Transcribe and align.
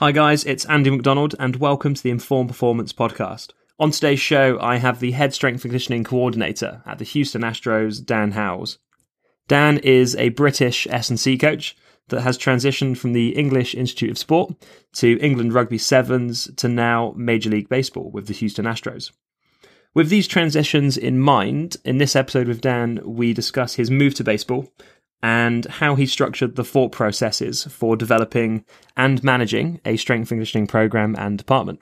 Hi, 0.00 0.12
guys, 0.12 0.44
it's 0.44 0.64
Andy 0.66 0.90
McDonald, 0.90 1.34
and 1.40 1.56
welcome 1.56 1.92
to 1.92 2.00
the 2.00 2.12
Informed 2.12 2.50
Performance 2.50 2.92
Podcast. 2.92 3.50
On 3.80 3.90
today's 3.90 4.20
show, 4.20 4.56
I 4.60 4.76
have 4.76 5.00
the 5.00 5.10
head 5.10 5.34
strength 5.34 5.64
and 5.64 5.72
conditioning 5.72 6.04
coordinator 6.04 6.84
at 6.86 6.98
the 6.98 7.04
Houston 7.04 7.42
Astros, 7.42 8.06
Dan 8.06 8.30
Howes. 8.30 8.78
Dan 9.48 9.78
is 9.78 10.14
a 10.14 10.28
British 10.28 10.86
S&C 10.88 11.36
coach 11.36 11.76
that 12.10 12.20
has 12.20 12.38
transitioned 12.38 12.96
from 12.96 13.12
the 13.12 13.30
English 13.30 13.74
Institute 13.74 14.12
of 14.12 14.18
Sport 14.18 14.54
to 14.92 15.18
England 15.20 15.52
Rugby 15.52 15.78
Sevens 15.78 16.48
to 16.58 16.68
now 16.68 17.12
Major 17.16 17.50
League 17.50 17.68
Baseball 17.68 18.08
with 18.12 18.28
the 18.28 18.34
Houston 18.34 18.66
Astros. 18.66 19.10
With 19.94 20.10
these 20.10 20.28
transitions 20.28 20.96
in 20.96 21.18
mind, 21.18 21.76
in 21.84 21.98
this 21.98 22.14
episode 22.14 22.46
with 22.46 22.60
Dan, 22.60 23.00
we 23.02 23.32
discuss 23.32 23.74
his 23.74 23.90
move 23.90 24.14
to 24.14 24.22
baseball 24.22 24.72
and 25.22 25.64
how 25.66 25.94
he 25.94 26.06
structured 26.06 26.56
the 26.56 26.64
thought 26.64 26.92
processes 26.92 27.64
for 27.64 27.96
developing 27.96 28.64
and 28.96 29.22
managing 29.24 29.80
a 29.84 29.96
strength 29.96 30.30
and 30.30 30.38
conditioning 30.38 30.66
program 30.66 31.16
and 31.18 31.38
department. 31.38 31.80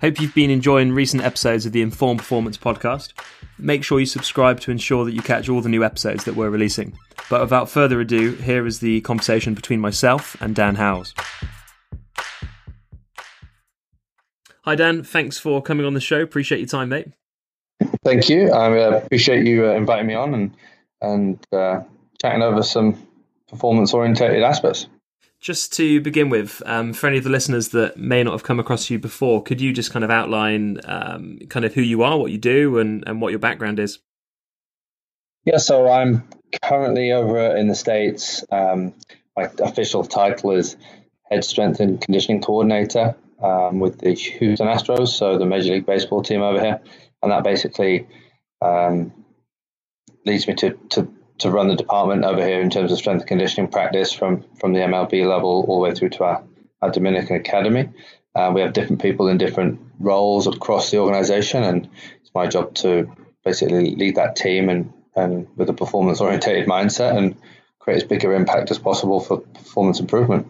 Hope 0.00 0.20
you've 0.20 0.34
been 0.34 0.50
enjoying 0.50 0.92
recent 0.92 1.22
episodes 1.22 1.64
of 1.64 1.72
the 1.72 1.80
Informed 1.80 2.18
Performance 2.18 2.58
podcast. 2.58 3.12
Make 3.58 3.82
sure 3.82 3.98
you 3.98 4.06
subscribe 4.06 4.60
to 4.60 4.70
ensure 4.70 5.06
that 5.06 5.12
you 5.12 5.22
catch 5.22 5.48
all 5.48 5.62
the 5.62 5.70
new 5.70 5.82
episodes 5.82 6.24
that 6.24 6.36
we're 6.36 6.50
releasing. 6.50 6.98
But 7.30 7.40
without 7.40 7.70
further 7.70 8.00
ado, 8.00 8.34
here 8.34 8.66
is 8.66 8.80
the 8.80 9.00
conversation 9.00 9.54
between 9.54 9.80
myself 9.80 10.36
and 10.40 10.54
Dan 10.54 10.74
Howes. 10.74 11.14
Hi, 14.64 14.74
Dan. 14.74 15.02
Thanks 15.02 15.38
for 15.38 15.62
coming 15.62 15.86
on 15.86 15.94
the 15.94 16.00
show. 16.00 16.20
Appreciate 16.20 16.58
your 16.58 16.68
time, 16.68 16.90
mate. 16.90 17.08
Thank 18.04 18.28
you. 18.28 18.50
I 18.50 18.82
uh, 18.82 18.90
appreciate 18.98 19.46
you 19.46 19.66
uh, 19.66 19.74
inviting 19.74 20.06
me 20.06 20.14
on 20.14 20.34
and 20.34 20.56
and 21.00 21.46
uh, 21.52 21.80
over 22.42 22.62
some 22.62 23.06
performance 23.48 23.94
orientated 23.94 24.42
aspects. 24.42 24.86
Just 25.40 25.72
to 25.74 26.00
begin 26.00 26.30
with, 26.30 26.62
um, 26.64 26.92
for 26.92 27.06
any 27.06 27.18
of 27.18 27.24
the 27.24 27.30
listeners 27.30 27.68
that 27.68 27.96
may 27.96 28.22
not 28.22 28.32
have 28.32 28.42
come 28.42 28.58
across 28.58 28.88
you 28.88 28.98
before, 28.98 29.42
could 29.42 29.60
you 29.60 29.72
just 29.72 29.92
kind 29.92 30.04
of 30.04 30.10
outline 30.10 30.80
um, 30.84 31.38
kind 31.50 31.64
of 31.64 31.74
who 31.74 31.82
you 31.82 32.02
are, 32.02 32.18
what 32.18 32.32
you 32.32 32.38
do, 32.38 32.78
and, 32.78 33.04
and 33.06 33.20
what 33.20 33.30
your 33.30 33.38
background 33.38 33.78
is? 33.78 33.98
Yeah, 35.44 35.58
so 35.58 35.88
I'm 35.88 36.26
currently 36.62 37.12
over 37.12 37.54
in 37.54 37.68
the 37.68 37.74
States. 37.74 38.44
Um, 38.50 38.94
my 39.36 39.50
official 39.60 40.04
title 40.04 40.52
is 40.52 40.76
Head 41.30 41.44
Strength 41.44 41.80
and 41.80 42.00
Conditioning 42.00 42.40
Coordinator 42.40 43.14
um, 43.40 43.78
with 43.78 43.98
the 43.98 44.14
Houston 44.14 44.66
Astros, 44.66 45.08
so 45.08 45.38
the 45.38 45.46
Major 45.46 45.74
League 45.74 45.86
Baseball 45.86 46.22
team 46.22 46.42
over 46.42 46.60
here. 46.60 46.80
And 47.22 47.30
that 47.30 47.44
basically 47.44 48.08
um, 48.62 49.12
leads 50.24 50.48
me 50.48 50.54
to, 50.54 50.70
to 50.90 51.08
to 51.38 51.50
run 51.50 51.68
the 51.68 51.76
department 51.76 52.24
over 52.24 52.44
here 52.44 52.60
in 52.60 52.70
terms 52.70 52.92
of 52.92 52.98
strength 52.98 53.20
and 53.20 53.28
conditioning 53.28 53.70
practice 53.70 54.12
from 54.12 54.44
from 54.58 54.72
the 54.72 54.80
MLB 54.80 55.26
level 55.26 55.64
all 55.68 55.76
the 55.76 55.82
way 55.82 55.94
through 55.94 56.10
to 56.10 56.24
our, 56.24 56.44
our 56.82 56.90
Dominican 56.90 57.36
Academy. 57.36 57.90
Uh, 58.34 58.52
we 58.54 58.60
have 58.60 58.74
different 58.74 59.00
people 59.00 59.28
in 59.28 59.38
different 59.38 59.80
roles 59.98 60.46
across 60.46 60.90
the 60.90 60.98
organization, 60.98 61.62
and 61.62 61.88
it's 62.20 62.30
my 62.34 62.46
job 62.46 62.74
to 62.74 63.10
basically 63.44 63.94
lead 63.94 64.16
that 64.16 64.36
team 64.36 64.68
and, 64.68 64.92
and 65.14 65.46
with 65.56 65.70
a 65.70 65.72
performance 65.72 66.20
orientated 66.20 66.68
mindset 66.68 67.16
and 67.16 67.36
create 67.78 67.96
as 67.96 68.04
bigger 68.04 68.34
impact 68.34 68.70
as 68.70 68.78
possible 68.78 69.20
for 69.20 69.38
performance 69.38 70.00
improvement. 70.00 70.46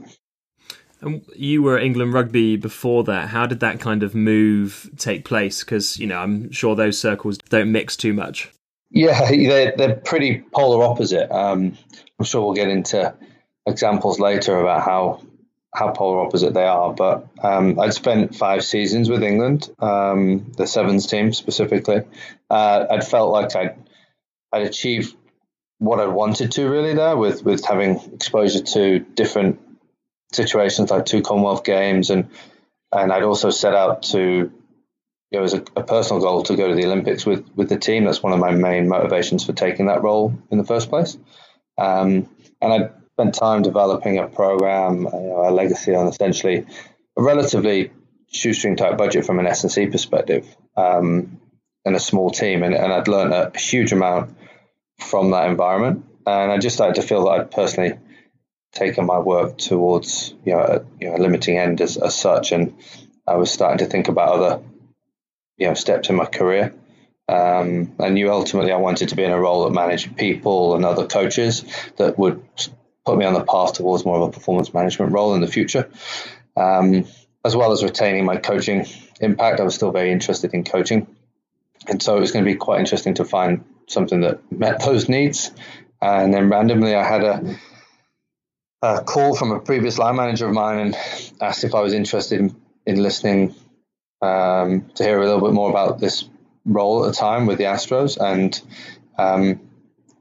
And 1.00 1.22
you 1.36 1.62
were 1.62 1.78
England 1.78 2.14
rugby 2.14 2.56
before 2.56 3.04
that. 3.04 3.28
How 3.28 3.46
did 3.46 3.60
that 3.60 3.78
kind 3.78 4.02
of 4.02 4.14
move 4.14 4.90
take 4.96 5.24
place? 5.24 5.62
Because 5.62 5.98
you 5.98 6.06
know, 6.06 6.18
I'm 6.18 6.50
sure 6.50 6.74
those 6.74 6.98
circles 6.98 7.38
don't 7.38 7.70
mix 7.70 7.96
too 7.96 8.14
much. 8.14 8.50
Yeah, 8.90 9.30
they're, 9.30 9.74
they're 9.76 9.96
pretty 9.96 10.40
polar 10.52 10.84
opposite. 10.84 11.30
Um, 11.34 11.76
I'm 12.18 12.24
sure 12.24 12.42
we'll 12.42 12.54
get 12.54 12.68
into 12.68 13.14
examples 13.66 14.20
later 14.20 14.58
about 14.58 14.82
how 14.82 15.22
how 15.74 15.92
polar 15.92 16.20
opposite 16.24 16.54
they 16.54 16.64
are. 16.64 16.94
But 16.94 17.28
um, 17.42 17.78
I'd 17.78 17.92
spent 17.92 18.34
five 18.34 18.64
seasons 18.64 19.10
with 19.10 19.22
England, 19.22 19.68
um, 19.78 20.52
the 20.56 20.66
sevens 20.66 21.06
team 21.06 21.32
specifically. 21.32 22.02
Uh, 22.48 22.86
I'd 22.90 23.06
felt 23.06 23.32
like 23.32 23.54
I'd 23.54 23.76
I'd 24.52 24.62
achieved 24.62 25.14
what 25.78 26.00
I 26.00 26.06
wanted 26.06 26.52
to 26.52 26.68
really 26.70 26.94
there 26.94 27.16
with 27.16 27.44
with 27.44 27.64
having 27.64 28.00
exposure 28.14 28.62
to 28.62 29.00
different 29.00 29.60
situations 30.32 30.90
like 30.90 31.04
two 31.04 31.22
Commonwealth 31.22 31.64
Games 31.64 32.10
and 32.10 32.30
and 32.92 33.12
I'd 33.12 33.24
also 33.24 33.50
set 33.50 33.74
out 33.74 34.04
to 34.04 34.50
it 35.30 35.38
was 35.38 35.54
a, 35.54 35.64
a, 35.74 35.82
personal 35.82 36.22
goal 36.22 36.42
to 36.44 36.56
go 36.56 36.68
to 36.68 36.74
the 36.74 36.84
Olympics 36.84 37.26
with 37.26 37.48
with 37.56 37.68
the 37.68 37.78
team. 37.78 38.04
That's 38.04 38.22
one 38.22 38.32
of 38.32 38.38
my 38.38 38.52
main 38.52 38.88
motivations 38.88 39.44
for 39.44 39.52
taking 39.52 39.86
that 39.86 40.02
role 40.02 40.36
in 40.50 40.58
the 40.58 40.64
first 40.64 40.88
place. 40.88 41.18
Um, 41.78 42.28
and 42.60 42.72
I 42.72 42.90
spent 43.12 43.34
time 43.34 43.62
developing 43.62 44.18
a 44.18 44.28
program, 44.28 44.98
you 44.98 45.10
know, 45.10 45.48
a 45.48 45.50
legacy 45.50 45.94
on 45.94 46.06
essentially 46.06 46.66
a 47.16 47.22
relatively 47.22 47.90
shoestring 48.30 48.76
type 48.76 48.98
budget 48.98 49.24
from 49.24 49.38
an 49.38 49.46
S&C 49.46 49.86
perspective 49.86 50.46
um, 50.76 51.40
and 51.84 51.96
a 51.96 52.00
small 52.00 52.30
team. 52.30 52.62
And, 52.62 52.74
and 52.74 52.92
I'd 52.92 53.08
learned 53.08 53.32
a 53.32 53.56
huge 53.58 53.92
amount 53.92 54.36
from 54.98 55.30
that 55.30 55.48
environment. 55.48 56.04
And 56.26 56.52
I 56.52 56.58
just 56.58 56.76
started 56.76 57.00
to 57.00 57.06
feel 57.06 57.24
that 57.24 57.30
I'd 57.30 57.50
personally 57.50 57.98
taken 58.72 59.06
my 59.06 59.18
work 59.18 59.56
towards 59.56 60.34
you 60.44 60.52
know 60.52 60.60
a, 60.60 60.84
you 61.00 61.08
know, 61.08 61.16
a 61.16 61.18
limiting 61.18 61.58
end 61.58 61.80
as, 61.80 61.96
as 61.96 62.14
such. 62.14 62.52
And 62.52 62.76
I 63.26 63.36
was 63.36 63.50
starting 63.50 63.78
to 63.78 63.86
think 63.86 64.08
about 64.08 64.34
other 64.34 64.62
you 65.56 65.66
know 65.66 65.74
steps 65.74 66.08
in 66.08 66.16
my 66.16 66.26
career. 66.26 66.74
Um, 67.28 67.94
I 67.98 68.10
knew 68.10 68.30
ultimately 68.30 68.72
I 68.72 68.76
wanted 68.76 69.08
to 69.08 69.16
be 69.16 69.24
in 69.24 69.32
a 69.32 69.40
role 69.40 69.64
that 69.64 69.72
managed 69.72 70.16
people 70.16 70.76
and 70.76 70.84
other 70.84 71.06
coaches 71.06 71.64
that 71.96 72.18
would 72.18 72.42
put 73.04 73.18
me 73.18 73.24
on 73.24 73.34
the 73.34 73.42
path 73.42 73.74
towards 73.74 74.04
more 74.04 74.16
of 74.16 74.28
a 74.28 74.32
performance 74.32 74.72
management 74.72 75.12
role 75.12 75.34
in 75.34 75.40
the 75.40 75.48
future, 75.48 75.90
um, 76.56 77.04
as 77.44 77.56
well 77.56 77.72
as 77.72 77.82
retaining 77.82 78.24
my 78.24 78.36
coaching 78.36 78.86
impact. 79.20 79.60
I 79.60 79.64
was 79.64 79.74
still 79.74 79.90
very 79.90 80.12
interested 80.12 80.54
in 80.54 80.64
coaching, 80.64 81.06
and 81.88 82.02
so 82.02 82.16
it 82.16 82.20
was 82.20 82.32
going 82.32 82.44
to 82.44 82.50
be 82.50 82.56
quite 82.56 82.80
interesting 82.80 83.14
to 83.14 83.24
find 83.24 83.64
something 83.88 84.20
that 84.20 84.52
met 84.52 84.84
those 84.84 85.08
needs. 85.08 85.50
And 86.00 86.32
then 86.32 86.50
randomly, 86.50 86.94
I 86.94 87.04
had 87.04 87.24
a, 87.24 87.56
a 88.82 89.02
call 89.02 89.34
from 89.34 89.50
a 89.50 89.60
previous 89.60 89.98
line 89.98 90.16
manager 90.16 90.46
of 90.46 90.52
mine 90.52 90.78
and 90.78 90.96
asked 91.40 91.64
if 91.64 91.74
I 91.74 91.80
was 91.80 91.94
interested 91.94 92.38
in, 92.40 92.54
in 92.84 93.02
listening 93.02 93.54
um, 94.26 94.90
to 94.94 95.04
hear 95.04 95.20
a 95.20 95.24
little 95.24 95.40
bit 95.40 95.54
more 95.54 95.70
about 95.70 95.98
this 95.98 96.28
role 96.64 97.04
at 97.04 97.08
the 97.08 97.14
time 97.14 97.46
with 97.46 97.58
the 97.58 97.64
Astros. 97.64 98.18
And 98.18 98.60
um, 99.16 99.60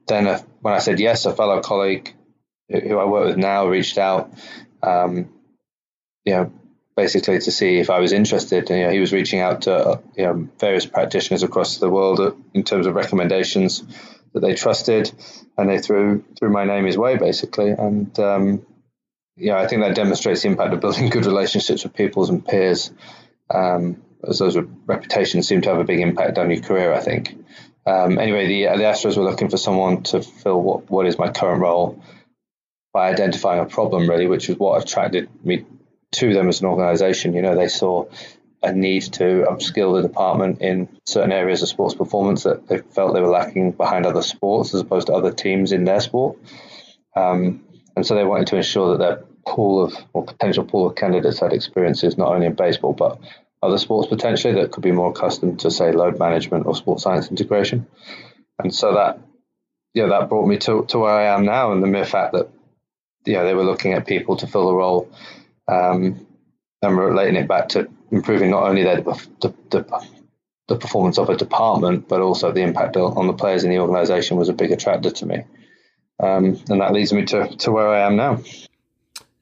then 0.07 0.27
a, 0.27 0.39
when 0.61 0.73
I 0.73 0.79
said 0.79 0.99
yes, 0.99 1.25
a 1.25 1.33
fellow 1.33 1.61
colleague 1.61 2.13
who 2.69 2.97
I 2.97 3.05
work 3.05 3.27
with 3.27 3.38
now 3.38 3.67
reached 3.67 3.97
out, 3.97 4.31
um, 4.81 5.29
you 6.23 6.33
know, 6.33 6.51
basically 6.95 7.39
to 7.39 7.51
see 7.51 7.77
if 7.77 7.89
I 7.89 7.99
was 7.99 8.11
interested. 8.11 8.69
And, 8.69 8.79
you 8.79 8.85
know, 8.85 8.91
he 8.91 8.99
was 8.99 9.13
reaching 9.13 9.39
out 9.39 9.63
to 9.63 10.01
you 10.15 10.25
know, 10.25 10.49
various 10.59 10.85
practitioners 10.85 11.44
across 11.44 11.77
the 11.77 11.89
world 11.89 12.41
in 12.53 12.63
terms 12.63 12.88
of 12.88 12.95
recommendations 12.95 13.83
that 14.33 14.41
they 14.41 14.53
trusted, 14.53 15.11
and 15.57 15.69
they 15.69 15.79
threw 15.79 16.23
threw 16.38 16.49
my 16.49 16.65
name 16.65 16.85
his 16.85 16.97
way 16.97 17.17
basically. 17.17 17.69
And 17.69 18.17
um, 18.19 18.65
yeah, 19.38 19.57
I 19.57 19.67
think 19.67 19.81
that 19.81 19.95
demonstrates 19.95 20.41
the 20.41 20.49
impact 20.49 20.73
of 20.73 20.81
building 20.81 21.09
good 21.09 21.25
relationships 21.25 21.83
with 21.83 21.94
peoples 21.94 22.29
and 22.29 22.45
peers 22.45 22.91
um, 23.50 24.01
as 24.28 24.39
those 24.39 24.57
reputations 24.85 25.47
seem 25.47 25.61
to 25.61 25.69
have 25.69 25.79
a 25.79 25.83
big 25.83 26.00
impact 26.00 26.38
on 26.38 26.50
your 26.50 26.61
career, 26.61 26.94
I 26.94 27.00
think. 27.00 27.38
Um, 27.85 28.17
anyway, 28.17 28.47
the, 28.47 28.63
the 28.78 28.83
Astros 28.83 29.17
were 29.17 29.23
looking 29.23 29.50
for 29.50 29.57
someone 29.57 30.03
to 30.03 30.22
fill 30.22 30.61
what, 30.61 30.89
what 30.89 31.06
is 31.06 31.19
my 31.19 31.29
current 31.29 31.61
role 31.61 32.01
by 32.94 33.09
identifying 33.09 33.59
a 33.59 33.66
problem, 33.66 34.09
really, 34.09 34.28
which 34.28 34.50
is 34.50 34.57
what 34.57 34.81
attracted 34.81 35.29
me 35.44 35.66
to 36.13 36.33
them 36.33 36.50
as 36.50 36.61
an 36.61 36.67
organization. 36.67 37.33
You 37.33 37.41
know, 37.41 37.56
they 37.56 37.67
saw 37.67 38.06
a 38.63 38.72
need 38.72 39.03
to 39.03 39.45
upskill 39.47 40.01
the 40.01 40.07
department 40.07 40.62
in 40.62 40.89
certain 41.06 41.31
areas 41.31 41.62
of 41.62 41.69
sports 41.69 41.94
performance 41.94 42.44
that 42.44 42.67
they 42.67 42.79
felt 42.79 43.13
they 43.13 43.22
were 43.22 43.27
lacking 43.27 43.73
behind 43.73 44.06
other 44.06 44.23
sports 44.23 44.73
as 44.73 44.81
opposed 44.81 45.07
to 45.07 45.13
other 45.13 45.31
teams 45.31 45.72
in 45.72 45.83
their 45.83 46.00
sport. 46.00 46.39
Um, 47.16 47.63
and 47.95 48.06
so 48.06 48.15
they 48.15 48.24
wanted 48.24 48.47
to 48.47 48.57
ensure 48.57 48.97
that 48.97 48.97
their 48.97 49.25
pool 49.45 49.83
of 49.83 49.94
or 50.13 50.25
potential 50.25 50.65
pool 50.65 50.88
of 50.88 50.95
candidates 50.95 51.39
had 51.39 51.53
experiences 51.53 52.18
not 52.18 52.30
only 52.30 52.47
in 52.47 52.53
baseball 52.53 52.94
but 52.94 53.19
other 53.62 53.77
sports 53.77 54.07
potentially 54.07 54.53
that 54.53 54.71
could 54.71 54.83
be 54.83 54.92
more 54.92 55.12
accustomed 55.12 55.59
to 55.59 55.71
say 55.71 55.92
load 55.92 56.19
management 56.19 56.65
or 56.65 56.75
sports 56.75 57.03
science 57.03 57.30
integration. 57.30 57.88
And 58.59 58.74
so 58.74 58.94
that 58.94 59.19
yeah, 59.94 60.07
that 60.07 60.30
brought 60.30 60.47
me 60.47 60.57
to, 60.57 60.86
to 60.89 61.00
where 61.00 61.13
I 61.13 61.33
am 61.33 61.45
now 61.45 61.71
and 61.71 61.81
the 61.81 61.88
mere 61.88 62.06
fact 62.06 62.33
that 62.33 62.50
yeah, 63.25 63.44
they 63.44 63.53
were 63.53 63.63
looking 63.63 63.94
at 63.94 64.06
people 64.06 64.36
to 64.38 64.47
fill 64.47 64.68
the 64.68 64.75
role 64.75 65.09
um, 65.68 66.27
and 66.81 66.97
relating 66.97 67.36
it 67.36 67.47
back 67.47 67.69
to 67.69 67.89
improving 68.12 68.51
not 68.51 68.63
only 68.63 68.83
their 68.83 69.01
the, 69.01 69.53
the, 69.71 70.06
the 70.68 70.75
performance 70.75 71.18
of 71.18 71.30
a 71.30 71.36
department, 71.36 72.07
but 72.07 72.21
also 72.21 72.51
the 72.51 72.62
impact 72.62 72.97
on 72.97 73.27
the 73.27 73.33
players 73.33 73.63
in 73.63 73.69
the 73.69 73.80
organisation 73.80 74.38
was 74.38 74.50
a 74.50 74.53
big 74.53 74.71
attractor 74.71 75.12
to 75.12 75.25
me. 75.25 75.44
Um, 76.19 76.62
and 76.69 76.81
that 76.81 76.94
leads 76.94 77.13
me 77.13 77.25
to, 77.25 77.56
to 77.57 77.71
where 77.71 77.89
I 77.89 78.01
am 78.01 78.15
now 78.15 78.42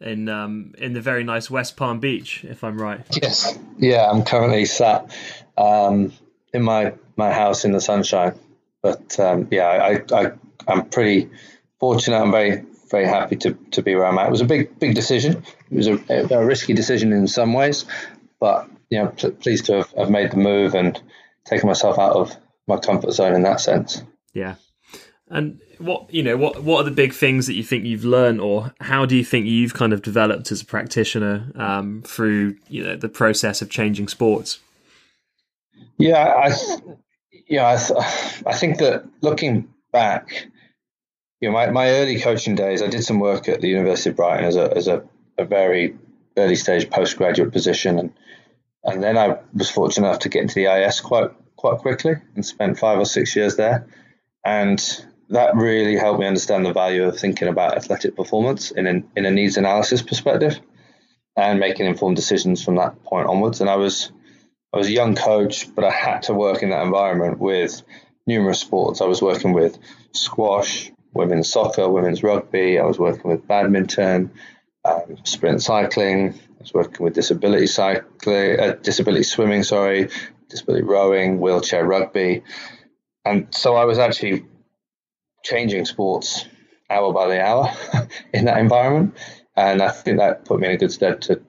in 0.04 0.30
um, 0.30 0.74
in 0.78 0.94
the 0.94 1.02
very 1.02 1.24
nice 1.24 1.50
West 1.50 1.78
Palm 1.78 2.00
Beach, 2.00 2.44
if 2.44 2.64
I'm 2.64 2.80
right. 2.80 3.02
Yes, 3.22 3.58
yeah, 3.78 4.10
I'm 4.10 4.24
currently 4.24 4.66
sat 4.66 5.16
um, 5.58 6.14
in 6.54 6.62
my 6.62 6.94
my 7.16 7.32
house 7.32 7.66
in 7.66 7.72
the 7.72 7.82
sunshine. 7.82 8.38
But 8.82 9.20
um, 9.20 9.48
yeah, 9.50 9.68
I, 9.68 10.04
I 10.16 10.32
I'm 10.68 10.90
pretty 10.90 11.30
fortunate. 11.80 12.18
I'm 12.18 12.32
very 12.32 12.64
very 12.90 13.08
happy 13.08 13.36
to, 13.38 13.54
to 13.72 13.82
be 13.82 13.96
where 13.96 14.06
I'm 14.06 14.20
at. 14.20 14.28
It 14.28 14.32
was 14.32 14.42
a 14.42 14.46
big 14.46 14.78
big 14.80 14.94
decision. 14.94 15.44
It 15.72 15.76
was 15.76 15.88
a, 15.88 16.00
a 16.10 16.46
risky 16.46 16.74
decision 16.74 17.12
in 17.12 17.28
some 17.28 17.54
ways, 17.54 17.86
but 18.40 18.70
you 18.90 19.00
know, 19.00 19.08
pleased 19.08 19.66
to 19.66 19.78
have, 19.78 19.92
have 19.98 20.10
made 20.10 20.32
the 20.32 20.38
move 20.38 20.76
and 20.76 21.02
taken 21.46 21.68
myself 21.68 21.98
out 21.98 22.14
of 22.16 22.38
my 22.68 22.78
comfort 22.78 23.12
zone 23.12 23.34
in 23.34 23.42
that 23.44 23.60
sense. 23.60 24.04
Yeah. 24.34 24.56
And 25.34 25.60
what 25.80 26.14
you 26.14 26.22
know, 26.22 26.38
what 26.38 26.64
what 26.64 26.82
are 26.82 26.84
the 26.84 26.92
big 26.92 27.12
things 27.12 27.48
that 27.48 27.56
you 27.56 27.64
think 27.64 27.86
you've 27.86 28.06
learned, 28.06 28.40
or 28.40 28.72
how 28.80 29.06
do 29.06 29.16
you 29.16 29.26
think 29.26 29.48
you've 29.48 29.74
kind 29.74 29.92
of 29.92 30.04
developed 30.04 30.52
as 30.52 30.62
a 30.62 30.66
practitioner 30.66 31.52
um, 31.56 32.04
through 32.06 32.56
you 32.70 32.84
know 32.84 32.96
the 32.96 33.10
process 33.10 33.62
of 33.62 33.70
changing 33.70 34.08
sports? 34.08 34.60
Yeah, 35.98 36.24
I 36.24 36.52
yeah, 37.48 37.68
I, 37.68 37.78
th- 37.78 38.44
I 38.46 38.54
think 38.56 38.78
that 38.78 39.06
looking 39.22 39.74
back, 39.92 40.48
you 41.42 41.50
know, 41.50 41.54
my, 41.54 41.70
my 41.72 41.90
early 41.90 42.20
coaching 42.20 42.56
days, 42.56 42.82
I 42.82 42.88
did 42.88 43.04
some 43.04 43.20
work 43.20 43.50
at 43.50 43.62
the 43.62 43.70
University 43.70 44.12
of 44.12 44.16
Brighton 44.16 44.46
as 44.46 44.56
a 44.56 44.76
as 44.76 44.88
a, 44.88 45.04
a 45.38 45.46
very 45.46 45.98
early 46.38 46.56
stage 46.56 46.90
postgraduate 46.90 47.52
position, 47.52 47.98
and 47.98 48.14
and 48.84 49.02
then 49.02 49.18
I 49.18 49.40
was 49.54 49.72
fortunate 49.72 50.08
enough 50.08 50.20
to 50.20 50.30
get 50.30 50.44
into 50.44 50.56
the 50.56 50.66
IS 50.66 51.02
quite 51.02 51.32
quite 51.56 51.80
quickly 51.80 52.14
and 52.36 52.46
spent 52.46 52.78
five 52.78 53.00
or 53.00 53.06
six 53.06 53.36
years 53.36 53.56
there, 53.56 53.88
and 54.46 54.80
that 55.34 55.56
really 55.56 55.98
helped 55.98 56.20
me 56.20 56.28
understand 56.28 56.66
the 56.66 56.74
value 56.74 57.04
of 57.04 57.20
thinking 57.20 57.48
about 57.48 57.76
athletic 57.76 58.16
performance 58.16 58.70
in 58.70 58.86
an, 58.86 59.10
in 59.16 59.26
a 59.26 59.32
needs 59.32 59.58
analysis 59.58 60.02
perspective, 60.02 60.60
and 61.36 61.60
making 61.60 61.88
informed 61.88 62.16
decisions 62.16 62.64
from 62.64 62.76
that 62.76 63.04
point 63.04 63.28
onwards. 63.28 63.60
And 63.60 63.70
I 63.70 63.76
was 63.76 64.12
I 64.72 64.78
was 64.78 64.88
a 64.88 64.92
young 64.92 65.16
coach, 65.16 65.74
but 65.74 65.84
I 65.84 65.92
had 65.92 66.24
to 66.24 66.34
work 66.34 66.64
in 66.64 66.70
that 66.70 66.84
environment 66.84 67.40
with 67.40 67.82
numerous 68.26 68.60
sports. 68.60 69.02
I 69.02 69.06
was 69.06 69.22
working 69.22 69.54
with 69.54 69.78
squash, 70.14 70.92
women's 71.14 71.50
soccer, 71.50 71.90
women's 71.90 72.24
rugby. 72.24 72.80
I 72.80 72.86
was 72.86 72.98
working 72.98 73.30
with 73.30 73.48
badminton, 73.48 74.32
um, 74.86 75.18
sprint 75.24 75.62
cycling, 75.62 76.34
I 76.34 76.60
was 76.60 76.74
working 76.74 77.04
with 77.04 77.14
disability 77.16 77.68
cycling, 77.68 78.60
uh, 78.60 78.76
disability 78.82 79.24
swimming, 79.24 79.64
sorry, 79.64 80.10
disability 80.50 80.84
rowing, 80.84 81.40
wheelchair 81.40 81.86
rugby, 81.86 82.44
and 83.26 83.48
so 83.52 83.76
I 83.76 83.86
was 83.86 84.00
actually 84.00 84.46
changing 85.44 85.86
sports 85.86 86.46
hour 86.90 87.14
by 87.14 87.28
the 87.28 87.44
hour 87.44 87.72
in 88.34 88.46
that 88.46 88.58
environment, 88.58 89.18
and 89.56 89.82
I 89.82 89.90
think 89.90 90.20
that 90.20 90.46
put 90.46 90.60
me 90.60 90.68
in 90.68 90.74
a 90.74 90.78
good 90.78 90.92
stead 90.92 91.22
to 91.24 91.42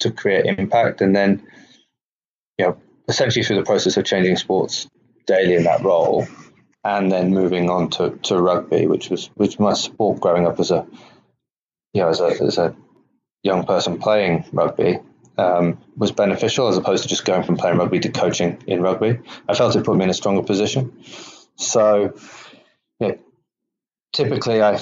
to 0.00 0.10
create 0.10 0.46
impact, 0.46 1.00
and 1.00 1.14
then 1.14 1.46
you 2.58 2.66
know 2.66 2.76
essentially 3.08 3.44
through 3.44 3.56
the 3.56 3.64
process 3.64 3.96
of 3.96 4.04
changing 4.04 4.36
sports 4.36 4.88
daily 5.26 5.54
in 5.54 5.64
that 5.64 5.82
role, 5.82 6.26
and 6.84 7.10
then 7.10 7.30
moving 7.30 7.70
on 7.70 7.90
to, 7.90 8.10
to 8.22 8.40
rugby, 8.40 8.86
which 8.86 9.10
was 9.10 9.26
which 9.34 9.58
my 9.58 9.72
sport 9.72 10.20
growing 10.20 10.46
up 10.46 10.58
as 10.60 10.70
a 10.70 10.86
you 11.92 12.02
know 12.02 12.08
as 12.08 12.20
a 12.20 12.26
as 12.42 12.58
a 12.58 12.74
young 13.42 13.64
person 13.64 13.98
playing 13.98 14.44
rugby 14.52 14.98
um, 15.38 15.78
was 15.96 16.12
beneficial 16.12 16.68
as 16.68 16.76
opposed 16.76 17.02
to 17.02 17.08
just 17.08 17.24
going 17.24 17.42
from 17.42 17.56
playing 17.56 17.78
rugby 17.78 18.00
to 18.00 18.08
coaching 18.10 18.62
in 18.66 18.82
rugby. 18.82 19.18
I 19.48 19.54
felt 19.54 19.76
it 19.76 19.84
put 19.84 19.96
me 19.96 20.04
in 20.04 20.10
a 20.10 20.14
stronger 20.14 20.42
position. 20.42 20.92
So, 21.56 22.14
yeah, 23.00 23.14
typically, 24.12 24.62
I 24.62 24.78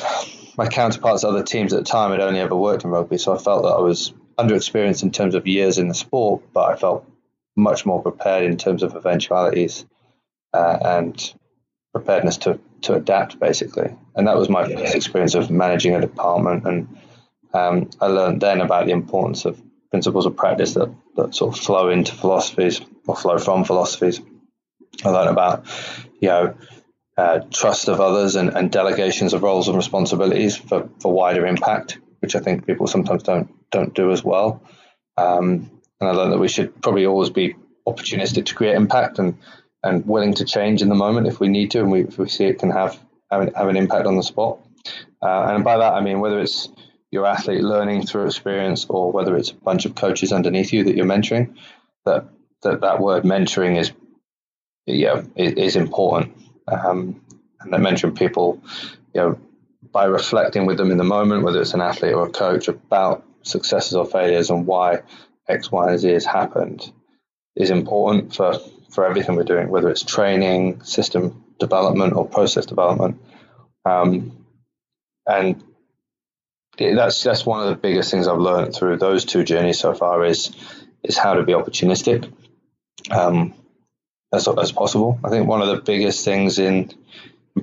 my 0.56 0.69
counterparts, 0.69 1.25
at 1.25 1.31
other 1.31 1.43
teams 1.43 1.73
at 1.73 1.79
the 1.79 1.91
time, 1.91 2.11
had 2.11 2.21
only 2.21 2.41
ever 2.41 2.56
worked 2.56 2.85
in 2.85 2.91
rugby, 2.91 3.19
so 3.19 3.35
I 3.35 3.38
felt 3.38 3.62
that 3.62 3.71
I 3.71 3.81
was 3.81 4.12
underexperienced 4.38 5.03
in 5.03 5.11
terms 5.11 5.35
of 5.35 5.47
years 5.47 5.79
in 5.79 5.88
the 5.88 5.94
sport, 5.94 6.43
but 6.53 6.71
I 6.71 6.77
felt 6.77 7.09
much 7.56 7.87
more 7.87 8.03
prepared 8.03 8.44
in 8.44 8.56
terms 8.56 8.82
of 8.82 8.94
eventualities 8.94 9.85
uh, 10.53 10.79
and 10.82 11.35
preparedness 11.93 12.38
to 12.38 12.61
to 12.82 12.94
adapt, 12.94 13.38
basically. 13.38 13.94
And 14.15 14.27
that 14.27 14.37
was 14.37 14.49
my 14.49 14.67
first 14.67 14.94
experience 14.94 15.35
of 15.35 15.50
managing 15.50 15.94
a 15.94 16.00
department 16.00 16.67
and 16.67 16.97
um, 17.53 17.91
I 18.00 18.06
learned 18.06 18.41
then 18.41 18.61
about 18.61 18.87
the 18.87 18.93
importance 18.93 19.44
of 19.44 19.61
principles 19.91 20.27
of 20.27 20.37
practice 20.37 20.75
that, 20.75 20.94
that 21.17 21.35
sort 21.35 21.56
of 21.56 21.62
flow 21.62 21.88
into 21.88 22.15
philosophies 22.15 22.81
or 23.06 23.17
flow 23.17 23.38
from 23.38 23.65
philosophies. 23.65 24.21
I 25.05 25.09
learned 25.09 25.31
about, 25.31 25.67
you 26.21 26.29
know, 26.29 26.55
uh, 27.20 27.40
trust 27.50 27.88
of 27.88 28.00
others 28.00 28.34
and, 28.34 28.49
and 28.56 28.72
delegations 28.72 29.34
of 29.34 29.43
roles 29.43 29.69
and 29.69 29.76
responsibilities 29.76 30.56
for, 30.56 30.88
for 31.00 31.12
wider 31.12 31.46
impact, 31.46 31.99
which 32.20 32.34
I 32.34 32.40
think 32.40 32.67
people 32.67 32.87
sometimes 32.87 33.22
don't 33.22 33.50
don't 33.70 33.94
do 33.94 34.11
as 34.11 34.25
well. 34.25 34.62
Um, 35.19 35.70
and 36.00 36.08
I 36.08 36.12
learned 36.12 36.32
that 36.32 36.38
we 36.38 36.49
should 36.49 36.81
probably 36.81 37.05
always 37.05 37.28
be 37.28 37.56
opportunistic 37.87 38.46
to 38.46 38.55
create 38.55 38.75
impact 38.75 39.19
and 39.19 39.37
and 39.82 40.06
willing 40.06 40.32
to 40.34 40.46
change 40.46 40.81
in 40.81 40.88
the 40.88 40.94
moment 40.94 41.26
if 41.26 41.40
we 41.40 41.49
need 41.49 41.70
to, 41.72 41.81
and 41.81 41.90
we, 41.90 42.05
if 42.05 42.17
we 42.17 42.26
see 42.26 42.44
it 42.44 42.58
can 42.58 42.70
have 42.70 42.99
have 43.31 43.43
an, 43.43 43.52
have 43.55 43.69
an 43.69 43.76
impact 43.76 44.06
on 44.06 44.17
the 44.17 44.22
spot. 44.22 44.58
Uh, 45.20 45.52
and 45.55 45.62
by 45.62 45.76
that 45.76 45.93
I 45.93 46.00
mean 46.00 46.20
whether 46.20 46.40
it's 46.40 46.70
your 47.11 47.26
athlete 47.26 47.61
learning 47.61 48.06
through 48.06 48.26
experience 48.26 48.87
or 48.88 49.12
whether 49.12 49.37
it's 49.37 49.50
a 49.50 49.55
bunch 49.56 49.84
of 49.84 49.94
coaches 49.94 50.32
underneath 50.32 50.72
you 50.72 50.84
that 50.84 50.96
you're 50.96 51.05
mentoring, 51.05 51.55
that 52.06 52.25
that, 52.62 52.81
that 52.81 52.99
word 52.99 53.25
mentoring 53.25 53.78
is 53.78 53.93
yeah 54.87 55.22
is, 55.37 55.76
important. 55.76 56.32
Um, 56.70 57.20
and 57.61 57.72
that 57.72 57.81
mentoring 57.81 58.17
people, 58.17 58.62
you 59.14 59.20
know, 59.20 59.38
by 59.93 60.05
reflecting 60.05 60.67
with 60.67 60.78
them 60.78 60.90
in 60.90 60.99
the 60.99 61.05
moment, 61.05 61.43
whether 61.43 61.61
it's 61.61 61.75
an 61.75 61.81
athlete 61.81 62.14
or 62.14 62.26
a 62.26 62.31
coach, 62.31 62.69
about 62.69 63.25
successes 63.43 63.94
or 63.94 64.06
failures 64.06 64.50
and 64.50 64.67
why 64.67 65.00
X, 65.49 65.70
Y, 65.70 65.90
and 65.90 65.99
Z 65.99 66.08
has 66.12 66.25
happened, 66.25 66.90
is 67.56 67.70
important 67.70 68.34
for 68.34 68.58
for 68.90 69.06
everything 69.06 69.37
we're 69.37 69.44
doing, 69.44 69.69
whether 69.69 69.88
it's 69.88 70.02
training, 70.02 70.82
system 70.82 71.44
development, 71.58 72.14
or 72.14 72.26
process 72.26 72.67
development. 72.67 73.20
Um, 73.84 74.46
and 75.26 75.62
that's 76.76 77.22
that's 77.22 77.46
one 77.46 77.62
of 77.62 77.69
the 77.69 77.76
biggest 77.76 78.11
things 78.11 78.26
I've 78.26 78.38
learned 78.38 78.75
through 78.75 78.96
those 78.96 79.25
two 79.25 79.44
journeys 79.44 79.78
so 79.78 79.94
far 79.94 80.25
is 80.25 80.50
is 81.02 81.17
how 81.17 81.34
to 81.34 81.43
be 81.43 81.52
opportunistic 81.52 82.32
um, 83.11 83.55
as 84.32 84.49
as 84.49 84.73
possible. 84.73 85.19
I 85.25 85.31
think 85.31 85.47
one 85.47 85.62
of 85.62 85.69
the 85.69 85.82
biggest 85.82 86.25
things 86.25 86.59
in, 86.59 86.93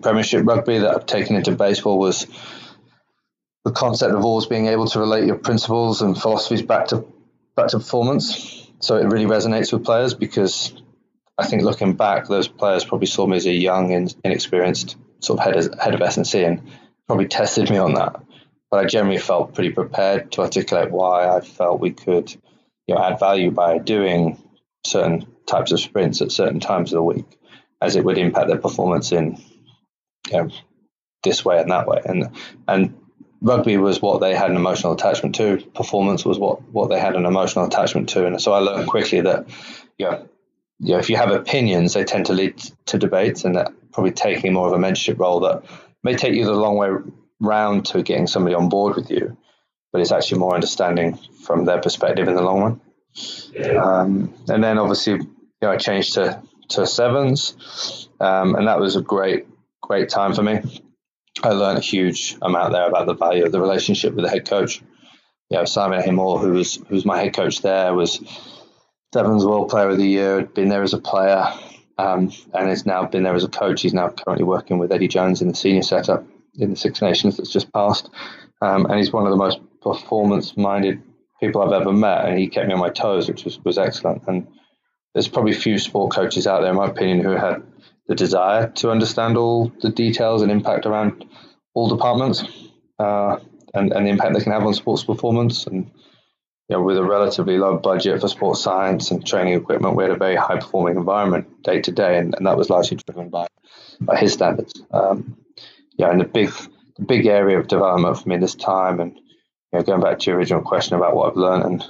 Premiership 0.02 0.46
rugby 0.46 0.80
that 0.80 0.96
I've 0.96 1.06
taken 1.06 1.38
into 1.38 1.56
baseball 1.56 1.98
was 1.98 2.28
the 3.64 3.72
concept 3.72 4.14
of 4.14 4.24
always 4.24 4.46
being 4.46 4.68
able 4.68 4.86
to 4.88 5.00
relate 5.00 5.25
your 5.25 5.38
principles 5.38 6.02
and 6.02 6.16
philosophies 6.16 6.62
back 6.62 6.88
to 6.88 7.06
back 7.56 7.69
to 7.69 7.80
performance. 7.80 8.69
So 8.80 8.98
it 8.98 9.06
really 9.06 9.25
resonates 9.25 9.72
with 9.72 9.86
players 9.86 10.14
because 10.14 10.74
I 11.38 11.48
think 11.48 11.64
looking 11.64 11.94
back, 11.96 12.28
those 12.28 12.48
players 12.48 12.84
probably 12.84 13.08
saw 13.08 13.25
me 13.25 13.38
as 13.38 13.48
a 13.48 13.52
young 13.52 13.94
and 13.94 14.14
inexperienced 14.24 14.98
sort 15.19 15.40
of 15.40 15.46
head 15.46 15.56
of, 15.56 15.80
head 15.80 15.94
of 15.96 16.02
S&C 16.02 16.44
and 16.44 16.62
probably 17.08 17.28
tested 17.28 17.72
me 17.72 17.78
on 17.78 17.94
that 17.94 18.22
but 18.69 18.80
I 18.84 18.86
generally 18.86 19.18
felt 19.18 19.54
pretty 19.54 19.72
prepared 19.72 20.31
to 20.33 20.42
articulate 20.42 20.92
why 20.92 21.28
I 21.30 21.42
felt 21.42 21.80
we 21.80 21.92
could, 21.92 22.31
you 22.86 22.95
know, 22.95 23.02
add 23.02 23.19
value 23.19 23.52
by 23.52 23.78
doing 23.78 24.42
certain 24.86 25.28
types 25.46 25.72
of 25.72 25.80
sprints 25.80 26.22
at 26.22 26.31
certain 26.31 26.60
times 26.60 26.92
of 26.92 26.98
the 26.98 27.04
week, 27.04 27.26
as 27.81 27.96
it 27.96 28.04
would 28.04 28.18
impact 28.18 28.48
their 28.48 28.57
performance 28.57 29.12
in, 29.12 29.42
you 30.30 30.38
know, 30.38 30.50
this 31.24 31.44
way 31.44 31.60
and 31.60 31.72
that 31.72 31.88
way. 31.88 32.02
And 32.06 32.30
and 32.68 32.98
rugby 33.42 33.78
was 33.78 34.02
what 34.02 34.19
they 34.19 34.36
had 34.36 34.50
an 34.50 34.56
emotional 34.56 34.94
attachment 34.94 35.36
to. 35.36 35.57
Performance 35.74 36.26
was 36.26 36.40
what 36.40 36.62
what 36.72 36.90
they 36.90 37.00
had 37.00 37.16
an 37.16 37.26
emotional 37.26 37.66
attachment 37.66 38.10
to. 38.10 38.26
And 38.26 38.42
so 38.42 38.54
I 38.54 38.60
learned 38.60 38.88
quickly 38.90 39.22
that, 39.22 39.48
you 39.98 40.10
know, 40.10 40.30
you 40.80 40.94
know, 40.94 41.00
if 41.00 41.10
you 41.10 41.18
have 41.18 41.31
opinions, 41.31 41.94
they 41.94 42.04
tend 42.04 42.28
to 42.28 42.34
lead 42.34 42.57
to 42.86 42.98
debates, 42.98 43.46
and 43.46 43.56
that 43.56 43.72
probably 43.92 44.12
taking 44.12 44.54
more 44.54 44.68
of 44.68 44.74
a 44.74 44.78
mentorship 44.78 45.19
role 45.19 45.40
that 45.42 45.64
may 46.04 46.16
take 46.16 46.36
you 46.36 46.46
the 46.46 46.54
long 46.54 46.78
way 46.78 46.90
round 47.40 47.86
to 47.88 48.04
getting 48.04 48.28
somebody 48.28 48.56
on 48.56 48.69
board 48.69 48.96
with 48.96 49.10
you, 49.10 49.38
but 49.92 50.02
it's 50.02 50.12
actually 50.12 50.40
more 50.40 50.54
understanding 50.54 51.18
from 51.44 51.66
their 51.66 51.81
perspective 51.81 52.28
in 52.28 52.36
the 52.36 52.42
long 52.42 52.62
run. 52.62 52.81
Um, 53.78 54.33
and 54.47 54.64
then 54.64 54.78
obviously, 54.78 55.14
you 55.14 55.28
know, 55.62 55.71
I 55.71 55.78
changed 55.78 56.14
to 56.14 56.42
to 56.69 56.86
sevens, 56.86 58.09
um, 58.19 58.56
and 58.56 58.68
that 58.68 58.80
was 58.80 58.95
a 58.95 59.02
great 59.02 59.47
great 59.81 60.09
time 60.09 60.33
for 60.33 60.44
me. 60.44 60.59
I 61.44 61.50
learned 61.50 61.78
a 61.78 61.81
huge 61.81 62.36
amount 62.42 62.74
there 62.74 62.88
about 62.88 63.06
the 63.06 63.14
value 63.14 63.45
of 63.45 63.52
the 63.52 63.62
relationship 63.62 64.14
with 64.14 64.26
the 64.26 64.30
head 64.30 64.47
coach. 64.47 64.81
You 65.50 65.57
know, 65.57 65.66
Simon 65.66 66.02
Amor, 66.02 66.40
who 66.40 66.54
was 66.54 66.76
who 66.76 66.95
was 66.95 67.06
my 67.06 67.19
head 67.21 67.36
coach 67.36 67.62
there, 67.62 67.94
was 67.94 68.21
Sevens 69.14 69.45
World 69.45 69.69
Player 69.69 69.90
of 69.90 69.97
the 69.97 70.07
Year. 70.07 70.40
Had 70.40 70.54
been 70.54 70.69
there 70.69 70.83
as 70.83 70.94
a 70.94 71.00
player, 71.00 71.45
um, 71.97 72.31
and 72.54 72.69
has 72.69 72.86
now 72.86 73.06
been 73.06 73.24
there 73.24 73.36
as 73.36 73.44
a 73.44 73.50
coach. 73.50 73.81
He's 73.81 73.94
now 73.94 74.09
currently 74.09 74.45
working 74.45 74.78
with 74.78 74.92
Eddie 74.92 75.07
Jones 75.07 75.42
in 75.42 75.47
the 75.47 75.56
senior 75.56 75.83
setup 75.83 76.26
in 76.56 76.71
the 76.71 76.76
Six 76.76 77.02
Nations 77.02 77.38
that's 77.38 77.52
just 77.52 77.71
passed. 77.71 78.09
Um, 78.62 78.86
and 78.86 78.97
he's 78.97 79.14
one 79.14 79.26
of 79.26 79.31
the 79.31 79.38
most 79.38 79.59
performance 79.81 80.57
minded 80.57 81.02
people 81.39 81.61
I've 81.61 81.81
ever 81.81 81.94
met. 81.94 82.25
And 82.25 82.37
he 82.37 82.47
kept 82.47 82.67
me 82.67 82.73
on 82.73 82.79
my 82.79 82.89
toes, 82.89 83.27
which 83.27 83.44
was, 83.44 83.63
was 83.63 83.77
excellent. 83.77 84.23
And 84.27 84.47
there's 85.13 85.27
probably 85.27 85.53
few 85.53 85.79
sport 85.79 86.13
coaches 86.13 86.47
out 86.47 86.61
there, 86.61 86.71
in 86.71 86.77
my 86.77 86.87
opinion, 86.87 87.21
who 87.21 87.31
had 87.31 87.63
the 88.07 88.15
desire 88.15 88.69
to 88.75 88.91
understand 88.91 89.37
all 89.37 89.71
the 89.81 89.89
details 89.89 90.41
and 90.41 90.51
impact 90.51 90.85
around 90.85 91.25
all 91.73 91.89
departments 91.89 92.44
uh, 92.99 93.37
and, 93.73 93.91
and 93.94 94.06
the 94.06 94.09
impact 94.09 94.33
they 94.33 94.41
can 94.44 94.51
have 94.51 94.65
on 94.65 94.73
sports 94.73 95.03
performance. 95.03 95.67
And 95.67 95.91
you 96.69 96.75
know, 96.75 96.81
with 96.81 96.97
a 96.97 97.03
relatively 97.03 97.57
low 97.57 97.77
budget 97.77 98.19
for 98.19 98.27
sports 98.27 98.61
science 98.61 99.11
and 99.11 99.25
training 99.25 99.53
equipment, 99.53 99.95
we 99.95 100.03
had 100.03 100.11
a 100.11 100.17
very 100.17 100.35
high 100.35 100.57
performing 100.57 100.97
environment 100.97 101.63
day 101.63 101.81
to 101.81 101.91
day, 101.91 102.17
and, 102.17 102.35
and 102.35 102.45
that 102.45 102.57
was 102.57 102.69
largely 102.69 102.97
driven 102.97 103.29
by, 103.29 103.47
by 104.01 104.17
his 104.17 104.33
standards. 104.33 104.73
Um, 104.91 105.37
yeah, 105.97 106.11
and 106.11 106.19
the 106.19 106.25
big 106.25 106.51
the 106.97 107.06
big 107.06 107.25
area 107.25 107.59
of 107.59 107.67
development 107.67 108.17
for 108.17 108.27
me 108.27 108.37
this 108.37 108.56
time, 108.56 108.99
and 108.99 109.19
you 109.71 109.80
know, 109.80 109.83
going 109.83 110.02
back 110.02 110.19
to 110.19 110.31
your 110.31 110.38
original 110.38 110.62
question 110.62 110.95
about 110.95 111.16
what 111.16 111.30
I've 111.30 111.38
learned 111.38 111.66
and 111.66 111.86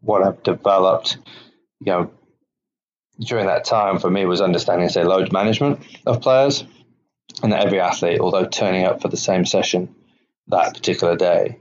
what 0.00 0.22
I've 0.22 0.42
developed, 0.42 1.18
you 1.80 1.92
know, 1.92 2.10
during 3.18 3.46
that 3.46 3.64
time 3.64 3.98
for 3.98 4.10
me 4.10 4.24
was 4.24 4.40
understanding, 4.40 4.88
say, 4.88 5.04
load 5.04 5.32
management 5.32 5.80
of 6.06 6.22
players, 6.22 6.64
and 7.42 7.52
that 7.52 7.66
every 7.66 7.80
athlete, 7.80 8.20
although 8.20 8.46
turning 8.46 8.84
up 8.84 9.02
for 9.02 9.08
the 9.08 9.16
same 9.16 9.44
session 9.44 9.94
that 10.48 10.74
particular 10.74 11.16
day, 11.16 11.58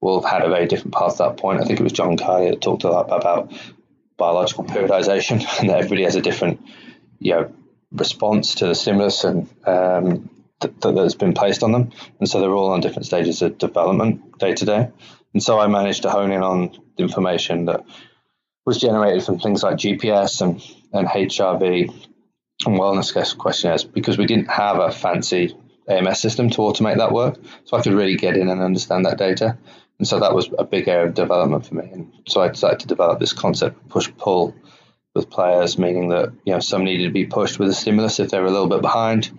will 0.00 0.20
have 0.20 0.30
had 0.30 0.42
a 0.42 0.48
very 0.48 0.66
different 0.66 0.94
path 0.94 1.12
at 1.12 1.18
that 1.18 1.36
point. 1.36 1.60
I 1.60 1.64
think 1.64 1.78
it 1.78 1.84
was 1.84 1.92
John 1.92 2.16
Carty 2.16 2.50
that 2.50 2.60
talked 2.60 2.84
a 2.84 2.90
lot 2.90 3.12
about 3.12 3.52
biological 4.16 4.64
periodization, 4.64 5.44
and 5.60 5.68
that 5.68 5.78
everybody 5.78 6.04
has 6.04 6.16
a 6.16 6.22
different, 6.22 6.60
you 7.18 7.34
know, 7.34 7.52
response 7.92 8.56
to 8.56 8.66
the 8.66 8.74
stimulus 8.74 9.24
and 9.24 9.48
um, 9.66 10.30
th- 10.60 10.74
that's 10.82 11.14
been 11.14 11.34
placed 11.34 11.62
on 11.62 11.72
them, 11.72 11.90
and 12.18 12.28
so 12.28 12.40
they're 12.40 12.54
all 12.54 12.70
on 12.70 12.80
different 12.80 13.06
stages 13.06 13.42
of 13.42 13.58
development 13.58 14.38
day 14.38 14.54
to 14.54 14.64
day. 14.64 14.90
And 15.32 15.42
so 15.42 15.58
I 15.58 15.66
managed 15.66 16.02
to 16.02 16.10
hone 16.10 16.32
in 16.32 16.42
on 16.42 16.76
the 16.96 17.02
information 17.02 17.66
that 17.66 17.84
was 18.66 18.78
generated 18.78 19.24
from 19.24 19.38
things 19.38 19.62
like 19.62 19.76
GPS 19.76 20.40
and, 20.42 20.62
and 20.92 21.08
HRV 21.08 22.06
and 22.66 22.78
wellness 22.78 23.36
questionnaires 23.38 23.84
because 23.84 24.18
we 24.18 24.26
didn't 24.26 24.50
have 24.50 24.78
a 24.78 24.90
fancy 24.90 25.56
AMS 25.88 26.20
system 26.20 26.50
to 26.50 26.58
automate 26.58 26.98
that 26.98 27.12
work. 27.12 27.38
So 27.64 27.76
I 27.76 27.82
could 27.82 27.94
really 27.94 28.16
get 28.16 28.36
in 28.36 28.48
and 28.48 28.60
understand 28.60 29.06
that 29.06 29.18
data. 29.18 29.56
And 29.98 30.06
so 30.06 30.20
that 30.20 30.34
was 30.34 30.50
a 30.58 30.64
big 30.64 30.88
area 30.88 31.08
of 31.08 31.14
development 31.14 31.66
for 31.66 31.74
me. 31.74 31.88
And 31.92 32.12
so 32.26 32.40
I 32.40 32.48
decided 32.48 32.80
to 32.80 32.86
develop 32.86 33.20
this 33.20 33.32
concept 33.32 33.88
push 33.88 34.10
pull 34.18 34.54
with 35.14 35.30
players, 35.30 35.78
meaning 35.78 36.08
that 36.08 36.32
you 36.44 36.52
know 36.52 36.60
some 36.60 36.84
needed 36.84 37.04
to 37.04 37.12
be 37.12 37.26
pushed 37.26 37.58
with 37.58 37.68
a 37.68 37.74
stimulus 37.74 38.20
if 38.20 38.30
they 38.30 38.38
were 38.40 38.46
a 38.46 38.50
little 38.50 38.68
bit 38.68 38.80
behind, 38.80 39.30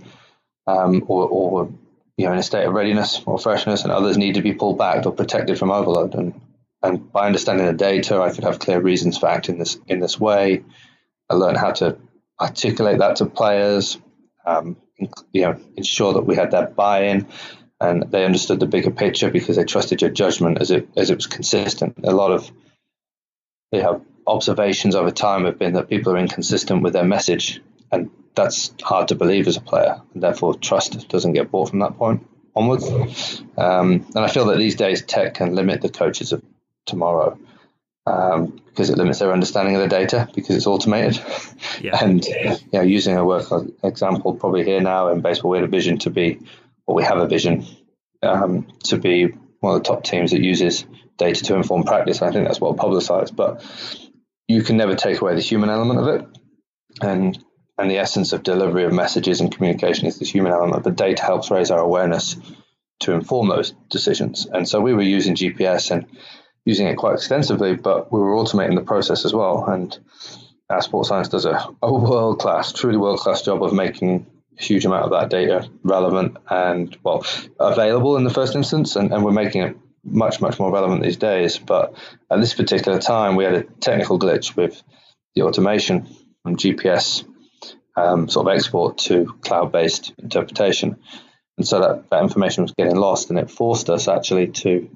um, 0.71 1.03
or, 1.07 1.27
or 1.27 1.73
you 2.17 2.25
know 2.25 2.33
in 2.33 2.39
a 2.39 2.43
state 2.43 2.65
of 2.65 2.73
readiness 2.73 3.21
or 3.25 3.37
freshness, 3.37 3.83
and 3.83 3.91
others 3.91 4.17
need 4.17 4.35
to 4.35 4.41
be 4.41 4.53
pulled 4.53 4.77
back 4.77 5.05
or 5.05 5.11
protected 5.11 5.59
from 5.59 5.71
overload. 5.71 6.15
And 6.15 6.39
and 6.83 7.11
by 7.11 7.27
understanding 7.27 7.65
the 7.67 7.73
data, 7.73 8.21
I 8.21 8.31
could 8.31 8.43
have 8.43 8.59
clear 8.59 8.81
reasons 8.81 9.17
for 9.17 9.27
acting 9.27 9.59
this 9.59 9.77
in 9.87 9.99
this 9.99 10.19
way. 10.19 10.63
I 11.29 11.33
learned 11.35 11.57
how 11.57 11.71
to 11.71 11.97
articulate 12.39 12.99
that 12.99 13.17
to 13.17 13.25
players, 13.25 13.97
um, 14.45 14.77
you 15.31 15.43
know, 15.43 15.59
ensure 15.77 16.13
that 16.13 16.23
we 16.23 16.35
had 16.35 16.51
that 16.51 16.75
buy-in 16.75 17.27
and 17.81 18.11
they 18.11 18.23
understood 18.23 18.59
the 18.59 18.67
bigger 18.67 18.91
picture 18.91 19.31
because 19.31 19.55
they 19.55 19.63
trusted 19.63 20.01
your 20.01 20.11
judgment 20.11 20.61
as 20.61 20.69
it 20.69 20.87
as 20.95 21.09
it 21.09 21.15
was 21.15 21.25
consistent. 21.25 21.95
A 22.03 22.11
lot 22.11 22.31
of 22.31 22.49
they 23.71 23.81
have 23.81 24.01
observations 24.27 24.95
over 24.95 25.11
time 25.11 25.45
have 25.45 25.57
been 25.57 25.73
that 25.73 25.89
people 25.89 26.13
are 26.13 26.17
inconsistent 26.17 26.83
with 26.83 26.93
their 26.93 27.03
message, 27.03 27.59
and 27.91 28.11
that's 28.35 28.73
hard 28.81 29.09
to 29.09 29.15
believe 29.15 29.47
as 29.47 29.57
a 29.57 29.61
player, 29.61 30.01
and 30.13 30.23
therefore 30.23 30.55
trust 30.55 31.07
doesn't 31.09 31.33
get 31.33 31.51
bought 31.51 31.69
from 31.69 31.79
that 31.79 31.97
point 31.97 32.27
onwards. 32.55 33.41
Um, 33.57 34.05
and 34.15 34.19
I 34.19 34.27
feel 34.27 34.45
that 34.45 34.57
these 34.57 34.75
days 34.75 35.03
tech 35.03 35.35
can 35.35 35.55
limit 35.55 35.81
the 35.81 35.89
coaches 35.89 36.31
of 36.31 36.43
tomorrow 36.85 37.37
um, 38.05 38.59
because 38.67 38.89
it 38.89 38.97
limits 38.97 39.19
their 39.19 39.31
understanding 39.31 39.75
of 39.75 39.81
the 39.81 39.87
data 39.87 40.29
because 40.33 40.55
it's 40.55 40.67
automated. 40.67 41.21
Yeah. 41.81 41.97
and 42.03 42.25
you 42.25 42.57
know, 42.73 42.81
using 42.81 43.17
a 43.17 43.25
work 43.25 43.51
example 43.83 44.35
probably 44.35 44.63
here 44.63 44.81
now 44.81 45.09
in 45.09 45.21
baseball, 45.21 45.51
we 45.51 45.57
had 45.57 45.65
a 45.65 45.71
vision 45.71 45.99
to 45.99 46.09
be, 46.09 46.39
or 46.85 46.95
we 46.95 47.03
have 47.03 47.17
a 47.17 47.27
vision 47.27 47.65
um, 48.23 48.67
to 48.85 48.97
be 48.97 49.27
one 49.59 49.75
of 49.75 49.83
the 49.83 49.87
top 49.87 50.03
teams 50.03 50.31
that 50.31 50.41
uses 50.41 50.85
data 51.17 51.43
to 51.43 51.55
inform 51.55 51.83
practice. 51.83 52.21
I 52.21 52.31
think 52.31 52.47
that's 52.47 52.61
well 52.61 52.73
publicized, 52.73 53.35
but 53.35 53.63
you 54.47 54.63
can 54.63 54.77
never 54.77 54.95
take 54.95 55.21
away 55.21 55.35
the 55.35 55.41
human 55.41 55.69
element 55.69 55.99
of 55.99 56.07
it. 56.07 56.27
And 57.01 57.43
and 57.77 57.89
the 57.89 57.97
essence 57.97 58.33
of 58.33 58.43
delivery 58.43 58.83
of 58.83 58.93
messages 58.93 59.41
and 59.41 59.53
communication 59.53 60.07
is 60.07 60.19
this 60.19 60.29
human 60.29 60.51
element. 60.51 60.83
But 60.83 60.95
data 60.95 61.23
helps 61.23 61.51
raise 61.51 61.71
our 61.71 61.79
awareness 61.79 62.35
to 63.01 63.13
inform 63.13 63.49
those 63.49 63.73
decisions. 63.89 64.45
And 64.45 64.67
so 64.67 64.79
we 64.79 64.93
were 64.93 65.01
using 65.01 65.35
GPS 65.35 65.91
and 65.91 66.05
using 66.65 66.87
it 66.87 66.97
quite 66.97 67.15
extensively, 67.15 67.75
but 67.75 68.11
we 68.11 68.19
were 68.19 68.35
automating 68.35 68.75
the 68.75 68.83
process 68.83 69.25
as 69.25 69.33
well. 69.33 69.65
And 69.65 69.97
our 70.69 70.81
sports 70.81 71.09
science 71.09 71.27
does 71.27 71.45
a, 71.45 71.67
a 71.81 71.93
world 71.93 72.39
class, 72.39 72.71
truly 72.71 72.97
world 72.97 73.19
class 73.19 73.41
job 73.41 73.63
of 73.63 73.73
making 73.73 74.27
a 74.57 74.63
huge 74.63 74.85
amount 74.85 75.05
of 75.05 75.11
that 75.11 75.29
data 75.29 75.67
relevant 75.83 76.37
and 76.49 76.95
well 77.03 77.25
available 77.59 78.17
in 78.17 78.23
the 78.23 78.29
first 78.29 78.55
instance. 78.55 78.95
And, 78.95 79.11
and 79.11 79.25
we're 79.25 79.31
making 79.31 79.63
it 79.63 79.77
much, 80.03 80.39
much 80.39 80.59
more 80.59 80.71
relevant 80.71 81.01
these 81.01 81.17
days. 81.17 81.57
But 81.57 81.95
at 82.29 82.39
this 82.39 82.53
particular 82.53 82.99
time, 82.99 83.35
we 83.35 83.43
had 83.43 83.53
a 83.53 83.63
technical 83.63 84.19
glitch 84.19 84.55
with 84.55 84.81
the 85.35 85.43
automation 85.43 86.07
from 86.43 86.57
GPS 86.57 87.25
um, 88.07 88.29
sort 88.29 88.47
of 88.47 88.55
export 88.55 88.97
to 88.99 89.33
cloud 89.41 89.71
based 89.71 90.13
interpretation. 90.17 90.97
And 91.57 91.67
so 91.67 91.79
that, 91.79 92.09
that 92.09 92.23
information 92.23 92.63
was 92.63 92.73
getting 92.77 92.95
lost, 92.95 93.29
and 93.29 93.37
it 93.37 93.51
forced 93.51 93.89
us 93.89 94.07
actually 94.07 94.47
to 94.47 94.89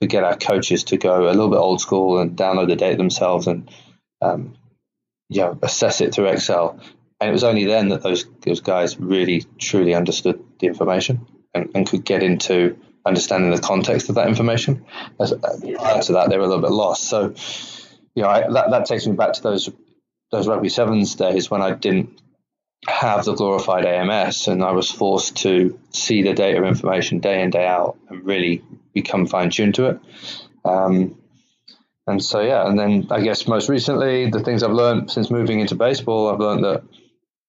to 0.00 0.06
get 0.06 0.24
our 0.24 0.36
coaches 0.36 0.84
to 0.84 0.98
go 0.98 1.24
a 1.24 1.32
little 1.32 1.48
bit 1.48 1.56
old 1.56 1.80
school 1.80 2.18
and 2.18 2.36
download 2.36 2.68
the 2.68 2.76
data 2.76 2.96
themselves 2.96 3.46
and 3.46 3.70
um, 4.20 4.56
you 5.28 5.40
know, 5.40 5.58
assess 5.62 6.00
it 6.00 6.14
through 6.14 6.26
Excel. 6.26 6.78
And 7.20 7.30
it 7.30 7.32
was 7.32 7.44
only 7.44 7.64
then 7.64 7.88
that 7.88 8.02
those 8.02 8.26
those 8.42 8.60
guys 8.60 8.98
really 8.98 9.44
truly 9.58 9.94
understood 9.94 10.42
the 10.60 10.66
information 10.66 11.26
and, 11.54 11.70
and 11.74 11.88
could 11.88 12.04
get 12.04 12.22
into 12.22 12.78
understanding 13.06 13.50
the 13.50 13.60
context 13.60 14.08
of 14.08 14.16
that 14.16 14.28
information. 14.28 14.84
As, 15.18 15.32
prior 15.32 16.02
to 16.02 16.12
that, 16.12 16.28
they 16.28 16.36
were 16.36 16.44
a 16.44 16.48
little 16.48 16.62
bit 16.62 16.72
lost. 16.72 17.04
So, 17.04 17.34
you 18.14 18.22
know, 18.22 18.28
I, 18.28 18.50
that 18.50 18.70
that 18.70 18.84
takes 18.86 19.06
me 19.06 19.16
back 19.16 19.32
to 19.34 19.42
those 19.42 19.70
those 20.30 20.46
rugby 20.46 20.68
sevens 20.68 21.14
days 21.14 21.50
when 21.50 21.62
I 21.62 21.70
didn't 21.70 22.20
have 22.88 23.24
the 23.24 23.34
glorified 23.34 23.84
AMS 23.84 24.48
and 24.48 24.62
I 24.62 24.72
was 24.72 24.90
forced 24.90 25.36
to 25.38 25.78
see 25.90 26.22
the 26.22 26.34
data 26.34 26.64
information 26.64 27.18
day 27.18 27.42
in 27.42 27.50
day 27.50 27.66
out 27.66 27.98
and 28.08 28.24
really 28.24 28.62
become 28.94 29.26
fine 29.26 29.50
tuned 29.50 29.74
to 29.76 29.86
it. 29.86 30.00
Um, 30.64 31.18
and 32.06 32.22
so 32.22 32.40
yeah, 32.40 32.66
and 32.66 32.78
then 32.78 33.08
I 33.10 33.20
guess 33.20 33.48
most 33.48 33.68
recently 33.68 34.30
the 34.30 34.40
things 34.40 34.62
I've 34.62 34.70
learned 34.72 35.10
since 35.10 35.30
moving 35.30 35.60
into 35.60 35.74
baseball, 35.74 36.28
I've 36.28 36.38
learned 36.38 36.64
that 36.64 36.84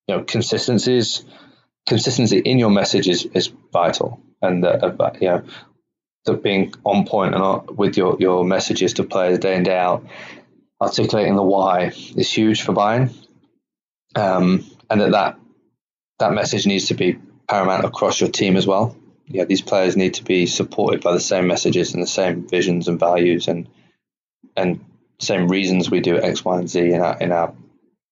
you 0.07 0.15
know 0.15 0.23
consistency 0.23 0.97
is 0.97 1.23
consistency 1.87 2.39
in 2.39 2.57
your 2.57 2.71
message 2.71 3.07
is, 3.07 3.25
is 3.25 3.51
vital, 3.71 4.19
and 4.41 4.63
that 4.63 4.83
uh, 4.83 5.11
you 5.21 5.27
know 5.27 5.43
that 6.25 6.43
being 6.43 6.73
on 6.83 7.05
point 7.05 7.35
and 7.35 7.77
with 7.77 7.97
your 7.97 8.17
your 8.19 8.43
messages 8.43 8.93
to 8.93 9.03
players 9.03 9.37
day 9.37 9.55
in 9.55 9.63
day 9.63 9.77
out, 9.77 10.05
articulating 10.81 11.35
the 11.35 11.43
why 11.43 11.91
is 12.15 12.31
huge 12.31 12.63
for 12.63 12.73
buying, 12.73 13.11
um, 14.15 14.65
and 14.89 15.01
that 15.01 15.11
that 15.11 15.39
that 16.19 16.33
message 16.33 16.65
needs 16.65 16.87
to 16.87 16.93
be 16.93 17.19
paramount 17.47 17.85
across 17.85 18.19
your 18.19 18.29
team 18.29 18.57
as 18.57 18.67
well 18.67 18.95
yeah, 19.27 19.43
these 19.43 19.61
players 19.61 19.97
need 19.97 20.15
to 20.15 20.23
be 20.23 20.45
supported 20.45 21.01
by 21.03 21.11
the 21.11 21.19
same 21.19 21.47
messages 21.47 21.93
and 21.93 22.01
the 22.01 22.07
same 22.07 22.47
visions 22.47 22.87
and 22.87 22.99
values 22.99 23.47
and 23.47 23.67
and 24.55 24.83
same 25.19 25.47
reasons 25.47 25.91
we 25.91 25.99
do 25.99 26.17
X, 26.17 26.45
Y, 26.45 26.57
and 26.57 26.69
Z 26.69 26.79
in 26.79 27.01
our 27.01 27.19
in 27.19 27.31
our 27.31 27.53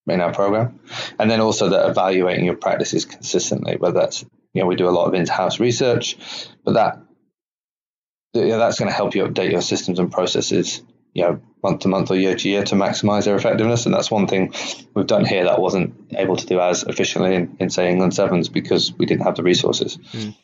in 0.08 0.22
our 0.22 0.34
program, 0.34 0.80
and 1.18 1.32
then 1.32 1.40
also 1.40 1.70
that 1.70 1.90
evaluating 1.90 2.46
your 2.46 2.58
practices 2.58 3.06
consistently. 3.06 3.78
Whether 3.78 4.02
that's 4.02 4.24
you 4.54 4.62
know 4.62 4.68
we 4.68 4.76
do 4.76 4.90
a 4.90 4.92
lot 4.92 5.08
of 5.08 5.14
in-house 5.14 5.60
research, 5.60 6.18
but 6.66 6.74
that 6.74 7.00
yeah, 8.34 8.58
that's 8.58 8.78
going 8.78 8.90
to 8.90 8.96
help 8.96 9.16
you 9.16 9.26
update 9.26 9.52
your 9.52 9.62
systems 9.62 10.00
and 10.00 10.12
processes 10.12 10.82
you 11.16 11.24
know 11.24 11.42
month 11.64 11.80
to 11.80 11.88
month 11.88 12.12
or 12.12 12.16
year 12.16 12.36
to 12.36 12.48
year 12.48 12.64
to 12.64 12.76
maximize 12.76 13.26
their 13.26 13.36
effectiveness 13.36 13.88
and 13.88 13.96
that's 13.96 14.12
one 14.12 14.28
thing 14.28 14.54
we've 14.94 15.08
done 15.08 15.26
here 15.26 15.46
that 15.46 15.60
wasn't 15.60 15.96
able 16.12 16.36
to 16.36 16.46
do 16.46 16.60
as 16.60 16.84
efficiently 16.84 17.34
in, 17.34 17.58
in 17.60 17.70
say 17.72 17.90
england 17.90 18.14
sevens 18.14 18.50
because 18.50 18.94
we 18.94 19.08
didn't 19.08 19.24
have 19.24 19.36
the 19.36 19.44
resources 19.44 19.98
mm. 20.12 20.36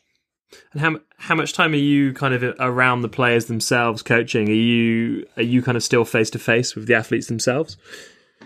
And 0.74 0.82
how 0.82 1.00
how 1.18 1.36
much 1.36 1.54
time 1.54 1.74
are 1.74 1.78
you 1.78 2.14
kind 2.14 2.34
of 2.34 2.44
around 2.60 3.02
the 3.02 3.10
players 3.10 3.46
themselves 3.46 4.02
coaching? 4.02 4.50
Are 4.50 4.52
you 4.52 5.26
are 5.38 5.44
you 5.44 5.62
kind 5.62 5.78
of 5.78 5.84
still 5.84 6.06
face 6.06 6.30
to 6.32 6.40
face 6.40 6.76
with 6.76 6.88
the 6.88 6.94
athletes 6.94 7.28
themselves? 7.28 7.78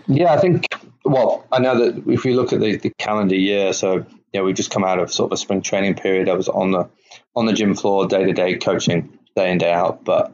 Yeah, 0.06 0.32
I 0.32 0.38
think. 0.38 0.66
Well, 1.04 1.46
I 1.52 1.58
know 1.58 1.78
that 1.78 2.08
if 2.08 2.24
we 2.24 2.34
look 2.34 2.52
at 2.52 2.60
the, 2.60 2.76
the 2.76 2.92
calendar 2.98 3.34
year, 3.34 3.72
so 3.72 4.04
yeah, 4.32 4.42
we've 4.42 4.54
just 4.54 4.70
come 4.70 4.84
out 4.84 4.98
of 4.98 5.12
sort 5.12 5.28
of 5.28 5.34
a 5.34 5.36
spring 5.36 5.62
training 5.62 5.94
period. 5.94 6.28
I 6.28 6.34
was 6.34 6.48
on 6.48 6.72
the 6.72 6.88
on 7.34 7.46
the 7.46 7.52
gym 7.52 7.74
floor 7.74 8.06
day 8.06 8.24
to 8.24 8.32
day 8.32 8.56
coaching 8.56 9.18
day 9.34 9.50
in 9.50 9.58
day 9.58 9.72
out, 9.72 10.04
but 10.04 10.32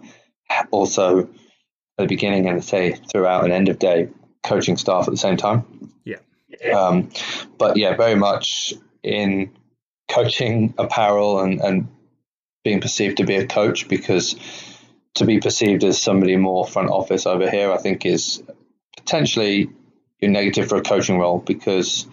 also 0.71 1.29
the 2.03 2.09
beginning 2.09 2.49
and 2.49 2.65
say 2.65 2.93
throughout 2.93 3.45
and 3.45 3.53
end 3.53 3.69
of 3.69 3.79
day 3.79 4.09
coaching 4.43 4.77
staff 4.77 5.07
at 5.07 5.11
the 5.11 5.17
same 5.17 5.37
time. 5.37 5.91
Yeah. 6.61 6.79
Um, 6.79 7.11
but 7.59 7.77
yeah, 7.77 7.97
very 7.97 8.15
much 8.15 8.75
in 9.03 9.53
coaching 10.09 10.75
apparel 10.79 11.41
and, 11.41 11.61
and 11.61 11.89
being 12.65 12.81
perceived 12.81 13.19
to 13.19 13.25
be 13.25 13.37
a 13.37 13.47
coach 13.47 13.89
because 13.89 14.37
to 15.15 15.25
be 15.25 15.41
perceived 15.41 15.85
as 15.85 16.01
somebody 16.01 16.37
more 16.37 16.67
front 16.67 16.91
office 16.91 17.27
over 17.27 17.51
here, 17.51 17.73
I 17.73 17.79
think 17.79 18.07
is 18.07 18.43
potentially 18.97 19.71
you're 20.21 20.31
negative 20.31 20.69
for 20.69 20.77
a 20.77 20.83
coaching 20.83 21.19
role 21.19 21.39
because 21.39 22.07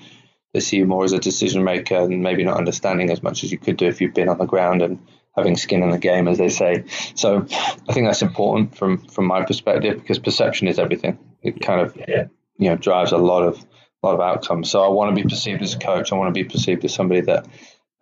they 0.53 0.59
see 0.59 0.77
you 0.77 0.85
more 0.85 1.03
as 1.03 1.13
a 1.13 1.19
decision 1.19 1.63
maker 1.63 1.95
and 1.95 2.23
maybe 2.23 2.43
not 2.43 2.57
understanding 2.57 3.11
as 3.11 3.21
much 3.21 3.43
as 3.43 3.51
you 3.51 3.57
could 3.57 3.77
do 3.77 3.87
if 3.87 4.01
you've 4.01 4.15
been 4.15 4.29
on 4.29 4.39
the 4.39 4.45
ground 4.45 4.81
and 4.81 4.99
having 5.39 5.57
skin 5.57 5.83
in 5.83 5.89
the 5.89 5.97
game, 5.97 6.27
as 6.27 6.37
they 6.37 6.49
say. 6.49 6.83
So 7.15 7.45
I 7.89 7.93
think 7.93 8.07
that's 8.07 8.21
important 8.21 8.77
from 8.77 8.99
from 9.07 9.25
my 9.25 9.43
perspective 9.43 9.99
because 9.99 10.19
perception 10.19 10.67
is 10.67 10.79
everything. 10.79 11.17
It 11.41 11.61
kind 11.61 11.81
of 11.81 11.97
you 11.97 12.29
know 12.69 12.75
drives 12.75 13.11
a 13.11 13.17
lot 13.17 13.43
of 13.43 13.65
a 14.03 14.07
lot 14.07 14.13
of 14.15 14.21
outcomes. 14.21 14.69
So 14.69 14.81
I 14.81 14.89
want 14.89 15.15
to 15.15 15.21
be 15.21 15.27
perceived 15.27 15.61
as 15.61 15.73
a 15.73 15.79
coach. 15.79 16.11
I 16.11 16.15
want 16.15 16.33
to 16.33 16.43
be 16.43 16.47
perceived 16.47 16.85
as 16.85 16.93
somebody 16.93 17.21
that 17.21 17.47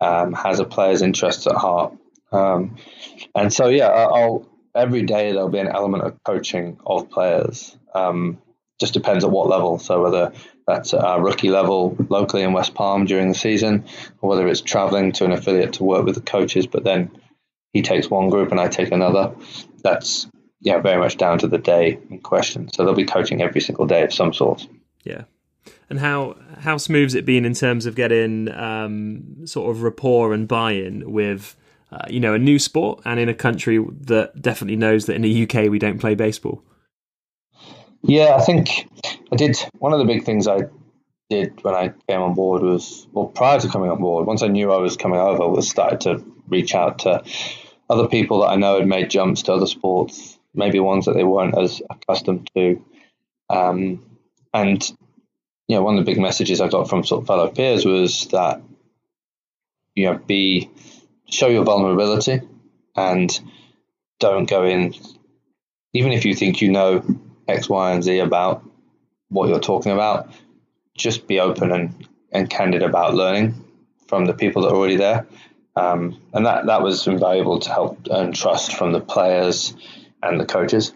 um, 0.00 0.32
has 0.32 0.60
a 0.60 0.64
player's 0.64 1.02
interests 1.02 1.46
at 1.46 1.54
heart. 1.54 1.94
Um, 2.30 2.76
and 3.34 3.52
so, 3.52 3.68
yeah, 3.68 3.88
I'll 3.88 4.46
every 4.74 5.02
day 5.02 5.32
there'll 5.32 5.48
be 5.48 5.58
an 5.58 5.68
element 5.68 6.04
of 6.04 6.22
coaching 6.24 6.78
of 6.86 7.10
players. 7.10 7.76
Um, 7.94 8.38
just 8.78 8.94
depends 8.94 9.24
at 9.24 9.30
what 9.30 9.48
level. 9.48 9.78
So 9.78 10.02
whether 10.02 10.32
that's 10.66 10.94
at 10.94 11.02
our 11.02 11.20
rookie 11.20 11.50
level 11.50 11.96
locally 12.08 12.42
in 12.42 12.52
West 12.52 12.74
Palm 12.74 13.06
during 13.06 13.28
the 13.28 13.34
season, 13.34 13.84
or 14.20 14.30
whether 14.30 14.46
it's 14.46 14.60
traveling 14.60 15.10
to 15.12 15.24
an 15.24 15.32
affiliate 15.32 15.74
to 15.74 15.84
work 15.84 16.04
with 16.04 16.14
the 16.14 16.20
coaches, 16.20 16.66
but 16.66 16.84
then 16.84 17.10
he 17.72 17.82
takes 17.82 18.10
one 18.10 18.30
group 18.30 18.50
and 18.50 18.60
I 18.60 18.68
take 18.68 18.92
another. 18.92 19.34
That's 19.82 20.26
yeah, 20.60 20.78
very 20.78 20.98
much 20.98 21.16
down 21.16 21.38
to 21.38 21.48
the 21.48 21.58
day 21.58 21.98
in 22.10 22.20
question. 22.20 22.70
So 22.72 22.84
they'll 22.84 22.94
be 22.94 23.04
coaching 23.04 23.40
every 23.42 23.60
single 23.60 23.86
day 23.86 24.02
of 24.02 24.12
some 24.12 24.32
sort. 24.32 24.66
Yeah. 25.04 25.24
And 25.90 25.98
how 26.00 26.36
how 26.58 26.76
smooth's 26.76 27.14
it 27.14 27.24
been 27.24 27.44
in 27.44 27.54
terms 27.54 27.86
of 27.86 27.94
getting 27.94 28.50
um, 28.52 29.46
sort 29.46 29.70
of 29.70 29.82
rapport 29.82 30.32
and 30.34 30.48
buy-in 30.48 31.10
with 31.10 31.56
uh, 31.92 32.06
you 32.08 32.20
know 32.20 32.34
a 32.34 32.38
new 32.38 32.58
sport 32.58 33.00
and 33.04 33.18
in 33.18 33.28
a 33.28 33.34
country 33.34 33.84
that 34.02 34.40
definitely 34.40 34.76
knows 34.76 35.06
that 35.06 35.14
in 35.14 35.22
the 35.22 35.42
UK 35.44 35.70
we 35.70 35.78
don't 35.78 35.98
play 35.98 36.14
baseball? 36.14 36.62
Yeah, 38.02 38.36
I 38.36 38.40
think 38.42 38.88
I 39.32 39.36
did. 39.36 39.56
One 39.78 39.92
of 39.92 39.98
the 39.98 40.04
big 40.04 40.24
things 40.24 40.46
I 40.46 40.62
did 41.30 41.62
when 41.62 41.74
I 41.74 41.92
came 42.08 42.20
on 42.20 42.34
board 42.34 42.62
was 42.62 43.06
well 43.12 43.26
prior 43.26 43.60
to 43.60 43.68
coming 43.68 43.90
on 43.90 44.00
board. 44.00 44.26
Once 44.26 44.42
I 44.42 44.48
knew 44.48 44.72
I 44.72 44.78
was 44.78 44.96
coming 44.96 45.20
over, 45.20 45.48
was 45.48 45.68
started 45.68 46.00
to 46.02 46.24
reach 46.48 46.74
out 46.74 47.00
to 47.00 47.22
other 47.90 48.08
people 48.08 48.40
that 48.40 48.48
I 48.48 48.56
know 48.56 48.78
had 48.78 48.86
made 48.88 49.10
jumps 49.10 49.42
to 49.42 49.52
other 49.52 49.66
sports, 49.66 50.38
maybe 50.54 50.80
ones 50.80 51.06
that 51.06 51.14
they 51.14 51.24
weren't 51.24 51.58
as 51.58 51.80
accustomed 51.88 52.50
to. 52.54 52.84
Um, 53.48 54.04
and 54.52 54.82
you 55.68 55.76
know, 55.76 55.82
one 55.82 55.98
of 55.98 56.04
the 56.04 56.10
big 56.10 56.20
messages 56.20 56.60
I 56.60 56.68
got 56.68 56.88
from 56.88 57.04
sort 57.04 57.22
of 57.22 57.26
fellow 57.26 57.48
peers 57.48 57.84
was 57.84 58.26
that 58.28 58.62
you 59.98 60.04
know, 60.04 60.16
be 60.16 60.70
show 61.28 61.48
your 61.48 61.64
vulnerability 61.64 62.40
and 62.94 63.40
don't 64.20 64.48
go 64.48 64.64
in, 64.64 64.94
even 65.92 66.12
if 66.12 66.24
you 66.24 66.34
think 66.34 66.62
you 66.62 66.70
know 66.70 67.04
X, 67.48 67.68
Y, 67.68 67.92
and 67.92 68.04
Z 68.04 68.20
about 68.20 68.62
what 69.28 69.48
you're 69.48 69.58
talking 69.58 69.90
about, 69.90 70.30
just 70.96 71.26
be 71.26 71.40
open 71.40 71.72
and, 71.72 72.08
and 72.30 72.48
candid 72.48 72.82
about 72.82 73.14
learning 73.14 73.64
from 74.06 74.26
the 74.26 74.34
people 74.34 74.62
that 74.62 74.68
are 74.68 74.76
already 74.76 74.96
there. 74.96 75.26
Um, 75.78 76.20
and 76.32 76.44
that, 76.46 76.66
that 76.66 76.82
was 76.82 77.06
invaluable 77.06 77.60
to 77.60 77.70
help 77.70 78.08
earn 78.10 78.32
trust 78.32 78.74
from 78.74 78.92
the 78.92 79.00
players 79.00 79.74
and 80.22 80.40
the 80.40 80.46
coaches. 80.46 80.92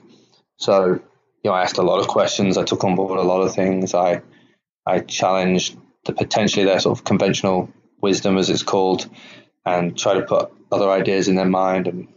So, 0.56 1.00
you 1.42 1.50
know, 1.50 1.52
I 1.52 1.62
asked 1.62 1.78
a 1.78 1.82
lot 1.82 2.00
of 2.00 2.08
questions. 2.08 2.56
I 2.56 2.64
took 2.64 2.82
on 2.84 2.96
board 2.96 3.18
a 3.18 3.22
lot 3.22 3.42
of 3.42 3.54
things. 3.54 3.94
I, 3.94 4.22
I 4.84 5.00
challenged 5.00 5.76
the 6.04 6.12
potentially 6.12 6.64
their 6.64 6.80
sort 6.80 6.98
of 6.98 7.04
conventional 7.04 7.68
wisdom, 8.00 8.36
as 8.38 8.50
it's 8.50 8.64
called, 8.64 9.08
and 9.64 9.96
try 9.96 10.14
to 10.14 10.22
put 10.22 10.52
other 10.72 10.90
ideas 10.90 11.28
in 11.28 11.36
their 11.36 11.44
mind. 11.44 11.86
And 11.86 12.08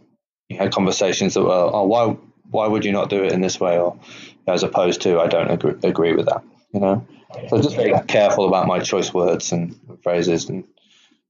you 0.48 0.58
had 0.58 0.72
conversations 0.72 1.34
that 1.34 1.42
were, 1.42 1.70
oh, 1.72 1.86
why 1.86 2.16
why 2.50 2.66
would 2.66 2.84
you 2.84 2.92
not 2.92 3.10
do 3.10 3.24
it 3.24 3.32
in 3.32 3.40
this 3.40 3.60
way, 3.60 3.78
or 3.78 3.98
as 4.46 4.62
opposed 4.62 5.02
to 5.02 5.20
I 5.20 5.26
don't 5.26 5.50
agree, 5.50 5.74
agree 5.82 6.14
with 6.14 6.26
that. 6.26 6.42
You 6.72 6.80
know, 6.80 7.06
so 7.48 7.60
just 7.60 7.76
very 7.76 7.94
careful 8.06 8.46
about 8.46 8.66
my 8.66 8.80
choice 8.80 9.12
words 9.14 9.52
and 9.52 9.76
phrases, 10.02 10.48
and 10.48 10.64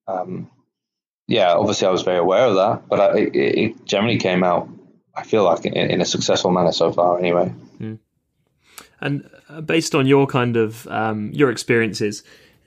um, 0.08 0.50
yeah, 1.28 1.52
obviously 1.52 1.88
I 1.88 1.90
was 1.90 2.02
very 2.02 2.18
aware 2.18 2.46
of 2.46 2.54
that, 2.54 2.88
but 2.88 3.00
I, 3.00 3.18
it, 3.18 3.34
it, 3.34 3.84
generally 3.84 4.18
came 4.18 4.44
out. 4.44 4.68
I 5.14 5.24
feel 5.24 5.44
like 5.44 5.64
in, 5.64 5.74
in, 5.74 6.00
a 6.00 6.04
successful 6.04 6.50
manner 6.50 6.72
so 6.72 6.92
far, 6.92 7.18
anyway. 7.18 7.52
Mm. 7.80 7.98
And 9.00 9.28
uh, 9.48 9.60
based 9.60 9.94
on 9.94 10.06
your 10.06 10.26
kind 10.26 10.56
of 10.56 10.86
um, 10.88 11.32
your 11.32 11.50
experiences, 11.50 12.22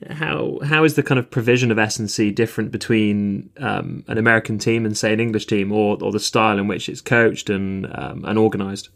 how 0.09 0.59
how 0.63 0.83
is 0.83 0.95
the 0.95 1.03
kind 1.03 1.19
of 1.19 1.29
provision 1.29 1.71
of 1.71 1.79
S 1.79 1.99
and 1.99 2.09
C 2.09 2.31
different 2.31 2.71
between 2.71 3.49
um, 3.57 4.03
an 4.07 4.17
American 4.17 4.57
team 4.57 4.85
and 4.85 4.97
say 4.97 5.13
an 5.13 5.19
English 5.19 5.45
team, 5.45 5.71
or 5.71 5.97
or 6.01 6.11
the 6.11 6.19
style 6.19 6.59
in 6.59 6.67
which 6.67 6.89
it's 6.89 7.01
coached 7.01 7.49
and 7.49 7.85
um, 7.97 8.25
and 8.25 8.37
organised? 8.37 8.89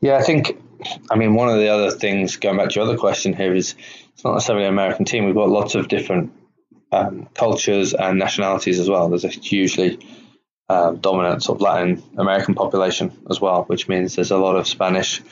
Yeah, 0.00 0.16
I 0.16 0.22
think. 0.22 0.60
I 1.12 1.14
mean, 1.14 1.34
one 1.34 1.48
of 1.48 1.58
the 1.58 1.68
other 1.68 1.92
things 1.92 2.36
going 2.36 2.56
back 2.56 2.70
to 2.70 2.74
your 2.74 2.88
other 2.88 2.98
question 2.98 3.34
here 3.34 3.54
is 3.54 3.76
it's 4.14 4.24
not 4.24 4.32
necessarily 4.32 4.64
an 4.64 4.72
American 4.72 5.04
team. 5.04 5.26
We've 5.26 5.34
got 5.34 5.48
lots 5.48 5.76
of 5.76 5.86
different 5.86 6.32
um, 6.92 7.28
cultures 7.34 7.94
and 7.94 8.18
nationalities 8.18 8.78
as 8.78 8.88
well. 8.88 9.08
There's 9.08 9.24
a 9.24 9.28
hugely 9.28 9.98
uh, 10.68 10.92
dominant 10.92 11.42
sort 11.42 11.56
of 11.56 11.62
Latin 11.62 12.02
American 12.16 12.54
population 12.54 13.12
as 13.30 13.40
well, 13.40 13.64
which 13.64 13.88
means 13.88 14.14
there's 14.14 14.30
a 14.30 14.38
lot 14.38 14.56
of 14.56 14.68
Spanish 14.68 15.22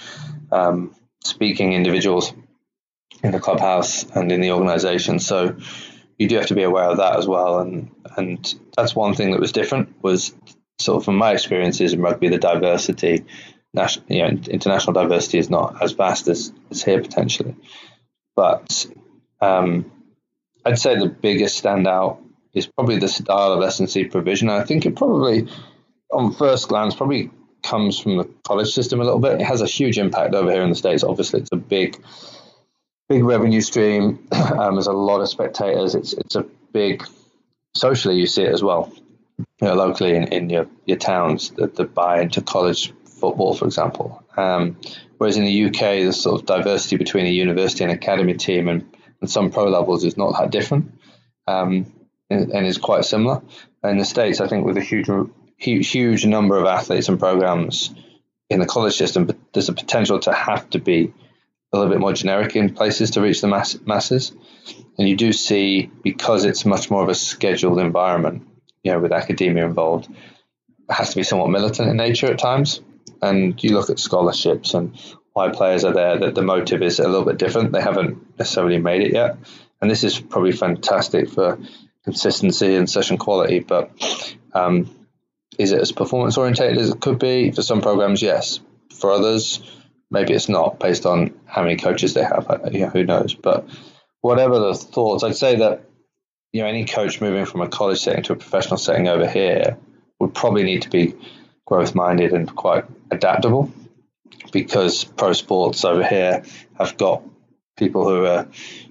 um, 0.50 0.94
speaking 1.22 1.72
individuals 1.72 2.32
in 3.22 3.32
the 3.32 3.40
clubhouse 3.40 4.04
and 4.04 4.32
in 4.32 4.40
the 4.40 4.52
organisation. 4.52 5.18
So 5.18 5.56
you 6.18 6.28
do 6.28 6.36
have 6.36 6.46
to 6.46 6.54
be 6.54 6.62
aware 6.62 6.84
of 6.84 6.96
that 6.96 7.16
as 7.16 7.26
well. 7.26 7.60
And 7.60 7.90
and 8.16 8.54
that's 8.76 8.96
one 8.96 9.14
thing 9.14 9.30
that 9.32 9.40
was 9.40 9.52
different 9.52 10.02
was 10.02 10.34
sort 10.78 10.98
of 10.98 11.04
from 11.04 11.16
my 11.16 11.32
experiences 11.32 11.92
in 11.92 12.00
rugby, 12.00 12.28
the 12.28 12.38
diversity, 12.38 13.24
national, 13.74 14.06
you 14.08 14.22
know, 14.22 14.28
international 14.28 14.94
diversity 14.94 15.38
is 15.38 15.50
not 15.50 15.82
as 15.82 15.92
vast 15.92 16.28
as, 16.28 16.52
as 16.70 16.82
here 16.82 17.00
potentially. 17.00 17.54
But 18.34 18.86
um, 19.40 19.90
I'd 20.64 20.78
say 20.78 20.98
the 20.98 21.08
biggest 21.08 21.62
standout 21.62 22.18
is 22.52 22.66
probably 22.66 22.98
the 22.98 23.08
style 23.08 23.52
of 23.52 23.62
S&C 23.62 24.04
provision. 24.04 24.50
I 24.50 24.64
think 24.64 24.86
it 24.86 24.96
probably, 24.96 25.48
on 26.12 26.32
first 26.32 26.68
glance, 26.68 26.94
probably 26.94 27.30
comes 27.62 27.98
from 27.98 28.16
the 28.16 28.24
college 28.44 28.72
system 28.72 29.00
a 29.00 29.04
little 29.04 29.20
bit. 29.20 29.40
It 29.40 29.44
has 29.44 29.60
a 29.60 29.66
huge 29.66 29.98
impact 29.98 30.34
over 30.34 30.50
here 30.50 30.62
in 30.62 30.70
the 30.70 30.74
States. 30.74 31.04
Obviously, 31.04 31.40
it's 31.40 31.52
a 31.52 31.56
big 31.56 32.02
big 33.08 33.24
revenue 33.24 33.60
stream. 33.60 34.26
Um, 34.50 34.74
there's 34.74 34.88
a 34.88 34.92
lot 34.92 35.20
of 35.20 35.28
spectators. 35.28 35.94
It's 35.94 36.12
it's 36.12 36.34
a 36.34 36.44
big 36.72 37.04
socially 37.74 38.18
you 38.18 38.26
see 38.26 38.42
it 38.42 38.52
as 38.52 38.62
well. 38.62 38.92
You 39.38 39.68
know, 39.68 39.74
locally 39.74 40.14
in, 40.16 40.24
in 40.24 40.50
your 40.50 40.66
your 40.86 40.98
towns 40.98 41.50
that, 41.50 41.76
that 41.76 41.94
buy 41.94 42.20
into 42.20 42.42
college 42.42 42.92
football, 43.04 43.54
for 43.54 43.66
example. 43.66 44.22
Um, 44.36 44.76
whereas 45.18 45.36
in 45.36 45.44
the 45.44 45.66
UK, 45.66 46.04
the 46.04 46.12
sort 46.12 46.40
of 46.40 46.46
diversity 46.46 46.96
between 46.96 47.26
a 47.26 47.30
university 47.30 47.84
and 47.84 47.92
academy 47.92 48.34
team 48.34 48.68
and, 48.68 48.92
and 49.20 49.30
some 49.30 49.50
pro 49.50 49.64
levels 49.64 50.04
is 50.04 50.16
not 50.16 50.38
that 50.38 50.50
different, 50.50 50.98
um, 51.46 51.92
and, 52.28 52.50
and 52.50 52.66
is 52.66 52.78
quite 52.78 53.04
similar. 53.04 53.42
In 53.82 53.98
the 53.98 54.04
states, 54.04 54.40
I 54.40 54.48
think 54.48 54.66
with 54.66 54.76
a 54.76 54.82
huge 54.82 55.08
huge, 55.60 55.90
huge 55.90 56.26
number 56.26 56.58
of 56.58 56.66
athletes 56.66 57.08
and 57.08 57.18
programs 57.18 57.94
in 58.48 58.60
the 58.60 58.66
college 58.66 58.96
system, 58.96 59.30
there's 59.52 59.68
a 59.68 59.74
potential 59.74 60.18
to 60.20 60.32
have 60.32 60.68
to 60.70 60.78
be 60.78 61.12
a 61.72 61.76
little 61.76 61.92
bit 61.92 62.00
more 62.00 62.12
generic 62.12 62.56
in 62.56 62.74
places 62.74 63.12
to 63.12 63.20
reach 63.20 63.40
the 63.40 63.46
mass, 63.46 63.78
masses. 63.84 64.32
And 64.98 65.08
you 65.08 65.16
do 65.16 65.32
see, 65.32 65.90
because 66.02 66.44
it's 66.44 66.64
much 66.64 66.90
more 66.90 67.02
of 67.02 67.08
a 67.08 67.14
scheduled 67.14 67.78
environment, 67.78 68.48
you 68.82 68.90
know, 68.90 68.98
with 68.98 69.12
academia 69.12 69.64
involved, 69.64 70.08
it 70.10 70.92
has 70.92 71.10
to 71.10 71.16
be 71.16 71.22
somewhat 71.22 71.50
militant 71.50 71.90
in 71.90 71.96
nature 71.96 72.26
at 72.26 72.38
times. 72.38 72.80
And 73.22 73.62
you 73.62 73.74
look 73.74 73.90
at 73.90 73.98
scholarships 73.98 74.74
and 74.74 74.98
why 75.32 75.50
players 75.50 75.84
are 75.84 75.92
there, 75.92 76.18
that 76.18 76.34
the 76.34 76.42
motive 76.42 76.82
is 76.82 76.98
a 76.98 77.08
little 77.08 77.24
bit 77.24 77.38
different. 77.38 77.72
They 77.72 77.80
haven't 77.80 78.38
necessarily 78.38 78.78
made 78.78 79.02
it 79.02 79.12
yet. 79.12 79.36
And 79.80 79.90
this 79.90 80.04
is 80.04 80.18
probably 80.18 80.52
fantastic 80.52 81.28
for 81.30 81.58
consistency 82.04 82.74
and 82.74 82.90
session 82.90 83.16
quality, 83.18 83.60
but 83.60 83.90
um, 84.52 84.90
is 85.58 85.72
it 85.72 85.80
as 85.80 85.92
performance 85.92 86.36
orientated 86.36 86.78
as 86.78 86.90
it 86.90 87.00
could 87.00 87.18
be? 87.18 87.52
For 87.52 87.62
some 87.62 87.80
programs, 87.80 88.22
yes. 88.22 88.60
For 88.98 89.10
others, 89.10 89.60
maybe 90.10 90.32
it's 90.34 90.48
not 90.48 90.80
based 90.80 91.06
on 91.06 91.38
how 91.46 91.62
many 91.62 91.76
coaches 91.76 92.14
they 92.14 92.24
have. 92.24 92.60
You 92.72 92.80
know, 92.80 92.88
who 92.88 93.04
knows? 93.04 93.34
But 93.34 93.68
whatever 94.20 94.58
the 94.58 94.74
thoughts, 94.74 95.22
I'd 95.22 95.36
say 95.36 95.56
that 95.56 95.84
you 96.52 96.62
know 96.62 96.68
any 96.68 96.84
coach 96.84 97.20
moving 97.20 97.46
from 97.46 97.60
a 97.60 97.68
college 97.68 98.00
setting 98.00 98.24
to 98.24 98.32
a 98.32 98.36
professional 98.36 98.76
setting 98.76 99.08
over 99.08 99.28
here 99.28 99.78
would 100.18 100.34
probably 100.34 100.64
need 100.64 100.82
to 100.82 100.90
be 100.90 101.14
growth 101.64 101.94
minded 101.94 102.32
and 102.32 102.52
quite 102.54 102.84
adaptable 103.10 103.72
because 104.50 105.04
pro 105.04 105.32
sports 105.32 105.84
over 105.84 106.06
here 106.06 106.42
have 106.78 106.96
got 106.96 107.22
people 107.76 108.08
who 108.08 108.26
are 108.26 108.48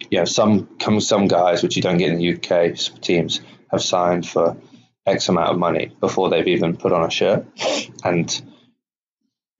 you 0.10 0.19
know 0.19 0.26
some 0.26 0.67
come 0.80 1.00
some 1.00 1.28
guys 1.28 1.62
which 1.62 1.76
you 1.76 1.82
don't 1.82 1.98
get 1.98 2.10
in 2.12 2.17
the 2.17 2.34
UK 2.34 2.76
teams 3.02 3.41
have 3.69 3.82
signed 3.82 4.28
for 4.28 4.58
X 5.06 5.30
amount 5.30 5.50
of 5.50 5.58
money 5.58 5.91
before 6.00 6.30
they've 6.30 6.48
even 6.48 6.78
put 6.78 6.91
on 6.91 7.04
a 7.04 7.10
shirt 7.10 7.45
and 8.04 8.41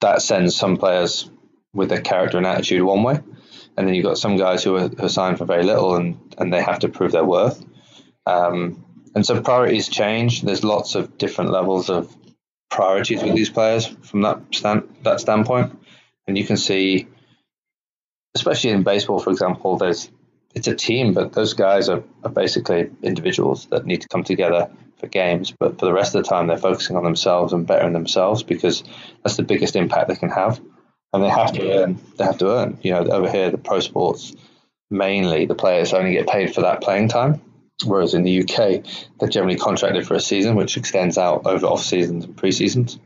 that 0.02 0.22
sends 0.22 0.56
some 0.56 0.78
players 0.78 1.30
with 1.74 1.90
their 1.90 2.02
character 2.02 2.38
and 2.38 2.48
attitude 2.48 2.82
one 2.82 3.04
way, 3.04 3.20
and 3.78 3.88
then 3.88 3.94
you've 3.94 4.06
got 4.06 4.18
some 4.18 4.38
guys 4.38 4.64
who 4.64 4.76
are, 4.76 4.88
who 4.88 5.06
are 5.06 5.10
signed 5.10 5.38
for 5.38 5.46
very 5.46 5.64
little 5.64 5.96
and 5.96 6.36
and 6.38 6.54
they 6.54 6.62
have 6.62 6.80
to 6.80 6.90
prove 6.90 7.12
their 7.12 7.26
worth. 7.26 7.64
Um, 8.26 8.86
and 9.16 9.26
so 9.26 9.42
priorities 9.42 9.90
change. 9.90 10.42
There's 10.42 10.64
lots 10.64 10.96
of 10.96 11.18
different 11.18 11.52
levels 11.52 11.90
of 11.90 12.16
priorities 12.70 13.24
with 13.24 13.36
these 13.36 13.50
players 13.50 13.88
from 13.88 14.22
that 14.22 14.42
stand, 14.52 14.96
that 15.04 15.20
standpoint, 15.20 15.78
and 16.30 16.38
you 16.38 16.46
can 16.46 16.58
see, 16.58 17.08
especially 18.36 18.72
in 18.72 18.84
baseball, 18.84 19.20
for 19.20 19.32
example, 19.32 19.78
there's 19.78 20.10
it's 20.56 20.68
a 20.68 20.76
team, 20.76 21.14
but 21.14 21.34
those 21.34 21.54
guys 21.54 21.90
are, 21.90 22.04
are 22.24 22.32
basically 22.32 22.90
individuals 23.04 23.68
that 23.68 23.86
need 23.86 24.02
to 24.02 24.08
come 24.08 24.24
together 24.24 24.72
for 24.98 25.08
games. 25.08 25.54
But 25.60 25.80
for 25.80 25.86
the 25.86 25.94
rest 25.94 26.16
of 26.16 26.24
the 26.24 26.30
time, 26.30 26.48
they're 26.48 26.58
focusing 26.58 26.96
on 26.96 27.04
themselves 27.04 27.54
and 27.54 27.68
bettering 27.68 27.94
themselves 27.94 28.42
because 28.42 28.84
that's 29.24 29.38
the 29.38 29.44
biggest 29.44 29.76
impact 29.76 30.08
they 30.08 30.16
can 30.16 30.30
have 30.30 30.60
and 31.14 31.24
they 31.24 31.30
have 31.30 31.54
to 31.54 31.82
earn. 31.82 32.00
They 32.18 32.24
have 32.24 32.40
to 32.40 32.50
earn. 32.50 32.80
You 32.82 32.92
know, 32.94 33.02
over 33.02 33.30
here, 33.30 33.52
the 33.52 33.60
pro 33.60 33.80
sports 33.80 34.36
mainly 34.90 35.46
the 35.46 35.56
players 35.56 35.94
only 35.94 36.14
get 36.14 36.28
paid 36.28 36.56
for 36.56 36.62
that 36.62 36.82
playing 36.82 37.10
time, 37.10 37.42
Whereas 37.86 38.14
in 38.14 38.24
the 38.24 38.42
UK, 38.42 38.84
they're 39.20 39.30
generally 39.30 39.58
contracted 39.58 40.06
for 40.06 40.14
a 40.14 40.20
season, 40.20 40.56
which 40.56 40.76
extends 40.76 41.18
out 41.18 41.46
over 41.46 41.66
off 41.66 41.84
seasons 41.84 42.26
and 42.26 42.36
pre 42.36 42.52
seasons. 42.52 43.00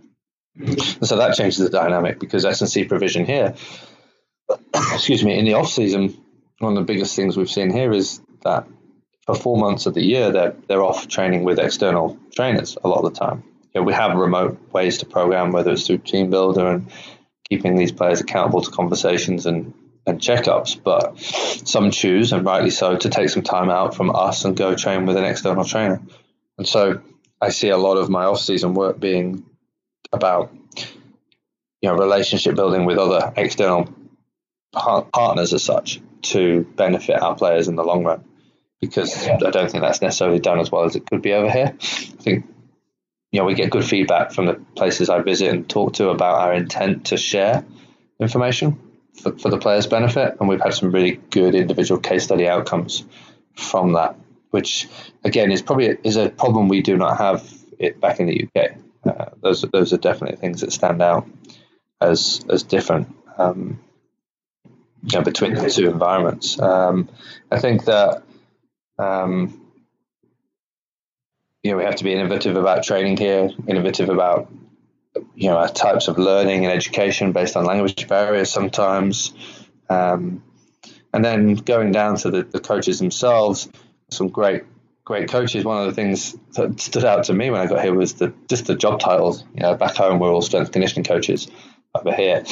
So 1.02 1.18
that 1.18 1.36
changes 1.36 1.58
the 1.58 1.70
dynamic 1.70 2.20
because 2.20 2.46
S&C 2.46 2.86
provision 2.86 3.26
here, 3.26 3.56
excuse 4.76 5.24
me, 5.24 5.38
in 5.38 5.46
the 5.46 5.56
off 5.56 5.70
season, 5.70 6.16
one 6.60 6.78
of 6.78 6.86
the 6.86 6.94
biggest 6.94 7.16
things 7.16 7.36
we've 7.36 7.50
seen 7.50 7.72
here 7.72 7.92
is 7.92 8.22
that 8.44 8.68
for 9.26 9.36
four 9.36 9.58
months 9.58 9.86
of 9.86 9.94
the 9.94 10.04
year, 10.04 10.32
they're 10.32 10.56
they're 10.68 10.84
off 10.84 11.08
training 11.08 11.44
with 11.44 11.60
external 11.60 12.18
trainers 12.36 12.78
a 12.84 12.88
lot 12.88 13.04
of 13.04 13.14
the 13.14 13.20
time. 13.20 13.44
You 13.74 13.82
know, 13.82 13.84
we 13.84 13.94
have 13.94 14.16
remote 14.16 14.60
ways 14.72 15.00
to 15.00 15.06
program, 15.06 15.52
whether 15.52 15.72
it's 15.72 15.88
through 15.88 16.00
TeamBuildr 16.00 16.76
and 16.76 16.92
keeping 17.50 17.76
these 17.76 17.92
players 17.92 18.22
accountable 18.22 18.62
to 18.62 18.72
conversations 18.72 19.46
and 19.46 19.74
and 20.06 20.20
checkups, 20.20 20.82
but 20.84 21.18
some 21.18 21.90
choose, 21.90 22.34
and 22.34 22.46
rightly 22.46 22.70
so, 22.70 22.98
to 22.98 23.10
take 23.10 23.30
some 23.30 23.42
time 23.42 23.70
out 23.70 23.96
from 23.96 24.14
us 24.14 24.44
and 24.44 24.58
go 24.58 24.76
train 24.76 25.06
with 25.06 25.16
an 25.16 25.24
external 25.24 25.64
trainer. 25.64 26.02
And 26.58 26.68
so 26.68 27.02
I 27.42 27.50
see 27.50 27.70
a 27.70 27.78
lot 27.78 27.96
of 27.96 28.10
my 28.10 28.26
off-season 28.26 28.74
work 28.74 29.00
being 29.00 29.46
about 30.14 30.52
you 31.82 31.90
know 31.90 31.96
relationship 31.96 32.56
building 32.56 32.86
with 32.86 32.98
other 32.98 33.34
external 33.36 33.94
par- 34.72 35.08
partners 35.14 35.54
as 35.54 35.64
such 35.64 36.00
to 36.22 36.64
benefit 36.76 37.22
our 37.22 37.36
players 37.36 37.68
in 37.68 37.76
the 37.76 37.84
long 37.84 38.04
run 38.04 38.24
because 38.80 39.28
I 39.28 39.50
don't 39.50 39.72
think 39.72 39.82
that's 39.82 40.02
necessarily 40.02 40.40
done 40.40 40.60
as 40.60 40.72
well 40.72 40.84
as 40.84 40.96
it 40.96 41.06
could 41.06 41.22
be 41.22 41.34
over 41.34 41.50
here. 41.50 41.76
I 41.80 42.22
think 42.22 42.46
you 43.32 43.40
know 43.40 43.46
we 43.46 43.56
get 43.56 43.70
good 43.70 43.86
feedback 43.86 44.32
from 44.32 44.46
the 44.46 44.54
places 44.76 45.10
I 45.10 45.22
visit 45.22 45.50
and 45.50 45.70
talk 45.70 45.94
to 45.94 46.10
about 46.10 46.40
our 46.40 46.54
intent 46.54 47.08
to 47.08 47.18
share 47.18 47.66
information 48.20 48.80
for, 49.22 49.38
for 49.38 49.50
the 49.50 49.58
players' 49.58 49.88
benefit, 49.88 50.38
and 50.40 50.50
we've 50.50 50.62
had 50.62 50.74
some 50.74 50.92
really 50.92 51.20
good 51.30 51.56
individual 51.56 52.00
case 52.00 52.24
study 52.24 52.48
outcomes 52.48 53.06
from 53.56 53.94
that, 53.94 54.16
which 54.52 54.88
again 55.24 55.52
is 55.52 55.62
probably 55.62 55.98
is 56.04 56.18
a 56.18 56.30
problem 56.30 56.68
we 56.68 56.82
do 56.82 56.98
not 56.98 57.18
have 57.18 57.50
it 57.80 58.00
back 58.00 58.20
in 58.20 58.28
the 58.28 58.48
UK. 58.48 58.83
Uh, 59.06 59.26
those 59.42 59.62
those 59.74 59.94
are 59.94 59.98
definitely 59.98 60.38
things 60.38 60.62
that 60.62 60.72
stand 60.72 61.02
out 61.02 61.28
as 62.00 62.46
as 62.50 62.64
different 62.64 63.14
um, 63.38 63.80
you 65.04 65.18
know, 65.18 65.24
between 65.24 65.54
the 65.54 65.70
two 65.70 65.90
environments. 65.90 66.60
Um, 66.60 67.10
I 67.52 67.60
think 67.60 67.86
that 67.86 68.24
um, 68.98 69.62
you 71.62 71.72
know 71.72 71.78
we 71.78 71.84
have 71.84 71.98
to 71.98 72.04
be 72.04 72.14
innovative 72.14 72.56
about 72.56 72.84
training 72.84 73.18
here, 73.18 73.50
innovative 73.68 74.10
about 74.10 74.52
you 75.36 75.50
know 75.50 75.58
our 75.58 75.70
types 75.70 76.08
of 76.08 76.18
learning 76.18 76.66
and 76.66 76.74
education 76.74 77.34
based 77.34 77.58
on 77.58 77.66
language 77.66 78.08
barriers 78.08 78.50
sometimes, 78.50 79.34
um, 79.90 80.44
and 81.14 81.24
then 81.26 81.56
going 81.56 81.92
down 81.92 82.16
to 82.18 82.32
the, 82.32 82.44
the 82.44 82.60
coaches 82.60 83.00
themselves. 83.00 83.70
Some 84.10 84.30
great 84.30 84.64
great 85.06 85.30
coaches. 85.30 85.66
One 85.66 85.82
of 85.82 85.86
the 85.88 85.94
things 85.94 86.36
that 86.54 86.80
stood 86.80 87.06
out 87.06 87.26
to 87.26 87.34
me 87.34 87.50
when 87.50 87.62
I 87.62 87.68
got 87.68 87.84
here 87.84 87.94
was 87.94 88.14
the 88.14 88.34
just 88.48 88.66
the 88.66 88.76
job 88.76 89.00
titles. 89.00 89.44
You 89.54 89.62
know, 89.62 89.76
back 89.76 89.96
home 89.96 90.20
we're 90.20 90.32
all 90.32 90.42
strength 90.42 90.72
conditioning 90.72 91.04
coaches. 91.04 91.48
Over 91.96 92.14
here, 92.16 92.44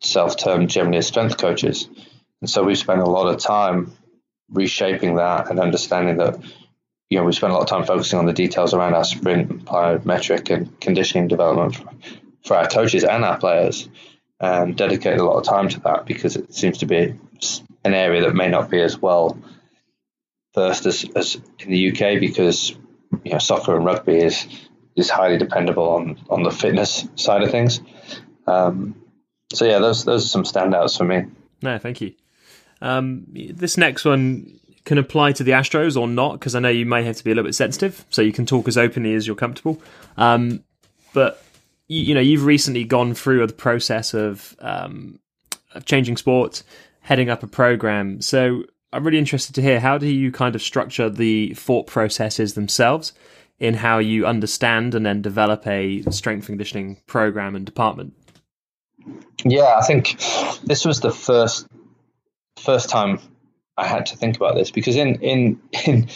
self-termed 0.00 0.70
generally 0.70 0.98
as 0.98 1.06
strength 1.06 1.38
coaches, 1.38 1.88
and 2.40 2.48
so 2.48 2.62
we've 2.62 2.78
spent 2.78 3.00
a 3.00 3.06
lot 3.06 3.32
of 3.32 3.40
time 3.40 3.92
reshaping 4.50 5.16
that 5.16 5.50
and 5.50 5.58
understanding 5.58 6.18
that 6.18 6.38
you 7.10 7.18
know 7.18 7.24
we 7.24 7.32
spend 7.32 7.52
a 7.52 7.56
lot 7.56 7.62
of 7.62 7.68
time 7.68 7.84
focusing 7.84 8.18
on 8.18 8.26
the 8.26 8.32
details 8.32 8.74
around 8.74 8.94
our 8.94 9.04
sprint, 9.04 9.64
plyometric, 9.64 10.54
and 10.54 10.80
conditioning 10.80 11.26
development 11.26 11.76
for, 11.76 11.90
for 12.44 12.56
our 12.56 12.68
coaches 12.68 13.02
and 13.02 13.24
our 13.24 13.38
players, 13.38 13.88
and 14.38 14.76
dedicate 14.76 15.18
a 15.18 15.24
lot 15.24 15.38
of 15.38 15.44
time 15.44 15.68
to 15.68 15.80
that 15.80 16.06
because 16.06 16.36
it 16.36 16.54
seems 16.54 16.78
to 16.78 16.86
be 16.86 17.18
an 17.84 17.94
area 17.94 18.22
that 18.22 18.34
may 18.34 18.48
not 18.48 18.70
be 18.70 18.80
as 18.80 19.00
well 19.00 19.36
versed 20.58 20.86
as, 20.86 21.04
as 21.14 21.40
in 21.60 21.70
the 21.70 21.90
UK 21.90 22.18
because 22.18 22.70
you 23.24 23.32
know 23.32 23.38
soccer 23.38 23.76
and 23.76 23.84
rugby 23.84 24.18
is 24.18 24.46
is 24.96 25.08
highly 25.08 25.38
dependable 25.38 25.88
on 25.90 26.18
on 26.28 26.42
the 26.42 26.50
fitness 26.50 27.06
side 27.14 27.42
of 27.42 27.50
things. 27.50 27.80
Um, 28.46 29.02
so 29.52 29.64
yeah, 29.64 29.78
those 29.78 30.04
those 30.04 30.24
are 30.24 30.28
some 30.28 30.42
standouts 30.42 30.98
for 30.98 31.04
me. 31.04 31.26
No, 31.62 31.78
thank 31.78 32.00
you. 32.00 32.14
Um, 32.80 33.26
this 33.32 33.76
next 33.76 34.04
one 34.04 34.58
can 34.84 34.98
apply 34.98 35.32
to 35.32 35.44
the 35.44 35.52
Astros 35.52 36.00
or 36.00 36.08
not 36.08 36.32
because 36.32 36.54
I 36.54 36.60
know 36.60 36.68
you 36.68 36.86
may 36.86 37.04
have 37.04 37.16
to 37.16 37.24
be 37.24 37.30
a 37.30 37.34
little 37.34 37.48
bit 37.48 37.54
sensitive, 37.54 38.04
so 38.10 38.22
you 38.22 38.32
can 38.32 38.46
talk 38.46 38.68
as 38.68 38.78
openly 38.78 39.14
as 39.14 39.26
you're 39.26 39.36
comfortable. 39.36 39.80
Um, 40.16 40.64
but 41.12 41.42
you, 41.88 42.00
you, 42.00 42.14
know, 42.14 42.20
you've 42.20 42.44
recently 42.44 42.84
gone 42.84 43.14
through 43.14 43.46
the 43.46 43.52
process 43.52 44.14
of, 44.14 44.56
um, 44.60 45.18
of 45.74 45.84
changing 45.84 46.16
sports, 46.16 46.64
heading 47.00 47.28
up 47.28 47.42
a 47.42 47.46
program. 47.46 48.22
So 48.22 48.64
I'm 48.92 49.04
really 49.04 49.18
interested 49.18 49.54
to 49.54 49.62
hear 49.62 49.80
how 49.80 49.98
do 49.98 50.06
you 50.06 50.32
kind 50.32 50.54
of 50.54 50.62
structure 50.62 51.10
the 51.10 51.54
thought 51.54 51.86
processes 51.86 52.54
themselves 52.54 53.12
in 53.58 53.74
how 53.74 53.98
you 53.98 54.26
understand 54.26 54.94
and 54.94 55.04
then 55.04 55.20
develop 55.20 55.66
a 55.66 56.02
strength 56.10 56.46
conditioning 56.46 56.98
program 57.06 57.56
and 57.56 57.66
department. 57.66 58.14
Yeah, 59.44 59.76
I 59.78 59.82
think 59.82 60.18
this 60.64 60.84
was 60.84 61.00
the 61.00 61.10
first 61.10 61.66
first 62.60 62.90
time 62.90 63.20
I 63.76 63.86
had 63.86 64.06
to 64.06 64.16
think 64.16 64.36
about 64.36 64.54
this 64.54 64.70
because 64.70 64.96
in 64.96 65.16
in 65.16 65.60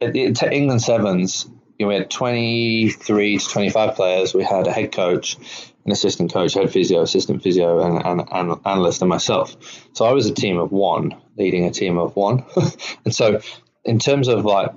in, 0.00 0.34
England 0.52 0.82
Sevens, 0.82 1.48
you 1.78 1.86
know, 1.86 1.88
we 1.88 1.94
had 1.94 2.10
23 2.10 3.38
to 3.38 3.48
25 3.48 3.94
players. 3.94 4.34
We 4.34 4.44
had 4.44 4.66
a 4.66 4.72
head 4.72 4.92
coach, 4.92 5.36
an 5.84 5.92
assistant 5.92 6.32
coach, 6.32 6.54
head 6.54 6.72
physio, 6.72 7.02
assistant 7.02 7.42
physio, 7.42 7.80
and 7.80 8.20
an 8.30 8.58
analyst, 8.64 9.02
and 9.02 9.08
myself. 9.08 9.56
So 9.92 10.04
I 10.04 10.12
was 10.12 10.26
a 10.26 10.34
team 10.34 10.58
of 10.58 10.72
one, 10.72 11.14
leading 11.38 11.64
a 11.66 11.70
team 11.70 11.98
of 11.98 12.16
one. 12.16 12.44
and 13.04 13.14
so, 13.14 13.40
in 13.84 13.98
terms 13.98 14.28
of 14.28 14.44
like, 14.44 14.70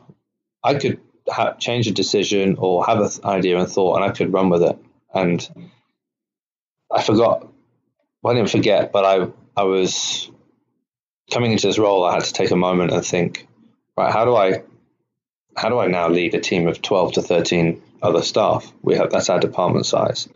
I 0.64 0.76
could 0.76 1.00
ha- 1.28 1.54
change 1.54 1.88
a 1.88 1.92
decision 1.92 2.56
or 2.58 2.86
have 2.86 3.00
an 3.00 3.10
idea 3.24 3.58
and 3.58 3.70
thought, 3.70 3.96
and 3.96 4.06
I 4.06 4.12
could 4.12 4.34
run 4.34 4.50
with 4.50 4.64
it. 4.64 4.78
And 5.14 5.72
I 6.92 7.02
forgot. 7.02 7.48
Well, 8.22 8.34
I 8.34 8.38
didn't 8.38 8.52
forget, 8.52 8.92
but 8.92 9.06
I 9.06 9.28
I 9.60 9.64
was 9.64 10.30
coming 11.32 11.52
into 11.52 11.68
this 11.68 11.80
role. 11.80 12.04
I 12.04 12.14
had 12.14 12.24
to 12.26 12.34
take 12.34 12.52
a 12.52 12.56
moment 12.56 12.92
and 12.92 13.06
think, 13.06 13.48
right, 13.98 14.12
how 14.12 14.26
do 14.26 14.36
I 14.36 14.64
how 15.56 15.70
do 15.70 15.80
I 15.80 15.88
now 15.88 16.10
lead 16.10 16.36
a 16.36 16.40
team 16.40 16.68
of 16.68 16.82
twelve 16.82 17.14
to 17.14 17.22
thirteen 17.22 17.82
other 18.02 18.22
staff? 18.22 18.72
We 18.82 18.96
have 18.96 19.12
that's 19.12 19.30
our 19.30 19.40
department 19.40 19.86
size 19.86 20.30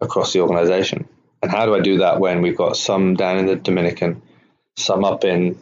across 0.00 0.32
the 0.32 0.40
organization. 0.40 1.08
And 1.40 1.50
how 1.50 1.66
do 1.66 1.74
I 1.74 1.80
do 1.80 1.98
that 1.98 2.18
when 2.18 2.42
we've 2.42 2.56
got 2.56 2.76
some 2.76 3.14
down 3.14 3.38
in 3.38 3.46
the 3.46 3.54
Dominican, 3.54 4.22
some 4.76 5.04
up 5.04 5.24
in 5.24 5.56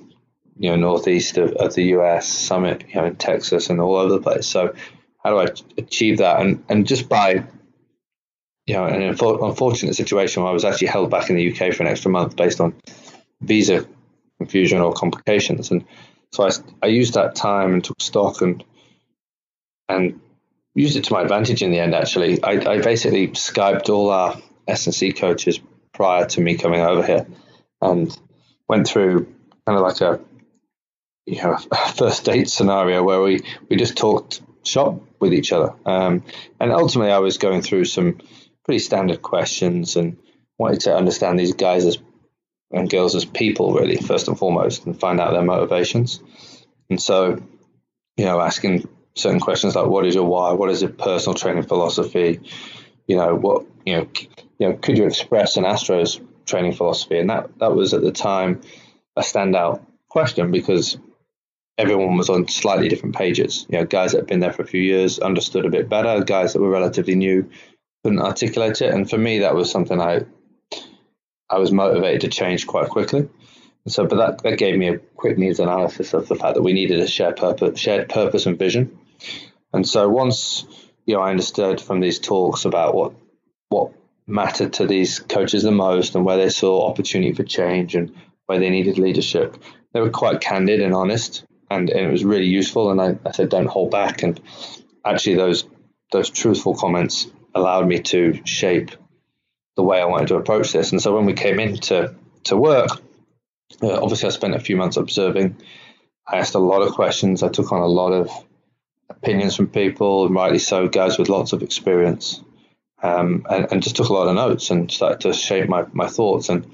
you 0.59 0.71
know 0.71 0.77
northeast 0.77 1.38
of, 1.38 1.53
of 1.53 1.75
the 1.75 1.85
US, 1.97 2.29
summit 2.29 2.85
you 2.88 2.95
know 2.97 3.07
in 3.07 3.16
Texas 3.16 3.71
and 3.71 3.81
all 3.81 3.97
over 3.97 4.12
the 4.12 4.21
place. 4.21 4.47
So 4.47 4.75
how 5.23 5.31
do 5.31 5.38
I 5.38 5.47
achieve 5.79 6.19
that? 6.19 6.40
And 6.40 6.64
and 6.69 6.87
just 6.87 7.09
by 7.09 7.45
you 8.66 8.75
know 8.75 8.87
an 8.87 9.03
unfortunate 9.03 9.95
situation 9.95 10.42
where 10.42 10.51
I 10.51 10.55
was 10.55 10.64
actually 10.64 10.88
held 10.88 11.11
back 11.11 11.31
in 11.31 11.37
the 11.37 11.53
UK 11.53 11.75
for 11.75 11.83
an 11.83 11.88
extra 11.88 12.11
month 12.11 12.37
based 12.37 12.61
on 12.61 12.75
visa 13.40 13.87
confusion 14.38 14.81
or 14.81 14.92
complications, 14.92 15.71
and 15.71 15.85
so 16.33 16.47
I 16.47 16.51
I 16.83 16.87
used 16.87 17.14
that 17.14 17.35
time 17.35 17.75
and 17.75 17.85
took 17.85 18.01
stock 18.01 18.40
and 18.40 18.64
and 19.88 20.21
used 20.75 20.97
it 20.97 21.05
to 21.05 21.12
my 21.12 21.23
advantage 21.23 21.62
in 21.62 21.71
the 21.71 21.79
end. 21.79 21.95
Actually, 21.95 22.42
I, 22.42 22.53
I 22.53 22.81
basically 22.81 23.29
skyped 23.29 23.88
all 23.88 24.11
our 24.11 24.37
S 24.69 24.87
and 24.87 24.95
C 24.95 25.12
coaches 25.12 25.59
prior 25.92 26.27
to 26.27 26.40
me 26.40 26.57
coming 26.57 26.81
over 26.81 27.03
here, 27.03 27.27
and 27.81 28.16
went 28.69 28.87
through 28.87 29.25
kind 29.66 29.79
of 29.79 29.81
like 29.81 30.01
a 30.01 30.21
you 31.27 31.43
know 31.43 31.57
first 31.97 32.25
date 32.25 32.49
scenario 32.49 33.03
where 33.03 33.21
we 33.21 33.41
we 33.69 33.77
just 33.77 33.97
talked 33.97 34.41
shop 34.65 35.01
with 35.21 35.35
each 35.35 35.53
other, 35.53 35.75
um, 35.85 36.25
and 36.61 36.73
ultimately 36.73 37.12
I 37.12 37.19
was 37.19 37.39
going 37.39 37.62
through 37.62 37.85
some 37.85 38.19
pretty 38.65 38.79
standard 38.79 39.23
questions 39.23 39.97
and 39.97 40.17
wanted 40.59 40.81
to 40.83 40.97
understand 40.97 41.39
these 41.39 41.55
guys 41.55 41.85
as 41.85 41.99
and 42.73 42.91
girls 42.91 43.15
as 43.15 43.25
people 43.25 43.75
really 43.75 43.97
first 43.97 44.27
and 44.27 44.39
foremost 44.39 44.87
and 44.87 44.99
find 44.99 45.21
out 45.21 45.33
their 45.33 45.43
motivations. 45.43 46.21
And 46.91 47.01
so 47.01 47.43
you 48.17 48.25
know 48.25 48.41
asking 48.41 48.89
certain 49.15 49.41
questions 49.41 49.75
like 49.75 49.87
what 49.87 50.07
is 50.07 50.15
your 50.15 50.25
why, 50.25 50.53
what 50.53 50.71
is 50.71 50.83
your 50.83 50.91
personal 50.91 51.35
training 51.35 51.65
philosophy, 51.65 52.41
you 53.07 53.17
know 53.17 53.35
what 53.35 53.67
you 53.85 53.97
know 53.97 54.09
you 54.59 54.69
know 54.69 54.77
could 54.77 54.97
you 54.97 55.07
express 55.07 55.57
an 55.57 55.65
Astros 55.65 56.21
training 56.45 56.73
philosophy, 56.73 57.19
and 57.19 57.31
that 57.31 57.59
that 57.59 57.75
was 57.75 57.95
at 57.95 58.03
the 58.03 58.12
time 58.12 58.61
a 59.17 59.23
standout 59.23 59.85
question 60.09 60.51
because 60.51 60.99
everyone 61.79 62.17
was 62.17 62.31
on 62.31 62.49
slightly 62.49 62.89
different 62.89 63.17
pages. 63.17 63.67
You 63.69 63.79
know, 63.79 63.85
guys 63.85 64.12
that 64.12 64.19
had 64.19 64.27
been 64.27 64.41
there 64.41 64.53
for 64.53 64.62
a 64.62 64.67
few 64.67 64.81
years 64.81 65.19
understood 65.19 65.67
a 65.67 65.71
bit 65.71 65.89
better. 65.89 66.25
Guys 66.25 66.53
that 66.53 66.61
were 66.61 66.71
relatively 66.71 67.15
new 67.15 67.51
couldn't 68.03 68.21
articulate 68.21 68.81
it, 68.83 68.95
and 68.95 69.09
for 69.09 69.19
me, 69.19 69.41
that 69.41 69.55
was 69.55 69.71
something 69.71 70.01
I 70.01 70.23
I 71.49 71.59
was 71.59 71.73
motivated 71.73 72.23
to 72.23 72.29
change 72.29 72.67
quite 72.67 72.89
quickly. 72.89 73.29
So, 73.89 74.05
but 74.05 74.17
that, 74.17 74.43
that 74.43 74.59
gave 74.59 74.77
me 74.77 74.89
a 74.89 74.99
quick 74.99 75.39
needs 75.39 75.61
analysis 75.61 76.12
of 76.12 76.27
the 76.27 76.35
fact 76.35 76.57
that 76.57 76.62
we 76.62 76.73
needed 76.73 76.99
a 76.99 77.07
shared 77.07 77.37
purpose, 77.37 77.79
shared 77.79 78.09
purpose 78.09 78.47
and 78.47 78.59
vision. 78.59 78.99
And 79.73 79.87
so 79.87 80.09
once 80.09 80.65
you 81.05 81.15
know 81.15 81.21
I 81.21 81.31
understood 81.31 81.81
from 81.81 82.01
these 82.01 82.19
talks 82.19 82.65
about 82.65 82.95
what 82.95 83.12
what 83.69 83.93
mattered 84.27 84.73
to 84.75 84.87
these 84.87 85.21
coaches 85.21 85.62
the 85.62 85.71
most 85.71 86.17
and 86.17 86.25
where 86.25 86.37
they 86.37 86.49
saw 86.49 86.89
opportunity 86.89 87.33
for 87.33 87.45
change 87.45 87.95
and 87.95 88.12
where 88.47 88.59
they 88.59 88.71
needed 88.71 88.99
leadership, 88.99 89.57
they 89.93 90.01
were 90.01 90.11
quite 90.11 90.41
candid 90.41 90.81
and 90.81 90.95
honest 90.95 91.45
and, 91.71 91.91
and 91.91 92.07
it 92.07 92.11
was 92.11 92.25
really 92.25 92.47
useful. 92.47 92.91
And 92.91 93.01
I, 93.01 93.19
I 93.29 93.33
said, 93.33 93.49
don't 93.49 93.67
hold 93.67 93.91
back. 93.91 94.23
And 94.23 94.41
actually, 95.05 95.37
those 95.37 95.65
those 96.13 96.31
truthful 96.31 96.75
comments 96.77 97.27
allowed 97.55 97.89
me 97.89 98.01
to 98.01 98.41
shape 98.45 98.91
the 99.77 99.83
way 99.83 100.01
I 100.01 100.05
wanted 100.05 100.29
to 100.29 100.37
approach 100.37 100.73
this. 100.73 100.93
And 100.93 101.03
so 101.03 101.15
when 101.15 101.27
we 101.27 101.33
came 101.33 101.59
into 101.59 102.15
to 102.45 102.57
work, 102.57 102.91
uh, 103.83 104.01
obviously 104.01 104.29
I 104.29 104.31
spent 104.31 104.55
a 104.55 104.61
few 104.61 104.77
months 104.77 104.97
observing. 104.97 105.57
I 106.27 106.37
asked 106.37 106.55
a 106.55 106.61
lot 106.61 106.83
of 106.83 106.93
questions. 106.93 107.43
I 107.43 107.49
took 107.49 107.73
on 107.73 107.81
a 107.81 107.87
lot 107.87 108.13
of 108.13 108.31
opinions 109.09 109.57
from 109.57 109.69
people, 109.69 110.27
and 110.27 110.35
rightly 110.35 110.59
so, 110.59 110.89
guys 110.89 111.19
with 111.19 111.29
lots 111.29 111.53
of 111.53 111.63
experience, 111.63 112.43
um, 113.03 113.47
and, 113.49 113.71
and, 113.71 113.83
just 113.83 113.97
took 113.97 114.09
a 114.09 114.13
lot 114.13 114.27
of 114.27 114.35
notes 114.35 114.71
and 114.71 114.91
started 114.91 115.21
to 115.21 115.33
shape 115.33 115.69
my, 115.69 115.85
my 115.93 116.09
thoughts. 116.09 116.49
And 116.49 116.67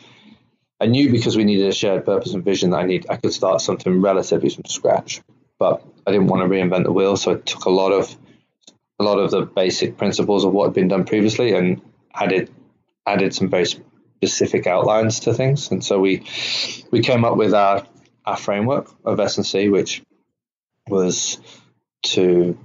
I 0.82 0.86
knew 0.86 1.12
because 1.12 1.36
we 1.36 1.44
needed 1.44 1.68
a 1.68 1.72
shared 1.72 2.04
purpose 2.04 2.34
and 2.34 2.44
vision 2.44 2.70
that 2.70 2.78
I 2.78 2.86
need 2.86 3.06
I 3.08 3.14
could 3.14 3.32
start 3.32 3.60
something 3.60 4.02
relatively 4.02 4.48
from 4.48 4.64
scratch, 4.64 5.22
but 5.56 5.80
I 6.04 6.10
didn't 6.10 6.26
want 6.26 6.42
to 6.42 6.52
reinvent 6.52 6.82
the 6.82 6.92
wheel. 6.92 7.16
So 7.16 7.34
I 7.34 7.36
took 7.36 7.66
a 7.66 7.70
lot 7.70 7.92
of 7.92 8.12
a 8.98 9.04
lot 9.04 9.20
of 9.20 9.30
the 9.30 9.42
basic 9.42 9.96
principles 9.96 10.44
of 10.44 10.52
what 10.52 10.64
had 10.64 10.74
been 10.74 10.88
done 10.88 11.04
previously 11.04 11.54
and 11.54 11.80
added 12.12 12.50
added 13.06 13.32
some 13.32 13.48
very 13.48 13.66
specific 13.66 14.66
outlines 14.66 15.20
to 15.20 15.34
things. 15.34 15.70
And 15.70 15.84
so 15.84 16.00
we 16.00 16.26
we 16.90 17.00
came 17.00 17.24
up 17.24 17.36
with 17.36 17.54
our 17.54 17.86
our 18.26 18.36
framework 18.36 18.90
of 19.04 19.20
S&C, 19.20 19.68
which 19.68 20.02
was 20.88 21.38
to 22.14 22.58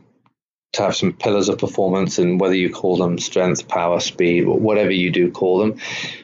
to 0.73 0.81
have 0.81 0.95
some 0.95 1.13
pillars 1.13 1.49
of 1.49 1.59
performance, 1.59 2.17
and 2.17 2.41
whether 2.41 2.55
you 2.55 2.71
call 2.71 2.97
them 2.97 3.19
strength, 3.19 3.67
power, 3.67 3.99
speed, 3.99 4.47
whatever 4.47 4.91
you 4.91 5.11
do 5.11 5.29
call 5.31 5.59
them, 5.59 5.79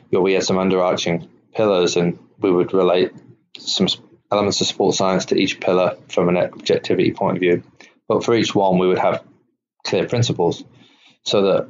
we 0.09 0.33
had 0.33 0.43
some 0.43 0.57
underarching 0.57 1.27
pillars, 1.53 1.95
and 1.95 2.19
we 2.39 2.51
would 2.51 2.73
relate 2.73 3.11
some 3.57 3.87
elements 4.31 4.61
of 4.61 4.67
sports 4.67 4.97
science 4.97 5.25
to 5.25 5.35
each 5.35 5.59
pillar 5.59 5.97
from 6.09 6.29
an 6.29 6.37
objectivity 6.37 7.11
point 7.11 7.37
of 7.37 7.41
view. 7.41 7.63
But 8.07 8.23
for 8.23 8.33
each 8.33 8.53
one, 8.53 8.77
we 8.77 8.87
would 8.87 8.99
have 8.99 9.23
clear 9.85 10.07
principles, 10.07 10.63
so 11.23 11.41
that 11.43 11.69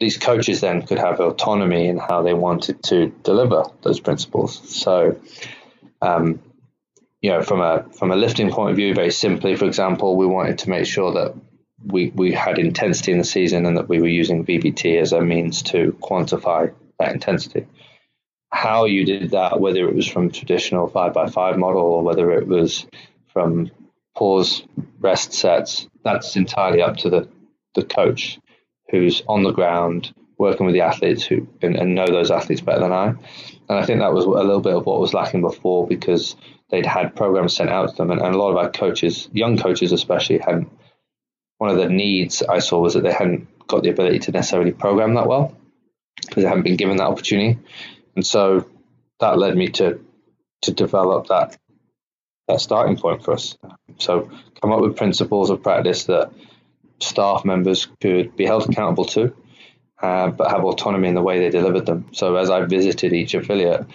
these 0.00 0.18
coaches 0.18 0.60
then 0.60 0.82
could 0.82 0.98
have 0.98 1.20
autonomy 1.20 1.86
in 1.86 1.98
how 1.98 2.22
they 2.22 2.34
wanted 2.34 2.82
to 2.84 3.08
deliver 3.22 3.64
those 3.82 4.00
principles. 4.00 4.60
So, 4.74 5.20
um, 6.02 6.42
you 7.20 7.30
know, 7.30 7.42
from 7.42 7.60
a 7.60 7.84
from 7.90 8.10
a 8.10 8.16
lifting 8.16 8.50
point 8.50 8.70
of 8.70 8.76
view, 8.76 8.94
very 8.94 9.10
simply, 9.10 9.56
for 9.56 9.64
example, 9.64 10.16
we 10.16 10.26
wanted 10.26 10.58
to 10.58 10.70
make 10.70 10.86
sure 10.86 11.12
that 11.12 11.34
we 11.82 12.10
we 12.14 12.32
had 12.32 12.58
intensity 12.58 13.12
in 13.12 13.18
the 13.18 13.24
season 13.24 13.66
and 13.66 13.76
that 13.76 13.88
we 13.88 14.00
were 14.00 14.08
using 14.08 14.44
VBT 14.44 15.00
as 15.00 15.12
a 15.12 15.20
means 15.20 15.62
to 15.62 15.96
quantify 16.02 16.72
that 16.98 17.12
intensity. 17.12 17.66
How 18.54 18.84
you 18.84 19.04
did 19.04 19.32
that, 19.32 19.60
whether 19.60 19.88
it 19.88 19.94
was 19.94 20.06
from 20.06 20.30
traditional 20.30 20.86
five 20.86 21.12
by 21.12 21.26
five 21.28 21.58
model 21.58 21.82
or 21.82 22.02
whether 22.02 22.30
it 22.30 22.46
was 22.46 22.86
from 23.32 23.70
pause 24.14 24.62
rest 25.00 25.32
sets, 25.32 25.88
that's 26.04 26.36
entirely 26.36 26.80
up 26.80 26.98
to 26.98 27.10
the 27.10 27.28
the 27.74 27.82
coach 27.82 28.38
who's 28.90 29.22
on 29.28 29.42
the 29.42 29.50
ground 29.50 30.14
working 30.38 30.66
with 30.66 30.74
the 30.74 30.82
athletes 30.82 31.24
who 31.24 31.48
and, 31.62 31.74
and, 31.74 31.94
know 31.94 32.06
those 32.06 32.30
athletes 32.30 32.60
better 32.60 32.80
than 32.80 32.92
I. 32.92 33.08
And 33.08 33.78
I 33.78 33.84
think 33.84 34.00
that 34.00 34.12
was 34.12 34.24
a 34.24 34.28
little 34.28 34.60
bit 34.60 34.74
of 34.74 34.86
what 34.86 35.00
was 35.00 35.14
lacking 35.14 35.40
before 35.40 35.86
because 35.86 36.36
they'd 36.70 36.86
had 36.86 37.16
programs 37.16 37.56
sent 37.56 37.70
out 37.70 37.90
to 37.90 37.96
them, 37.96 38.10
and, 38.10 38.20
and 38.20 38.34
a 38.34 38.38
lot 38.38 38.50
of 38.50 38.56
our 38.56 38.70
coaches, 38.70 39.28
young 39.32 39.58
coaches 39.58 39.92
especially, 39.92 40.38
hadn't. 40.38 40.70
One 41.58 41.70
of 41.70 41.76
the 41.76 41.88
needs 41.88 42.42
I 42.42 42.58
saw 42.58 42.80
was 42.80 42.94
that 42.94 43.02
they 43.02 43.12
hadn't 43.12 43.48
got 43.66 43.82
the 43.82 43.90
ability 43.90 44.20
to 44.20 44.32
necessarily 44.32 44.72
program 44.72 45.14
that 45.14 45.26
well 45.26 45.56
because 46.20 46.42
they 46.42 46.48
hadn't 46.48 46.64
been 46.64 46.76
given 46.76 46.96
that 46.96 47.06
opportunity, 47.06 47.58
and 48.16 48.26
so 48.26 48.66
that 49.20 49.38
led 49.38 49.56
me 49.56 49.68
to 49.68 50.00
to 50.62 50.72
develop 50.72 51.28
that 51.28 51.56
that 52.48 52.60
starting 52.60 52.96
point 52.96 53.24
for 53.24 53.34
us. 53.34 53.56
So 53.98 54.30
come 54.60 54.72
up 54.72 54.80
with 54.80 54.96
principles 54.96 55.50
of 55.50 55.62
practice 55.62 56.04
that 56.04 56.30
staff 57.00 57.44
members 57.44 57.86
could 58.00 58.36
be 58.36 58.44
held 58.44 58.68
accountable 58.68 59.06
to, 59.06 59.34
uh, 60.02 60.28
but 60.28 60.50
have 60.50 60.64
autonomy 60.64 61.08
in 61.08 61.14
the 61.14 61.22
way 61.22 61.38
they 61.38 61.50
delivered 61.50 61.86
them. 61.86 62.06
So 62.12 62.36
as 62.36 62.50
I 62.50 62.64
visited 62.66 63.12
each 63.12 63.34
affiliate, 63.34 63.86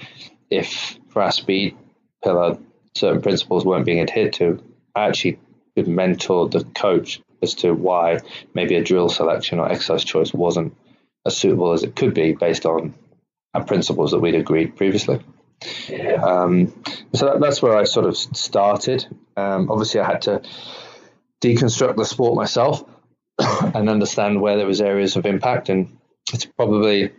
if 0.49 0.97
for 1.09 1.21
our 1.21 1.31
speed 1.31 1.77
pillar 2.23 2.57
certain 2.95 3.21
principles 3.21 3.65
weren't 3.65 3.85
being 3.85 4.01
adhered 4.01 4.33
to, 4.33 4.63
I 4.95 5.07
actually 5.07 5.39
could 5.75 5.87
mentor 5.87 6.49
the 6.49 6.63
coach 6.63 7.21
as 7.41 7.53
to 7.55 7.73
why 7.73 8.19
maybe 8.53 8.75
a 8.75 8.83
drill 8.83 9.09
selection 9.09 9.59
or 9.59 9.71
exercise 9.71 10.03
choice 10.03 10.33
wasn't 10.33 10.75
as 11.25 11.37
suitable 11.37 11.73
as 11.73 11.83
it 11.83 11.95
could 11.95 12.13
be 12.13 12.33
based 12.33 12.65
on 12.65 12.95
our 13.53 13.63
principles 13.63 14.11
that 14.11 14.19
we'd 14.19 14.35
agreed 14.35 14.75
previously. 14.75 15.23
Um, 16.21 16.73
so 17.13 17.25
that, 17.25 17.39
that's 17.39 17.61
where 17.61 17.75
I 17.75 17.83
sort 17.83 18.05
of 18.05 18.15
started. 18.15 19.05
Um, 19.35 19.69
obviously, 19.69 19.99
I 19.99 20.05
had 20.05 20.21
to 20.23 20.41
deconstruct 21.41 21.95
the 21.95 22.05
sport 22.05 22.35
myself 22.35 22.83
and 23.39 23.89
understand 23.89 24.41
where 24.41 24.57
there 24.57 24.67
was 24.67 24.81
areas 24.81 25.15
of 25.15 25.25
impact. 25.25 25.69
And 25.69 25.97
it's 26.33 26.45
probably 26.45 27.11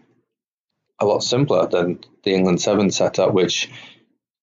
a 1.00 1.06
lot 1.06 1.22
simpler 1.22 1.66
than 1.66 2.00
the 2.22 2.34
England 2.34 2.60
Seven 2.60 2.90
setup, 2.90 3.32
which 3.32 3.70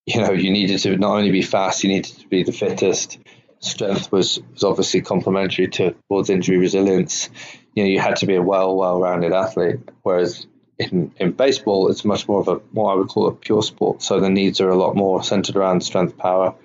you 0.05 0.21
know 0.21 0.31
you 0.31 0.51
needed 0.51 0.79
to 0.79 0.97
not 0.97 1.15
only 1.15 1.31
be 1.31 1.41
fast, 1.41 1.83
you 1.83 1.89
needed 1.89 2.17
to 2.19 2.27
be 2.27 2.43
the 2.43 2.51
fittest. 2.51 3.19
Strength 3.59 4.11
was 4.11 4.39
was 4.53 4.63
obviously 4.63 5.01
complementary 5.01 5.67
to 5.67 5.95
towards 6.09 6.29
injury 6.29 6.57
resilience. 6.57 7.29
You 7.73 7.83
know, 7.83 7.89
you 7.89 7.99
had 7.99 8.17
to 8.17 8.25
be 8.25 8.35
a 8.35 8.41
well 8.41 8.75
well 8.75 8.99
rounded 8.99 9.33
athlete, 9.33 9.79
whereas 10.03 10.47
in, 10.79 11.11
in 11.17 11.31
baseball, 11.31 11.89
it's 11.89 12.05
much 12.05 12.27
more 12.27 12.41
of 12.41 12.47
a 12.47 12.55
what 12.71 12.91
I 12.91 12.95
would 12.95 13.07
call 13.07 13.27
a 13.27 13.33
pure 13.33 13.63
sport. 13.63 14.01
So 14.01 14.19
the 14.19 14.29
needs 14.29 14.61
are 14.61 14.69
a 14.69 14.75
lot 14.75 14.95
more 14.95 15.23
centered 15.23 15.55
around 15.55 15.81
strength, 15.81 16.17
power, 16.17 16.55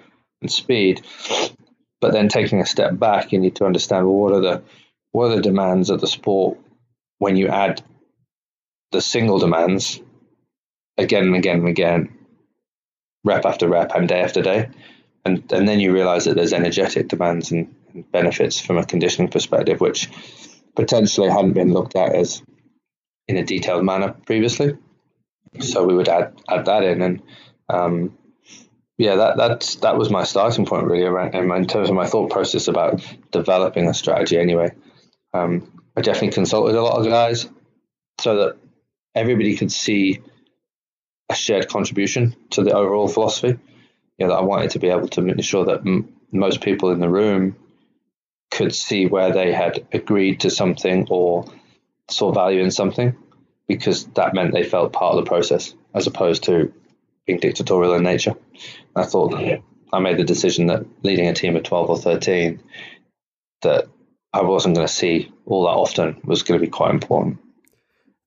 and 0.40 0.51
speed. 0.51 1.03
But 2.01 2.12
then 2.12 2.29
taking 2.29 2.61
a 2.61 2.66
step 2.66 2.98
back, 2.98 3.33
you 3.33 3.38
need 3.38 3.57
to 3.57 3.64
understand 3.64 4.07
well, 4.07 4.16
what 4.16 4.33
are 4.33 4.40
the 4.40 4.62
what 5.12 5.31
are 5.31 5.37
the 5.37 5.42
demands 5.42 5.90
of 5.90 6.01
the 6.01 6.07
sport 6.07 6.59
when 7.18 7.37
you 7.37 7.48
add 7.48 7.83
the 8.90 9.01
single 9.01 9.38
demands 9.38 10.01
again 10.98 11.25
and 11.25 11.37
again 11.37 11.61
and 11.61 11.68
again, 11.68 12.18
rep 13.25 13.46
after 13.46 13.68
rep 13.68 13.94
and 13.94 14.09
day 14.09 14.20
after 14.20 14.42
day, 14.42 14.68
and 15.25 15.51
and 15.53 15.66
then 15.66 15.81
you 15.81 15.92
realize 15.92 16.27
that 16.27 16.35
there's 16.35 16.53
energetic 16.53 17.09
demands 17.09 17.51
and, 17.51 17.75
and 17.94 18.11
benefits 18.12 18.61
from 18.61 18.77
a 18.77 18.85
conditioning 18.85 19.31
perspective, 19.31 19.81
which 19.81 20.11
potentially 20.75 21.31
hadn't 21.31 21.53
been 21.53 21.72
looked 21.72 21.96
at 21.96 22.14
as 22.14 22.42
in 23.28 23.37
a 23.37 23.44
detailed 23.44 23.85
manner 23.85 24.14
previously. 24.26 24.76
So 25.61 25.85
we 25.85 25.94
would 25.94 26.08
add 26.08 26.40
add 26.48 26.66
that 26.66 26.82
in, 26.82 27.02
and 27.02 27.22
um, 27.68 28.18
yeah, 28.98 29.16
that 29.16 29.37
that's 29.37 29.76
that 29.76 29.96
was 29.98 30.11
my 30.11 30.24
starting 30.24 30.66
point 30.66 30.87
really 30.87 31.04
around 31.04 31.35
in 31.35 31.66
terms 31.66 31.88
of 31.88 31.94
my 31.94 32.06
thought 32.06 32.30
process 32.30 32.68
about 32.68 33.02
developing 33.30 33.88
a 33.88 33.94
strategy. 33.94 34.38
Anyway, 34.38 34.70
um, 35.35 35.82
I 35.96 36.00
definitely 36.00 36.30
consulted 36.32 36.76
a 36.76 36.82
lot 36.82 36.98
of 36.98 37.06
guys 37.06 37.48
so 38.20 38.37
that 38.37 38.56
everybody 39.14 39.56
could 39.56 39.72
see 39.72 40.20
a 41.28 41.35
shared 41.35 41.68
contribution 41.68 42.37
to 42.50 42.62
the 42.62 42.72
overall 42.74 43.08
philosophy. 43.08 43.58
You 44.18 44.26
know, 44.26 44.28
that 44.28 44.38
I 44.40 44.42
wanted 44.42 44.70
to 44.70 44.78
be 44.78 44.88
able 44.88 45.08
to 45.08 45.22
make 45.22 45.42
sure 45.42 45.64
that 45.66 45.80
m- 45.80 46.14
most 46.30 46.61
people 46.61 46.90
in 46.90 47.00
the 47.00 47.08
room 47.08 47.56
could 48.50 48.74
see 48.74 49.06
where 49.06 49.32
they 49.32 49.52
had 49.52 49.87
agreed 49.92 50.40
to 50.40 50.50
something 50.50 51.06
or 51.11 51.46
saw 52.10 52.32
value 52.32 52.62
in 52.62 52.70
something, 52.70 53.16
because 53.68 54.04
that 54.14 54.34
meant 54.34 54.52
they 54.52 54.64
felt 54.64 54.92
part 54.92 55.16
of 55.16 55.24
the 55.24 55.28
process 55.28 55.74
as 55.94 56.06
opposed 56.06 56.44
to 56.44 56.72
being 57.26 57.38
dictatorial 57.38 57.94
in 57.94 58.02
nature. 58.02 58.34
I 58.96 59.04
thought 59.04 59.34
I 59.92 59.98
made 59.98 60.18
the 60.18 60.24
decision 60.24 60.66
that 60.66 60.84
leading 61.02 61.28
a 61.28 61.34
team 61.34 61.56
of 61.56 61.62
12 61.62 61.90
or 61.90 61.98
13, 61.98 62.62
that 63.62 63.86
I 64.32 64.42
wasn't 64.42 64.74
going 64.74 64.86
to 64.86 64.92
see 64.92 65.30
all 65.46 65.64
that 65.64 65.70
often 65.70 66.20
was 66.24 66.42
going 66.42 66.58
to 66.58 66.66
be 66.66 66.70
quite 66.70 66.90
important. 66.90 67.38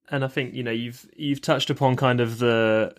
And 0.10 0.24
I 0.24 0.28
think 0.28 0.54
you 0.54 0.64
know 0.64 0.72
you've 0.72 1.08
you've 1.16 1.42
touched 1.42 1.72
upon 1.72 1.96
kind 1.96 2.22
of 2.22 2.38
the 2.38 2.94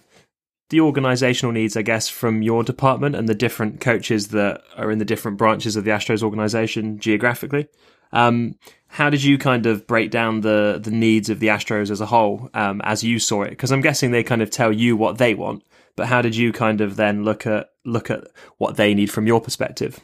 the 0.70 0.80
organizational 0.80 1.52
needs, 1.52 1.76
I 1.76 1.82
guess, 1.82 2.08
from 2.08 2.42
your 2.42 2.64
department 2.64 3.14
and 3.14 3.28
the 3.28 3.34
different 3.34 3.80
coaches 3.80 4.28
that 4.28 4.62
are 4.76 4.90
in 4.90 4.98
the 4.98 5.04
different 5.04 5.38
branches 5.38 5.76
of 5.76 5.84
the 5.84 5.92
Astros 5.92 6.24
organization 6.24 6.98
geographically. 6.98 7.68
Um, 8.12 8.57
how 8.88 9.11
did 9.11 9.23
you 9.23 9.37
kind 9.37 9.66
of 9.66 9.87
break 9.87 10.11
down 10.11 10.40
the 10.40 10.81
the 10.83 10.90
needs 10.90 11.29
of 11.29 11.40
the 11.40 11.49
Astros 11.49 11.90
as 11.90 12.01
a 12.01 12.07
whole 12.07 12.51
um, 12.55 12.81
as 12.85 13.03
you 13.03 13.19
saw 13.19 13.42
it? 13.42 13.51
Because 13.51 13.73
I'm 13.73 13.81
guessing 13.83 14.11
they 14.11 14.23
kind 14.23 14.42
of 14.42 14.51
tell 14.51 14.73
you 14.73 14.97
what 14.97 15.19
they 15.19 15.35
want, 15.35 15.64
but 15.97 16.07
how 16.07 16.23
did 16.23 16.37
you 16.37 16.53
kind 16.53 16.81
of 16.81 16.97
then 16.97 17.25
look 17.25 17.47
at 17.47 17.71
look 17.85 18.11
at 18.11 18.25
what 18.59 18.77
they 18.77 18.95
need 18.95 19.11
from 19.11 19.27
your 19.27 19.40
perspective? 19.40 20.01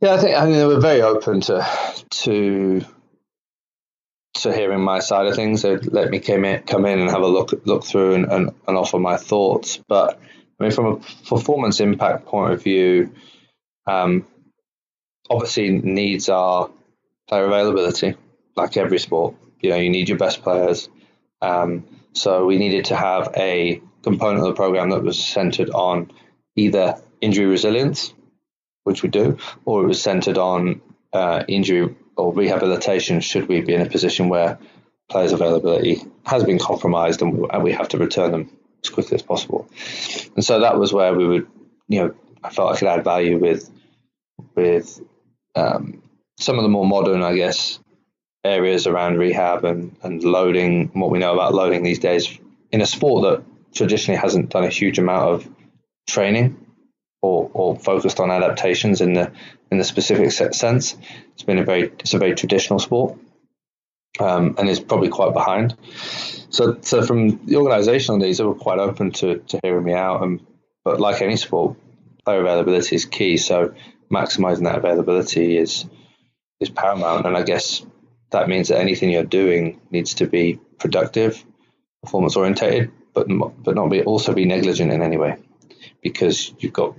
Yeah, 0.00 0.14
I 0.14 0.18
think 0.18 0.36
I 0.36 0.44
mean 0.44 0.54
they 0.54 0.64
were 0.64 0.80
very 0.80 1.02
open 1.02 1.40
to 1.42 1.66
to 2.10 2.84
to 4.34 4.52
hearing 4.52 4.80
my 4.80 5.00
side 5.00 5.26
of 5.26 5.34
things. 5.34 5.62
They 5.62 5.76
let 5.76 6.10
me 6.10 6.20
come 6.20 6.44
in, 6.44 6.62
come 6.62 6.86
in 6.86 7.00
and 7.00 7.10
have 7.10 7.22
a 7.22 7.26
look 7.26 7.52
look 7.66 7.84
through 7.84 8.14
and, 8.14 8.24
and, 8.32 8.50
and 8.66 8.76
offer 8.76 8.98
my 8.98 9.16
thoughts. 9.16 9.78
But 9.88 10.20
I 10.58 10.62
mean, 10.62 10.72
from 10.72 10.86
a 10.86 10.96
performance 11.28 11.80
impact 11.80 12.26
point 12.26 12.52
of 12.52 12.62
view, 12.62 13.12
um, 13.86 14.26
obviously 15.30 15.70
needs 15.70 16.28
are 16.28 16.70
player 17.28 17.44
availability, 17.44 18.14
like 18.56 18.76
every 18.76 18.98
sport. 18.98 19.34
You 19.60 19.70
know, 19.70 19.76
you 19.76 19.90
need 19.90 20.08
your 20.08 20.18
best 20.18 20.42
players. 20.42 20.88
Um, 21.42 21.84
so 22.12 22.46
we 22.46 22.58
needed 22.58 22.86
to 22.86 22.96
have 22.96 23.32
a 23.36 23.80
component 24.02 24.40
of 24.40 24.46
the 24.46 24.54
program 24.54 24.90
that 24.90 25.02
was 25.02 25.22
centered 25.22 25.70
on 25.70 26.10
either 26.56 27.00
injury 27.20 27.46
resilience, 27.46 28.14
which 28.84 29.02
we 29.02 29.08
do, 29.08 29.38
or 29.64 29.84
it 29.84 29.86
was 29.86 30.02
centered 30.02 30.38
on 30.38 30.80
uh, 31.12 31.44
injury 31.48 31.94
or 32.16 32.32
rehabilitation 32.32 33.20
should 33.20 33.48
we 33.48 33.60
be 33.60 33.74
in 33.74 33.80
a 33.80 33.88
position 33.88 34.28
where 34.28 34.58
players' 35.08 35.32
availability 35.32 36.02
has 36.26 36.44
been 36.44 36.58
compromised 36.58 37.22
and 37.22 37.62
we 37.62 37.72
have 37.72 37.88
to 37.88 37.98
return 37.98 38.32
them 38.32 38.50
as 38.84 38.90
quickly 38.90 39.14
as 39.14 39.22
possible. 39.22 39.68
And 40.34 40.44
so 40.44 40.60
that 40.60 40.78
was 40.78 40.92
where 40.92 41.14
we 41.14 41.26
would, 41.26 41.46
you 41.88 42.00
know, 42.00 42.14
I 42.42 42.50
felt 42.50 42.74
I 42.74 42.78
could 42.78 42.88
add 42.88 43.04
value 43.04 43.38
with 43.38 43.70
with 44.54 45.00
um, 45.54 46.02
some 46.38 46.58
of 46.58 46.62
the 46.62 46.68
more 46.68 46.86
modern, 46.86 47.22
I 47.22 47.34
guess, 47.34 47.80
areas 48.44 48.86
around 48.86 49.18
rehab 49.18 49.64
and, 49.64 49.96
and 50.02 50.22
loading, 50.22 50.90
what 50.92 51.10
we 51.10 51.18
know 51.18 51.34
about 51.34 51.54
loading 51.54 51.82
these 51.82 51.98
days 51.98 52.38
in 52.70 52.80
a 52.80 52.86
sport 52.86 53.22
that 53.22 53.74
traditionally 53.74 54.20
hasn't 54.20 54.50
done 54.50 54.64
a 54.64 54.68
huge 54.68 54.98
amount 54.98 55.28
of 55.28 55.48
training 56.06 56.64
or, 57.20 57.50
or 57.52 57.76
focused 57.76 58.20
on 58.20 58.30
adaptations 58.30 59.00
in 59.00 59.12
the 59.12 59.32
in 59.70 59.78
the 59.78 59.84
specific 59.84 60.32
sense. 60.32 60.96
It's 61.34 61.42
been 61.42 61.58
a 61.58 61.64
very 61.64 61.92
it's 61.98 62.14
a 62.14 62.18
very 62.18 62.34
traditional 62.34 62.78
sport, 62.78 63.18
um, 64.20 64.54
and 64.58 64.68
is 64.68 64.80
probably 64.80 65.08
quite 65.08 65.32
behind. 65.34 65.76
So 66.50 66.78
so 66.80 67.02
from 67.02 67.44
the 67.46 67.56
organisational 67.56 68.18
needs, 68.18 68.38
they 68.38 68.44
were 68.44 68.54
quite 68.54 68.78
open 68.78 69.10
to, 69.12 69.38
to 69.38 69.60
hearing 69.62 69.84
me 69.84 69.92
out. 69.92 70.22
And 70.22 70.46
but 70.84 71.00
like 71.00 71.20
any 71.20 71.36
sport, 71.36 71.76
player 72.24 72.40
availability 72.40 72.96
is 72.96 73.04
key. 73.04 73.36
So 73.36 73.74
maximising 74.10 74.64
that 74.64 74.78
availability 74.78 75.56
is 75.56 75.86
is 76.60 76.70
paramount. 76.70 77.26
And 77.26 77.36
I 77.36 77.42
guess 77.42 77.84
that 78.30 78.48
means 78.48 78.68
that 78.68 78.80
anything 78.80 79.10
you're 79.10 79.24
doing 79.24 79.80
needs 79.90 80.14
to 80.14 80.26
be 80.26 80.60
productive, 80.78 81.44
performance 82.02 82.36
orientated, 82.36 82.90
but 83.14 83.26
but 83.28 83.74
not 83.74 83.88
be 83.90 84.02
also 84.02 84.34
be 84.34 84.44
negligent 84.44 84.92
in 84.92 85.02
any 85.02 85.16
way, 85.16 85.36
because 86.02 86.52
you've 86.58 86.72
got 86.72 86.94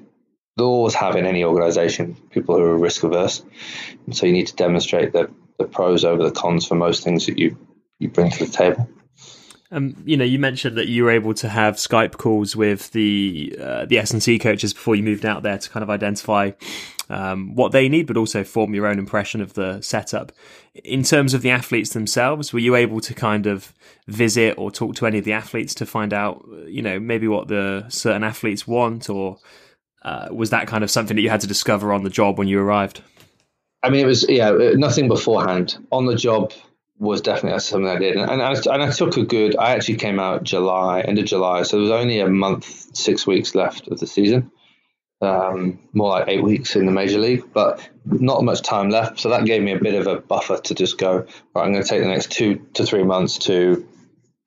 always 0.60 0.94
have 0.94 1.16
in 1.16 1.26
any 1.26 1.46
organization 1.46 2.16
people 2.32 2.58
who 2.58 2.64
are 2.64 2.78
risk 2.78 3.04
averse. 3.04 3.44
And 4.06 4.16
so 4.16 4.26
you 4.26 4.34
need 4.34 4.48
to 4.48 4.56
demonstrate 4.56 5.14
the, 5.14 5.32
the 5.58 5.64
pros 5.64 6.04
over 6.04 6.22
the 6.22 6.32
cons 6.32 6.68
for 6.68 6.76
most 6.76 7.02
things 7.02 7.28
that 7.28 7.38
you, 7.40 7.58
you 7.98 8.10
bring 8.10 8.30
to 8.30 8.46
the 8.46 8.52
table. 8.52 8.90
Um, 9.72 9.96
you 10.04 10.18
know, 10.18 10.26
you 10.26 10.40
mentioned 10.40 10.78
that 10.78 10.88
you 10.88 11.04
were 11.04 11.12
able 11.12 11.34
to 11.36 11.50
have 11.50 11.76
Skype 11.76 12.18
calls 12.18 12.56
with 12.56 12.92
the 12.92 13.56
uh, 13.62 13.86
the 13.86 14.00
S 14.00 14.12
and 14.12 14.22
C 14.22 14.40
coaches 14.40 14.74
before 14.74 14.96
you 14.96 15.04
moved 15.04 15.26
out 15.26 15.44
there 15.44 15.60
to 15.60 15.70
kind 15.70 15.84
of 15.84 15.92
identify 15.92 16.52
um, 17.10 17.54
what 17.56 17.72
they 17.72 17.88
need, 17.88 18.08
but 18.08 18.18
also 18.18 18.44
form 18.44 18.74
your 18.74 18.88
own 18.88 18.98
impression 18.98 19.42
of 19.42 19.54
the 19.54 19.82
setup. 19.82 20.32
In 20.84 21.04
terms 21.04 21.34
of 21.34 21.44
the 21.44 21.52
athletes 21.52 21.92
themselves, 21.92 22.52
were 22.52 22.60
you 22.60 22.76
able 22.76 23.00
to 23.02 23.14
kind 23.14 23.46
of 23.46 23.74
visit 24.08 24.58
or 24.58 24.72
talk 24.72 24.96
to 24.96 25.06
any 25.06 25.20
of 25.20 25.26
the 25.26 25.34
athletes 25.34 25.76
to 25.76 25.86
find 25.86 26.14
out, 26.14 26.44
you 26.66 26.82
know, 26.82 27.00
maybe 27.00 27.28
what 27.28 27.48
the 27.48 27.86
certain 27.90 28.24
athletes 28.24 28.68
want, 28.68 29.08
or 29.10 29.38
uh, 30.02 30.30
was 30.32 30.50
that 30.50 30.68
kind 30.68 30.84
of 30.84 30.90
something 30.90 31.16
that 31.16 31.22
you 31.22 31.30
had 31.30 31.42
to 31.42 31.48
discover 31.48 31.94
on 31.94 32.04
the 32.04 32.10
job 32.10 32.40
when 32.40 32.48
you 32.48 32.60
arrived? 32.60 33.04
I 33.84 33.90
mean, 33.90 34.02
it 34.02 34.08
was 34.08 34.28
yeah, 34.28 34.52
nothing 34.74 35.08
beforehand. 35.08 35.78
On 35.92 36.06
the 36.06 36.16
job 36.16 36.54
was 37.00 37.22
definitely 37.22 37.60
something 37.62 37.90
I 37.90 37.98
did, 37.98 38.18
and, 38.18 38.30
and 38.30 38.42
I, 38.42 38.52
and 38.52 38.84
I 38.84 38.92
took 38.92 39.16
a 39.18 39.24
good. 39.24 39.56
I 39.56 39.72
actually 39.72 39.96
came 39.96 40.20
out 40.20 40.44
July, 40.44 41.02
end 41.02 41.18
of 41.18 41.26
July, 41.26 41.64
so 41.64 41.78
there 41.78 41.84
was 41.84 41.92
only 41.92 42.20
a 42.20 42.28
month, 42.28 42.96
six 42.96 43.26
weeks 43.26 43.56
left 43.56 43.88
of 43.88 44.00
the 44.00 44.08
season. 44.08 44.52
Um, 45.22 45.80
more 45.92 46.12
like 46.12 46.30
eight 46.30 46.44
weeks 46.44 46.76
in 46.78 46.86
the 46.86 46.94
major 46.94 47.20
league, 47.20 47.52
but 47.52 47.90
not 48.06 48.44
much 48.44 48.62
time 48.62 48.90
left. 48.90 49.20
So 49.20 49.30
that 49.30 49.46
gave 49.46 49.62
me 49.62 49.74
a 49.74 49.80
bit 49.80 49.96
of 49.96 50.08
a 50.08 50.22
buffer 50.22 50.58
to 50.58 50.76
just 50.76 50.98
go. 50.98 51.26
Right, 51.54 51.66
I'm 51.66 51.74
going 51.74 51.84
to 51.84 51.90
take 51.90 52.02
the 52.02 52.08
next 52.08 52.32
two 52.32 52.66
to 52.76 52.86
three 52.86 53.04
months 53.04 53.38
to 53.40 53.86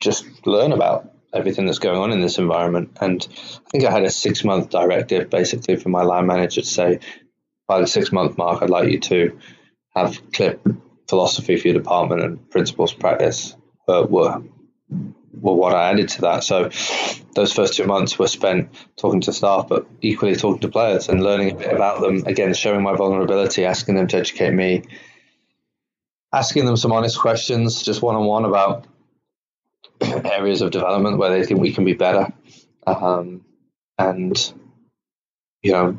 just 0.01 0.25
learn 0.47 0.73
about 0.73 1.11
everything 1.35 1.67
that's 1.67 1.79
going 1.79 1.99
on 1.99 2.12
in 2.12 2.21
this 2.21 2.38
environment. 2.38 2.97
And 3.01 3.27
I 3.31 3.71
think 3.71 3.85
I 3.85 3.91
had 3.91 4.05
a 4.05 4.11
six 4.11 4.45
month 4.45 4.71
directive 4.71 5.29
basically 5.29 5.77
from 5.77 5.93
my 5.93 6.03
line 6.03 6.27
manager 6.27 6.62
to 6.62 6.67
say, 6.67 7.01
by 7.69 7.81
the 7.81 7.87
six 7.87 8.11
month 8.11 8.38
mark, 8.38 8.62
I'd 8.62 8.71
like 8.71 8.91
you 8.91 9.01
to 9.01 9.38
have 9.95 10.33
clear 10.33 10.59
philosophy 11.09 11.57
for 11.57 11.69
your 11.69 11.79
department 11.79 12.23
and 12.23 12.51
principles 12.51 12.93
practice 12.93 13.57
uh, 13.88 14.07
were 14.09 14.43
were 15.33 15.55
what 15.55 15.75
I 15.75 15.91
added 15.91 16.09
to 16.11 16.21
that. 16.23 16.45
So 16.45 16.71
those 17.35 17.53
first 17.53 17.75
two 17.75 17.87
months 17.87 18.19
were 18.19 18.29
spent 18.29 18.71
talking 18.97 19.21
to 19.23 19.33
staff, 19.33 19.67
but 19.69 19.87
equally 20.01 20.37
talking 20.37 20.61
to 20.61 20.69
players 20.69 21.09
and 21.09 21.23
learning 21.23 21.53
a 21.53 21.55
bit 21.55 21.75
about 21.75 22.01
them. 22.01 22.25
Again, 22.27 22.53
showing 22.55 22.83
my 22.83 22.95
vulnerability, 22.95 23.65
asking 23.65 23.95
them 23.97 24.07
to 24.09 24.19
educate 24.19 24.53
me, 24.53 24.83
asking 26.33 26.67
them 26.67 26.77
some 26.77 26.93
honest 26.93 27.19
questions, 27.19 27.83
just 27.83 28.03
one 28.03 28.17
on 28.17 28.27
one 28.27 28.45
about 28.45 28.87
areas 30.01 30.62
of 30.62 30.71
development 30.71 31.19
where 31.19 31.31
they 31.31 31.45
think 31.45 31.61
we 31.61 31.73
can 31.73 31.85
be 31.85 31.95
better. 31.95 32.33
Um, 32.87 33.45
and, 33.99 34.53
you 35.62 35.73
know, 35.73 35.99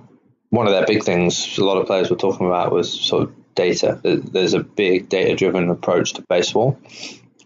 one 0.49 0.67
of 0.67 0.73
their 0.73 0.85
big 0.85 1.03
things 1.03 1.57
a 1.57 1.63
lot 1.63 1.77
of 1.77 1.87
players 1.87 2.09
were 2.09 2.15
talking 2.15 2.45
about 2.45 2.71
was 2.71 2.91
sort 2.91 3.23
of 3.23 3.35
data. 3.55 3.99
There's 4.03 4.53
a 4.53 4.63
big 4.63 5.09
data 5.09 5.35
driven 5.35 5.69
approach 5.69 6.13
to 6.13 6.21
baseball, 6.23 6.79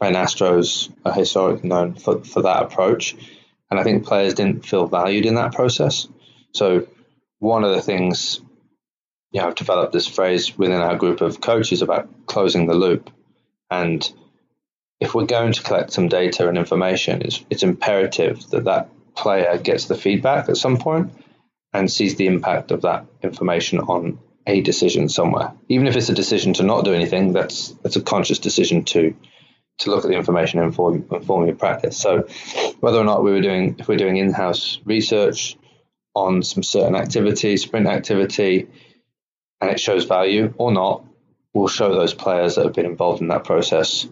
and 0.02 0.16
Astros 0.16 0.92
are 1.06 1.14
historically 1.14 1.70
known 1.70 1.96
for, 1.96 2.24
for 2.24 2.44
that 2.44 2.64
approach. 2.64 3.16
And 3.70 3.80
I 3.80 3.84
think 3.84 4.06
players 4.06 4.34
didn't 4.34 4.66
feel 4.66 4.88
valued 4.88 5.26
in 5.26 5.36
that 5.36 5.54
process. 5.54 6.08
So, 6.54 6.88
one 7.40 7.64
of 7.64 7.76
the 7.76 7.82
things, 7.82 8.40
you 9.32 9.42
know, 9.42 9.48
I've 9.48 9.56
developed 9.56 9.94
this 9.94 10.08
phrase 10.08 10.58
within 10.58 10.82
our 10.82 10.96
group 10.96 11.22
of 11.22 11.42
coaches 11.42 11.82
about 11.82 12.26
closing 12.26 12.66
the 12.66 12.74
loop. 12.74 13.10
And 13.70 14.10
if 15.00 15.14
we're 15.14 15.26
going 15.26 15.54
to 15.54 15.62
collect 15.62 15.92
some 15.92 16.08
data 16.08 16.48
and 16.48 16.58
information, 16.58 17.22
it's, 17.22 17.44
it's 17.50 17.64
imperative 17.64 18.50
that 18.50 18.64
that 18.64 18.90
player 19.16 19.58
gets 19.58 19.86
the 19.86 19.96
feedback 19.96 20.50
at 20.50 20.58
some 20.58 20.78
point 20.78 21.12
and 21.74 21.92
sees 21.92 22.16
the 22.16 22.28
impact 22.28 22.72
of 22.72 22.84
that 22.84 23.06
information 23.22 23.80
on 23.80 24.20
a 24.48 24.62
decision 24.62 25.10
somewhere. 25.10 25.54
Even 25.70 25.88
if 25.88 25.96
it's 25.96 26.10
a 26.10 26.14
decision 26.14 26.54
to 26.54 26.64
not 26.64 26.86
do 26.86 26.94
anything, 26.94 27.34
that's 27.34 27.70
that's 27.84 27.98
a 27.98 28.02
conscious 28.02 28.40
decision 28.40 28.84
to 28.86 29.16
to 29.80 29.92
look 29.92 30.06
at 30.06 30.10
the 30.10 30.18
information 30.18 30.58
and 30.58 30.68
inform, 30.68 31.06
inform 31.12 31.46
your 31.46 31.56
practice. 31.56 31.98
So 31.98 32.28
whether 32.80 32.98
or 32.98 33.04
not 33.04 33.24
we 33.24 33.32
were 33.32 33.42
doing 33.42 33.76
if 33.78 33.88
we're 33.88 33.98
doing 33.98 34.18
in-house 34.18 34.80
research 34.86 35.56
on 36.16 36.42
some 36.42 36.64
certain 36.64 36.96
activity, 36.96 37.58
sprint 37.58 37.86
activity, 37.86 38.68
and 39.62 39.70
it 39.70 39.80
shows 39.80 40.06
value 40.06 40.54
or 40.58 40.72
not, 40.72 41.06
we'll 41.54 41.68
show 41.68 41.94
those 41.94 42.16
players 42.16 42.56
that 42.56 42.66
have 42.66 42.74
been 42.74 42.88
involved 42.88 43.22
in 43.22 43.28
that 43.28 43.44
process 43.44 44.08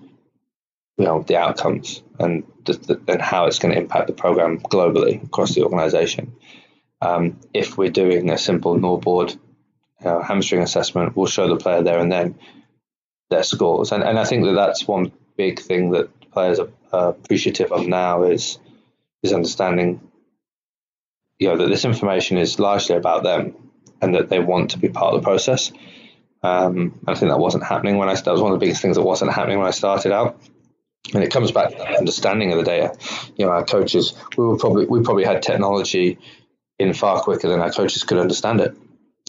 you 0.97 1.05
know 1.05 1.23
the 1.23 1.37
outcomes 1.37 2.03
and 2.19 2.43
the, 2.65 3.01
and 3.07 3.21
how 3.21 3.45
it's 3.45 3.59
going 3.59 3.73
to 3.73 3.79
impact 3.79 4.07
the 4.07 4.13
program 4.13 4.59
globally 4.59 5.23
across 5.23 5.53
the 5.55 5.63
organization. 5.63 6.35
Um, 7.01 7.39
if 7.53 7.77
we're 7.77 7.91
doing 7.91 8.29
a 8.29 8.37
simple 8.37 8.77
NordBord 8.77 9.37
uh, 10.03 10.21
hamstring 10.21 10.61
assessment, 10.61 11.15
we'll 11.15 11.25
show 11.25 11.47
the 11.47 11.57
player 11.57 11.83
there 11.83 11.99
and 11.99 12.11
then 12.11 12.35
their 13.29 13.43
scores. 13.43 13.91
And 13.91 14.03
and 14.03 14.19
I 14.19 14.25
think 14.25 14.45
that 14.45 14.53
that's 14.53 14.87
one 14.87 15.11
big 15.37 15.59
thing 15.59 15.91
that 15.91 16.31
players 16.31 16.59
are 16.59 16.69
uh, 16.93 17.09
appreciative 17.09 17.71
of 17.71 17.87
now 17.87 18.23
is 18.23 18.59
is 19.23 19.33
understanding, 19.33 20.01
you 21.39 21.47
know, 21.47 21.57
that 21.57 21.69
this 21.69 21.85
information 21.85 22.37
is 22.37 22.59
largely 22.59 22.95
about 22.95 23.23
them 23.23 23.55
and 24.01 24.15
that 24.15 24.29
they 24.29 24.39
want 24.39 24.71
to 24.71 24.79
be 24.79 24.89
part 24.89 25.13
of 25.13 25.21
the 25.21 25.25
process. 25.25 25.71
Um, 26.43 26.99
I 27.07 27.15
think 27.15 27.31
that 27.31 27.39
wasn't 27.39 27.63
happening 27.63 27.97
when 27.97 28.09
I 28.09 28.15
that 28.15 28.31
was 28.31 28.41
one 28.41 28.51
of 28.51 28.59
the 28.59 28.63
biggest 28.63 28.81
things 28.81 28.97
that 28.97 29.03
wasn't 29.03 29.33
happening 29.33 29.57
when 29.57 29.67
I 29.67 29.71
started 29.71 30.11
out 30.11 30.39
and 31.13 31.23
it 31.23 31.31
comes 31.31 31.51
back 31.51 31.69
to 31.71 31.77
that 31.77 31.97
understanding 31.97 32.51
of 32.51 32.57
the 32.57 32.63
data. 32.63 32.97
You 33.35 33.45
know, 33.45 33.51
our 33.51 33.63
coaches, 33.63 34.13
we 34.37 34.45
were 34.45 34.57
probably 34.57 34.85
we 34.85 35.01
probably 35.01 35.25
had 35.25 35.41
technology 35.41 36.17
in 36.79 36.93
far 36.93 37.21
quicker 37.21 37.47
than 37.47 37.59
our 37.59 37.71
coaches 37.71 38.03
could 38.03 38.17
understand 38.17 38.61
it, 38.61 38.75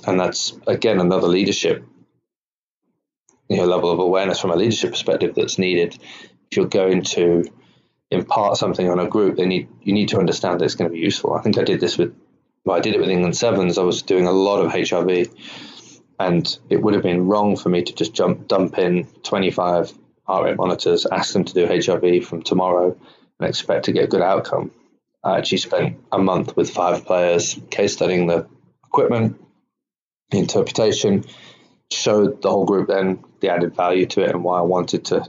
and 0.07 0.19
that's 0.19 0.57
again 0.67 1.01
another 1.01 1.27
leadership, 1.29 1.85
you 3.49 3.57
know, 3.57 3.65
level 3.65 3.91
of 3.91 3.99
awareness 3.99 4.41
from 4.41 4.51
a 4.51 4.57
leadership 4.57 4.91
perspective 4.91 5.35
that's 5.35 5.59
needed. 5.59 5.99
If 6.51 6.57
you're 6.57 6.67
going 6.67 7.03
to 7.03 7.45
impart 8.11 8.57
something 8.57 8.89
on 8.89 9.01
a 9.01 9.09
group, 9.09 9.37
they 9.37 9.47
need 9.47 9.69
you 9.83 9.93
need 9.93 10.09
to 10.11 10.19
understand 10.19 10.61
that 10.61 10.65
it's 10.65 10.75
going 10.75 10.91
to 10.91 10.95
be 10.95 11.01
useful. 11.01 11.35
I 11.35 11.43
think 11.43 11.59
I 11.59 11.65
did 11.65 11.81
this 11.81 11.99
with, 11.99 12.15
well, 12.65 12.77
I 12.77 12.81
did 12.81 12.95
it 12.95 13.01
with 13.01 13.11
England 13.11 13.37
Sevens. 13.37 13.79
I 13.79 13.83
was 13.83 14.03
doing 14.03 14.27
a 14.27 14.33
lot 14.33 14.65
of 14.65 14.73
HRV, 14.73 15.29
and 16.19 16.59
it 16.71 16.81
would 16.83 16.95
have 16.95 17.03
been 17.03 17.27
wrong 17.27 17.57
for 17.57 17.69
me 17.69 17.83
to 17.83 17.93
just 17.95 18.15
jump 18.15 18.49
dump 18.49 18.79
in 18.79 19.07
25 19.25 19.93
heart 20.25 20.57
monitors, 20.57 21.07
ask 21.07 21.33
them 21.33 21.45
to 21.45 21.55
do 21.55 21.67
HRV 21.67 22.25
from 22.25 22.43
tomorrow, 22.43 22.97
and 23.39 23.49
expect 23.49 23.87
to 23.87 23.93
get 23.93 24.05
a 24.05 24.09
good 24.09 24.23
outcome. 24.23 24.71
I 25.23 25.39
actually 25.39 25.59
spent 25.59 25.99
a 26.13 26.19
month 26.19 26.57
with 26.57 26.71
five 26.71 27.05
players, 27.05 27.59
case 27.71 27.93
studying 27.93 28.27
the 28.27 28.47
equipment, 28.85 29.41
interpretation, 30.33 31.25
showed 31.91 32.43
the 32.43 32.51
whole 32.51 32.65
group 32.65 32.89
then 32.89 33.25
the 33.41 33.51
added 33.51 33.75
value 33.77 34.07
to 34.07 34.23
it 34.23 34.31
and 34.31 34.43
why 34.43 34.59
I 34.59 34.63
wanted 34.63 35.05
to 35.07 35.25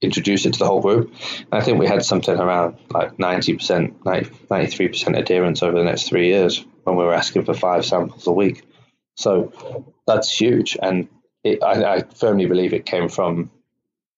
introduce 0.00 0.46
it 0.46 0.54
to 0.54 0.58
the 0.58 0.66
whole 0.66 0.80
group. 0.80 1.12
And 1.38 1.60
I 1.60 1.60
think 1.60 1.78
we 1.78 1.86
had 1.86 2.04
something 2.04 2.36
around 2.36 2.78
like 2.90 3.16
90%, 3.16 4.04
90, 4.04 4.30
93% 4.50 5.18
adherence 5.18 5.62
over 5.62 5.78
the 5.78 5.84
next 5.84 6.08
three 6.08 6.28
years 6.28 6.64
when 6.84 6.96
we 6.96 7.04
were 7.04 7.14
asking 7.14 7.44
for 7.44 7.54
five 7.54 7.84
samples 7.84 8.26
a 8.26 8.32
week. 8.32 8.62
So 9.16 9.92
that's 10.06 10.30
huge. 10.30 10.78
And 10.80 11.08
it, 11.44 11.62
I, 11.62 11.96
I 11.96 12.02
firmly 12.02 12.46
believe 12.46 12.72
it 12.72 12.86
came 12.86 13.08
from 13.08 13.50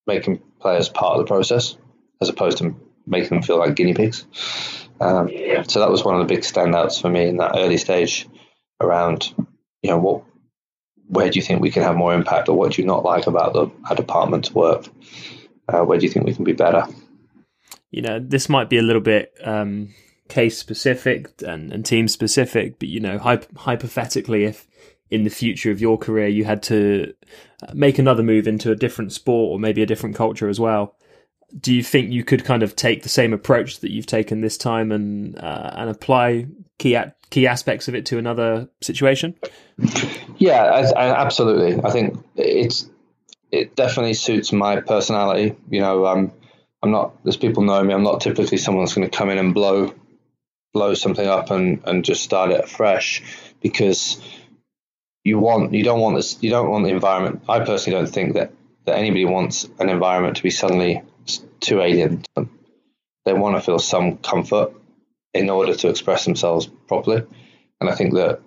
making 0.06 0.42
players 0.60 0.88
part 0.88 1.14
of 1.14 1.18
the 1.18 1.28
process 1.28 1.76
as 2.20 2.28
opposed 2.28 2.58
to 2.58 2.76
making 3.06 3.30
them 3.30 3.42
feel 3.42 3.58
like 3.58 3.74
guinea 3.74 3.94
pigs. 3.94 4.24
Um, 5.00 5.28
so 5.66 5.80
that 5.80 5.90
was 5.90 6.04
one 6.04 6.14
of 6.14 6.26
the 6.26 6.32
big 6.32 6.44
standouts 6.44 7.00
for 7.00 7.08
me 7.08 7.28
in 7.28 7.38
that 7.38 7.56
early 7.56 7.76
stage 7.76 8.28
around 8.80 9.34
you 9.82 9.90
know, 9.90 9.98
what 9.98 10.24
where 11.08 11.28
do 11.28 11.38
you 11.38 11.42
think 11.42 11.60
we 11.60 11.70
can 11.70 11.82
have 11.82 11.96
more 11.96 12.14
impact, 12.14 12.48
or 12.48 12.56
what 12.56 12.72
do 12.72 12.82
you 12.82 12.86
not 12.86 13.04
like 13.04 13.26
about 13.26 13.52
the 13.52 13.70
our 13.88 13.96
department's 13.96 14.52
work? 14.52 14.86
Uh, 15.68 15.82
where 15.82 15.98
do 15.98 16.06
you 16.06 16.10
think 16.10 16.26
we 16.26 16.34
can 16.34 16.44
be 16.44 16.52
better? 16.52 16.86
You 17.90 18.02
know, 18.02 18.18
this 18.18 18.48
might 18.48 18.70
be 18.70 18.78
a 18.78 18.82
little 18.82 19.02
bit 19.02 19.34
um, 19.44 19.94
case 20.28 20.56
specific 20.56 21.28
and, 21.46 21.72
and 21.72 21.84
team 21.84 22.08
specific, 22.08 22.78
but 22.78 22.88
you 22.88 23.00
know, 23.00 23.18
hyp- 23.18 23.54
hypothetically, 23.56 24.44
if 24.44 24.66
in 25.10 25.24
the 25.24 25.30
future 25.30 25.70
of 25.70 25.80
your 25.80 25.98
career 25.98 26.26
you 26.26 26.44
had 26.44 26.62
to 26.62 27.12
uh, 27.62 27.72
make 27.74 27.98
another 27.98 28.22
move 28.22 28.48
into 28.48 28.70
a 28.70 28.76
different 28.76 29.12
sport 29.12 29.52
or 29.52 29.58
maybe 29.58 29.82
a 29.82 29.86
different 29.86 30.16
culture 30.16 30.48
as 30.48 30.58
well, 30.58 30.96
do 31.61 31.74
you 31.74 31.82
think 31.82 32.11
you 32.11 32.24
could 32.24 32.44
kind 32.44 32.62
of 32.62 32.76
take 32.76 33.03
the 33.03 33.09
same 33.09 33.32
approach 33.32 33.80
that 33.80 33.90
you've 33.90 34.07
taken 34.07 34.40
this 34.40 34.57
time 34.57 34.90
and 34.92 35.38
uh, 35.38 35.70
and 35.74 35.90
apply 35.90 36.46
key 36.78 36.98
key 37.30 37.46
aspects 37.46 37.88
of 37.88 37.94
it 37.94 38.07
to 38.07 38.18
another 38.18 38.68
situation? 38.80 39.34
Yeah, 40.38 40.62
I, 40.62 40.80
I, 40.90 41.22
absolutely. 41.24 41.82
I 41.84 41.90
think 41.90 42.18
it's 42.36 42.88
it 43.50 43.76
definitely 43.76 44.14
suits 44.14 44.53
my 44.53 44.80
personality. 44.80 45.57
You 45.70 45.80
know, 45.80 46.07
um, 46.07 46.32
I'm 46.82 46.90
not 46.90 47.14
as 47.26 47.36
people 47.36 47.62
know 47.62 47.82
me. 47.82 47.94
I'm 47.94 48.03
not 48.03 48.20
typically 48.20 48.59
someone 48.59 48.84
that's 48.84 48.94
going 48.94 49.09
to 49.09 49.16
come 49.16 49.30
in 49.30 49.38
and 49.38 49.55
blow 49.55 49.94
blow 50.72 50.94
something 50.94 51.26
up 51.26 51.50
and, 51.50 51.82
and 51.84 52.05
just 52.05 52.22
start 52.22 52.50
it 52.50 52.66
fresh 52.66 53.22
because 53.61 54.20
you 55.22 55.38
want 55.38 55.74
you 55.74 55.84
don't 55.84 56.00
want 56.00 56.16
this 56.16 56.42
you 56.42 56.50
don't 56.50 56.70
want 56.70 56.84
the 56.84 56.90
environment. 56.90 57.42
I 57.48 57.61
personally 57.61 57.98
don't 57.98 58.12
think 58.12 58.34
that 58.34 58.53
that 58.84 58.96
anybody 58.96 59.26
wants 59.26 59.68
an 59.78 59.88
environment 59.88 60.38
to 60.38 60.42
be 60.42 60.50
suddenly 60.50 61.03
too 61.60 61.80
alien. 61.80 62.24
They 63.24 63.32
want 63.32 63.56
to 63.56 63.62
feel 63.62 63.78
some 63.78 64.18
comfort 64.18 64.74
in 65.32 65.48
order 65.48 65.74
to 65.74 65.88
express 65.88 66.24
themselves 66.24 66.68
properly, 66.88 67.22
and 67.80 67.88
I 67.88 67.94
think 67.94 68.14
that 68.14 68.40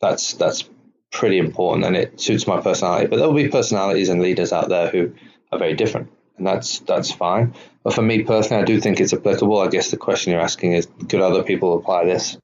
that's 0.00 0.34
that's 0.34 0.68
pretty 1.10 1.38
important 1.38 1.86
and 1.86 1.96
it 1.96 2.20
suits 2.20 2.46
my 2.46 2.60
personality. 2.60 3.06
But 3.06 3.18
there 3.18 3.28
will 3.28 3.34
be 3.34 3.48
personalities 3.48 4.08
and 4.08 4.20
leaders 4.20 4.52
out 4.52 4.68
there 4.68 4.88
who 4.88 5.14
are 5.52 5.58
very 5.58 5.74
different, 5.74 6.10
and 6.36 6.46
that's 6.46 6.80
that's 6.80 7.10
fine. 7.10 7.54
But 7.82 7.94
for 7.94 8.02
me 8.02 8.22
personally, 8.22 8.62
I 8.62 8.66
do 8.66 8.80
think 8.80 9.00
it's 9.00 9.12
applicable. 9.12 9.58
I 9.60 9.68
guess 9.68 9.90
the 9.90 9.96
question 9.96 10.32
you're 10.32 10.42
asking 10.42 10.72
is, 10.72 10.88
could 11.08 11.20
other 11.20 11.42
people 11.42 11.78
apply 11.78 12.04
this 12.04 12.36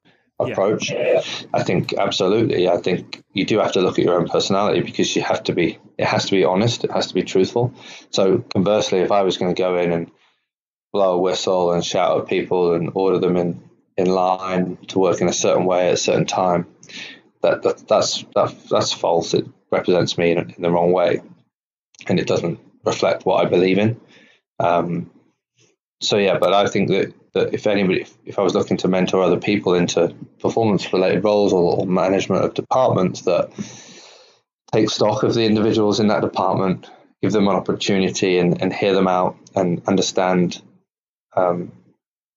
approach? 0.48 0.90
Yeah. 0.90 1.22
I 1.52 1.62
think 1.62 1.94
absolutely. 1.94 2.68
I 2.68 2.78
think 2.78 3.22
you 3.32 3.44
do 3.44 3.58
have 3.58 3.72
to 3.72 3.80
look 3.80 3.98
at 3.98 4.04
your 4.04 4.18
own 4.18 4.28
personality 4.28 4.80
because 4.80 5.14
you 5.14 5.22
have 5.22 5.42
to 5.44 5.52
be. 5.52 5.78
It 5.98 6.06
has 6.06 6.26
to 6.26 6.32
be 6.32 6.44
honest. 6.44 6.84
It 6.84 6.92
has 6.92 7.08
to 7.08 7.14
be 7.14 7.22
truthful. 7.22 7.74
So 8.10 8.38
conversely, 8.38 9.00
if 9.00 9.12
I 9.12 9.22
was 9.22 9.38
going 9.38 9.54
to 9.54 9.60
go 9.60 9.76
in 9.76 9.92
and 9.92 10.10
blow 10.92 11.14
a 11.14 11.18
whistle 11.18 11.72
and 11.72 11.84
shout 11.84 12.20
at 12.20 12.28
people 12.28 12.74
and 12.74 12.90
order 12.94 13.18
them 13.18 13.36
in 13.36 13.70
in 13.96 14.06
line 14.06 14.78
to 14.88 14.98
work 14.98 15.20
in 15.20 15.28
a 15.28 15.32
certain 15.32 15.66
way 15.66 15.88
at 15.88 15.94
a 15.94 15.98
certain 15.98 16.26
time, 16.26 16.66
that, 17.42 17.62
that 17.62 17.86
that's 17.88 18.24
that, 18.34 18.54
that's 18.70 18.92
false. 18.92 19.34
It 19.34 19.46
represents 19.70 20.18
me 20.18 20.32
in, 20.32 20.38
in, 20.38 20.62
the 20.62 20.70
wrong 20.70 20.92
way, 20.92 21.20
and 22.06 22.18
it 22.18 22.26
doesn't 22.26 22.60
reflect 22.84 23.24
what 23.24 23.44
I 23.44 23.48
believe 23.48 23.78
in. 23.78 24.00
Um, 24.58 25.10
so 26.00 26.16
yeah, 26.16 26.38
but 26.38 26.52
I 26.52 26.66
think 26.66 26.88
that, 26.88 27.12
that 27.34 27.54
if 27.54 27.66
anybody, 27.66 28.02
if, 28.02 28.16
if 28.24 28.38
I 28.38 28.42
was 28.42 28.54
looking 28.54 28.76
to 28.78 28.88
mentor 28.88 29.22
other 29.22 29.38
people 29.38 29.74
into 29.74 30.14
performance 30.40 30.92
related 30.92 31.22
roles 31.24 31.52
or, 31.52 31.80
or 31.80 31.86
management 31.86 32.44
of 32.44 32.54
departments, 32.54 33.22
that 33.22 33.50
take 34.72 34.90
stock 34.90 35.22
of 35.22 35.34
the 35.34 35.44
individuals 35.44 36.00
in 36.00 36.08
that 36.08 36.22
department, 36.22 36.90
give 37.22 37.32
them 37.32 37.48
an 37.48 37.56
opportunity 37.56 38.38
and, 38.38 38.60
and 38.62 38.72
hear 38.72 38.94
them 38.94 39.08
out 39.08 39.36
and 39.54 39.82
understand 39.86 40.62
um, 41.36 41.72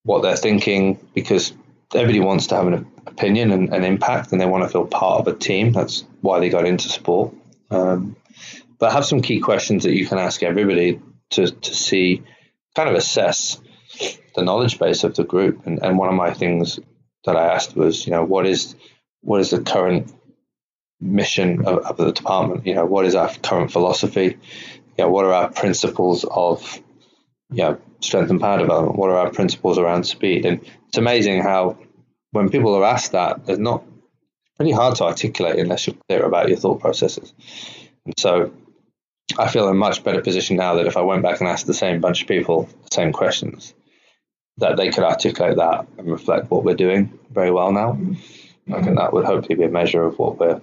what 0.03 0.22
they're 0.22 0.36
thinking 0.36 0.99
because 1.14 1.53
everybody 1.93 2.20
wants 2.20 2.47
to 2.47 2.55
have 2.55 2.68
an 2.68 2.91
opinion 3.05 3.51
and 3.51 3.74
an 3.74 3.84
impact 3.84 4.32
and 4.32 4.41
they 4.41 4.45
want 4.45 4.64
to 4.64 4.70
feel 4.70 4.86
part 4.86 5.22
of 5.22 5.28
a 5.28 5.38
team. 5.38 5.72
That's 5.72 6.03
why 6.22 6.39
they 6.39 6.49
got 6.49 6.66
into 6.66 6.89
sport. 6.89 7.34
Um, 7.70 8.16
but 8.78 8.91
have 8.91 9.05
some 9.05 9.22
key 9.22 9.39
questions 9.39 9.84
that 9.84 9.93
you 9.93 10.05
can 10.05 10.18
ask 10.18 10.43
everybody 10.43 10.99
to, 11.32 11.49
to 11.49 11.74
see, 11.74 12.24
kind 12.76 12.89
of 12.89 12.95
assess 12.95 13.59
the 14.36 14.43
knowledge 14.43 14.80
base 14.80 15.03
of 15.03 15.15
the 15.15 15.24
group. 15.24 15.65
And, 15.65 15.82
and 15.84 15.97
one 15.97 16.09
of 16.09 16.15
my 16.15 16.34
things 16.34 16.80
that 17.26 17.36
I 17.36 17.53
asked 17.53 17.76
was, 17.76 18.05
you 18.05 18.11
know, 18.11 18.24
what 18.24 18.45
is 18.45 18.76
what 19.21 19.39
is 19.39 19.51
the 19.51 19.61
current 19.61 20.11
mission 20.99 21.65
of, 21.65 21.80
of 21.86 21.97
the 21.97 22.11
department? 22.11 22.65
You 22.65 22.76
know, 22.76 22.86
what 22.86 23.05
is 23.05 23.15
our 23.15 23.34
current 23.34 23.71
philosophy? 23.71 24.38
You 24.97 25.05
know, 25.05 25.09
what 25.09 25.26
are 25.26 25.34
our 25.34 25.49
principles 25.49 26.26
of 26.26 26.82
you 27.53 27.63
know, 27.63 27.82
strength 28.01 28.32
and 28.32 28.41
power 28.41 28.57
development? 28.59 28.97
What 28.97 29.09
are 29.09 29.17
our 29.17 29.30
principles 29.30 29.78
around 29.78 30.05
speed? 30.05 30.45
And 30.45 30.65
it's 30.88 30.97
amazing 30.97 31.41
how 31.41 31.78
when 32.32 32.49
people 32.49 32.74
are 32.74 32.84
asked 32.84 33.11
that, 33.11 33.41
it's 33.47 33.59
not 33.59 33.84
pretty 34.57 34.71
hard 34.71 34.95
to 34.95 35.03
articulate 35.03 35.59
unless 35.59 35.88
you're 35.88 35.95
clear 36.07 36.24
about 36.24 36.49
your 36.49 36.57
thought 36.57 36.80
processes. 36.80 37.34
And 38.05 38.13
so 38.17 38.51
I 39.38 39.49
feel 39.49 39.67
in 39.67 39.71
a 39.71 39.77
much 39.77 40.03
better 40.03 40.21
position 40.21 40.57
now 40.57 40.75
that 40.75 40.88
if 40.88 40.97
I 40.97 41.01
went 41.01 41.23
back 41.23 41.39
and 41.39 41.49
asked 41.49 41.67
the 41.67 41.73
same 41.73 42.01
bunch 42.01 42.21
of 42.21 42.27
people 42.27 42.69
the 42.84 42.95
same 42.95 43.11
questions, 43.11 43.73
that 44.57 44.77
they 44.77 44.89
could 44.89 45.03
articulate 45.03 45.57
that 45.57 45.88
and 45.97 46.11
reflect 46.11 46.49
what 46.51 46.63
we're 46.63 46.75
doing 46.75 47.17
very 47.31 47.51
well 47.51 47.71
now. 47.71 47.97
I 48.71 48.81
think 48.81 48.97
that 48.97 49.11
would 49.13 49.25
hopefully 49.25 49.55
be 49.55 49.63
a 49.63 49.69
measure 49.69 50.03
of 50.03 50.17
what 50.19 50.39
we're 50.39 50.61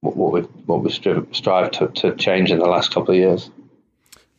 what 0.00 0.32
we 0.32 0.40
what 0.40 0.82
we 0.82 0.90
strive, 0.90 1.26
strive 1.32 1.70
to, 1.72 1.88
to 1.88 2.14
change 2.16 2.50
in 2.50 2.58
the 2.58 2.66
last 2.66 2.92
couple 2.92 3.10
of 3.10 3.16
years. 3.16 3.50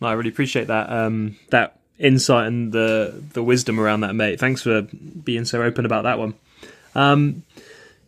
I 0.01 0.13
really 0.13 0.29
appreciate 0.29 0.67
that 0.67 0.89
um, 0.91 1.37
that 1.49 1.79
insight 1.97 2.47
and 2.47 2.71
the 2.71 3.23
the 3.33 3.43
wisdom 3.43 3.79
around 3.79 4.01
that, 4.01 4.13
mate. 4.13 4.39
Thanks 4.39 4.61
for 4.63 4.81
being 4.81 5.45
so 5.45 5.61
open 5.63 5.85
about 5.85 6.03
that 6.03 6.19
one. 6.19 6.35
Um, 6.95 7.43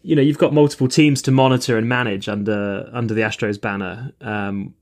you 0.02 0.16
know, 0.16 0.22
you've 0.22 0.38
got 0.38 0.54
multiple 0.54 0.88
teams 0.88 1.22
to 1.24 1.32
monitor 1.32 1.78
and 1.78 1.88
manage 1.90 2.30
under 2.30 2.90
under 2.94 3.14
the 3.14 3.22
Astros 3.22 3.60
banner. 3.60 4.12
Um, 4.22 4.74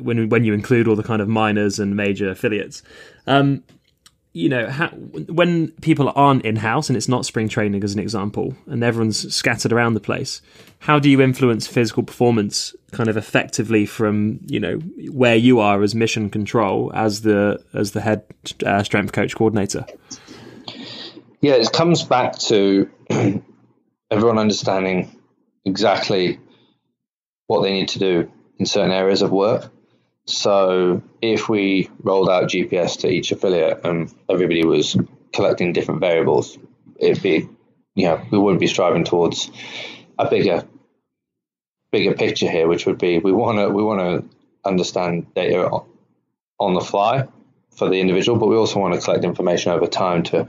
when 0.00 0.28
when 0.28 0.44
you 0.44 0.52
include 0.52 0.88
all 0.88 0.96
the 0.96 1.02
kind 1.02 1.22
of 1.22 1.28
minors 1.28 1.78
and 1.78 1.96
major 1.96 2.28
affiliates, 2.30 2.82
um, 3.26 3.62
you 4.32 4.48
know, 4.48 4.68
how, 4.68 4.88
when 4.88 5.68
people 5.80 6.12
aren't 6.14 6.44
in 6.44 6.56
house 6.56 6.88
and 6.88 6.96
it's 6.96 7.08
not 7.08 7.24
spring 7.24 7.48
training, 7.48 7.82
as 7.82 7.94
an 7.94 8.00
example, 8.00 8.54
and 8.66 8.82
everyone's 8.82 9.34
scattered 9.34 9.72
around 9.72 9.94
the 9.94 10.00
place, 10.00 10.42
how 10.80 10.98
do 10.98 11.08
you 11.08 11.20
influence 11.20 11.66
physical 11.66 12.02
performance 12.02 12.74
kind 12.92 13.08
of 13.08 13.16
effectively 13.16 13.86
from 13.86 14.40
you 14.46 14.60
know 14.60 14.76
where 15.10 15.36
you 15.36 15.60
are 15.60 15.82
as 15.82 15.94
mission 15.94 16.30
control 16.30 16.90
as 16.94 17.22
the 17.22 17.62
as 17.74 17.92
the 17.92 18.00
head 18.00 18.24
uh, 18.66 18.82
strength 18.82 19.12
coach 19.12 19.36
coordinator? 19.36 19.86
Yeah, 21.40 21.54
it 21.54 21.72
comes 21.72 22.02
back 22.02 22.38
to 22.40 22.90
everyone 24.10 24.38
understanding 24.38 25.20
exactly 25.64 26.40
what 27.46 27.62
they 27.62 27.72
need 27.72 27.88
to 27.88 27.98
do 27.98 28.30
in 28.58 28.66
certain 28.66 28.90
areas 28.90 29.22
of 29.22 29.30
work. 29.30 29.70
So 30.26 31.02
if 31.22 31.48
we 31.48 31.90
rolled 32.02 32.28
out 32.28 32.50
GPS 32.50 33.00
to 33.00 33.08
each 33.08 33.32
affiliate 33.32 33.84
and 33.84 34.12
everybody 34.28 34.64
was 34.64 34.96
collecting 35.32 35.72
different 35.72 36.00
variables, 36.00 36.58
it'd 36.96 37.22
be, 37.22 37.48
you 37.94 38.04
know, 38.04 38.20
we 38.30 38.38
wouldn't 38.38 38.60
be 38.60 38.66
striving 38.66 39.04
towards 39.04 39.50
a 40.18 40.28
bigger, 40.28 40.64
bigger 41.92 42.14
picture 42.14 42.50
here, 42.50 42.68
which 42.68 42.86
would 42.86 42.98
be 42.98 43.18
we 43.18 43.32
want 43.32 43.58
to 43.58 43.70
we 43.70 43.82
want 43.82 44.00
to 44.00 44.36
understand 44.68 45.32
data 45.34 45.80
on 46.60 46.74
the 46.74 46.80
fly 46.80 47.26
for 47.74 47.88
the 47.88 48.00
individual, 48.00 48.38
but 48.38 48.48
we 48.48 48.56
also 48.56 48.80
want 48.80 48.94
to 48.94 49.00
collect 49.00 49.24
information 49.24 49.72
over 49.72 49.86
time 49.86 50.22
to 50.24 50.46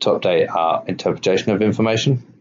to 0.00 0.10
update 0.10 0.54
our 0.54 0.84
interpretation 0.86 1.52
of 1.52 1.62
information 1.62 2.31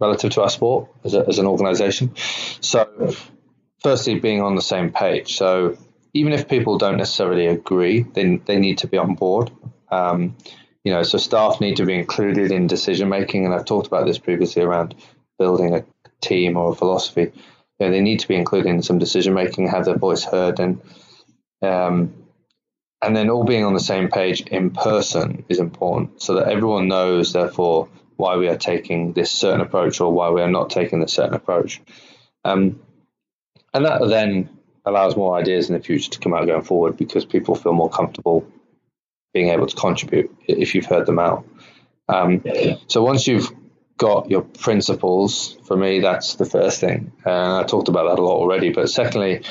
relative 0.00 0.30
to 0.32 0.42
our 0.42 0.50
sport 0.50 0.88
as, 1.04 1.14
a, 1.14 1.26
as 1.26 1.38
an 1.38 1.46
organization. 1.46 2.14
So, 2.60 3.14
firstly, 3.82 4.18
being 4.18 4.42
on 4.42 4.54
the 4.54 4.62
same 4.62 4.92
page. 4.92 5.36
So, 5.36 5.76
even 6.14 6.32
if 6.32 6.48
people 6.48 6.78
don't 6.78 6.96
necessarily 6.96 7.46
agree, 7.46 8.02
then 8.02 8.42
they 8.44 8.58
need 8.58 8.78
to 8.78 8.86
be 8.86 8.96
on 8.96 9.14
board. 9.14 9.50
Um, 9.90 10.36
you 10.84 10.92
know, 10.92 11.02
so 11.02 11.18
staff 11.18 11.60
need 11.60 11.76
to 11.76 11.86
be 11.86 11.94
included 11.94 12.50
in 12.50 12.66
decision 12.66 13.08
making, 13.08 13.44
and 13.44 13.54
I've 13.54 13.64
talked 13.64 13.86
about 13.86 14.06
this 14.06 14.18
previously 14.18 14.62
around 14.62 14.94
building 15.38 15.74
a 15.74 15.84
team 16.20 16.56
or 16.56 16.72
a 16.72 16.74
philosophy. 16.74 17.32
You 17.78 17.86
know, 17.86 17.90
they 17.90 18.00
need 18.00 18.20
to 18.20 18.28
be 18.28 18.36
included 18.36 18.70
in 18.70 18.82
some 18.82 18.98
decision 18.98 19.34
making, 19.34 19.68
have 19.68 19.84
their 19.84 19.98
voice 19.98 20.24
heard, 20.24 20.60
and 20.60 20.80
um, 21.62 22.14
and 23.02 23.16
then 23.16 23.30
all 23.30 23.44
being 23.44 23.64
on 23.64 23.74
the 23.74 23.80
same 23.80 24.08
page 24.08 24.40
in 24.42 24.70
person 24.70 25.44
is 25.48 25.58
important, 25.58 26.22
so 26.22 26.34
that 26.34 26.48
everyone 26.48 26.88
knows, 26.88 27.32
therefore, 27.32 27.88
why 28.18 28.36
we 28.36 28.48
are 28.48 28.56
taking 28.56 29.12
this 29.12 29.30
certain 29.30 29.60
approach 29.60 30.00
or 30.00 30.12
why 30.12 30.28
we 30.30 30.42
are 30.42 30.50
not 30.50 30.70
taking 30.70 31.00
this 31.00 31.12
certain 31.12 31.34
approach. 31.34 31.80
Um, 32.44 32.80
and 33.72 33.84
that 33.84 34.06
then 34.08 34.50
allows 34.84 35.16
more 35.16 35.38
ideas 35.38 35.70
in 35.70 35.76
the 35.76 35.82
future 35.82 36.10
to 36.10 36.18
come 36.18 36.34
out 36.34 36.46
going 36.46 36.64
forward 36.64 36.96
because 36.96 37.24
people 37.24 37.54
feel 37.54 37.72
more 37.72 37.88
comfortable 37.88 38.44
being 39.32 39.50
able 39.50 39.68
to 39.68 39.76
contribute 39.76 40.34
if 40.48 40.74
you've 40.74 40.86
heard 40.86 41.06
them 41.06 41.20
out. 41.20 41.46
Um, 42.08 42.42
so 42.88 43.04
once 43.04 43.28
you've 43.28 43.52
got 43.98 44.28
your 44.28 44.42
principles, 44.42 45.56
for 45.64 45.76
me, 45.76 46.00
that's 46.00 46.34
the 46.34 46.44
first 46.44 46.80
thing. 46.80 47.12
And 47.24 47.52
I 47.52 47.62
talked 47.62 47.88
about 47.88 48.08
that 48.08 48.20
a 48.20 48.24
lot 48.24 48.38
already. 48.38 48.70
But 48.70 48.90
secondly, 48.90 49.42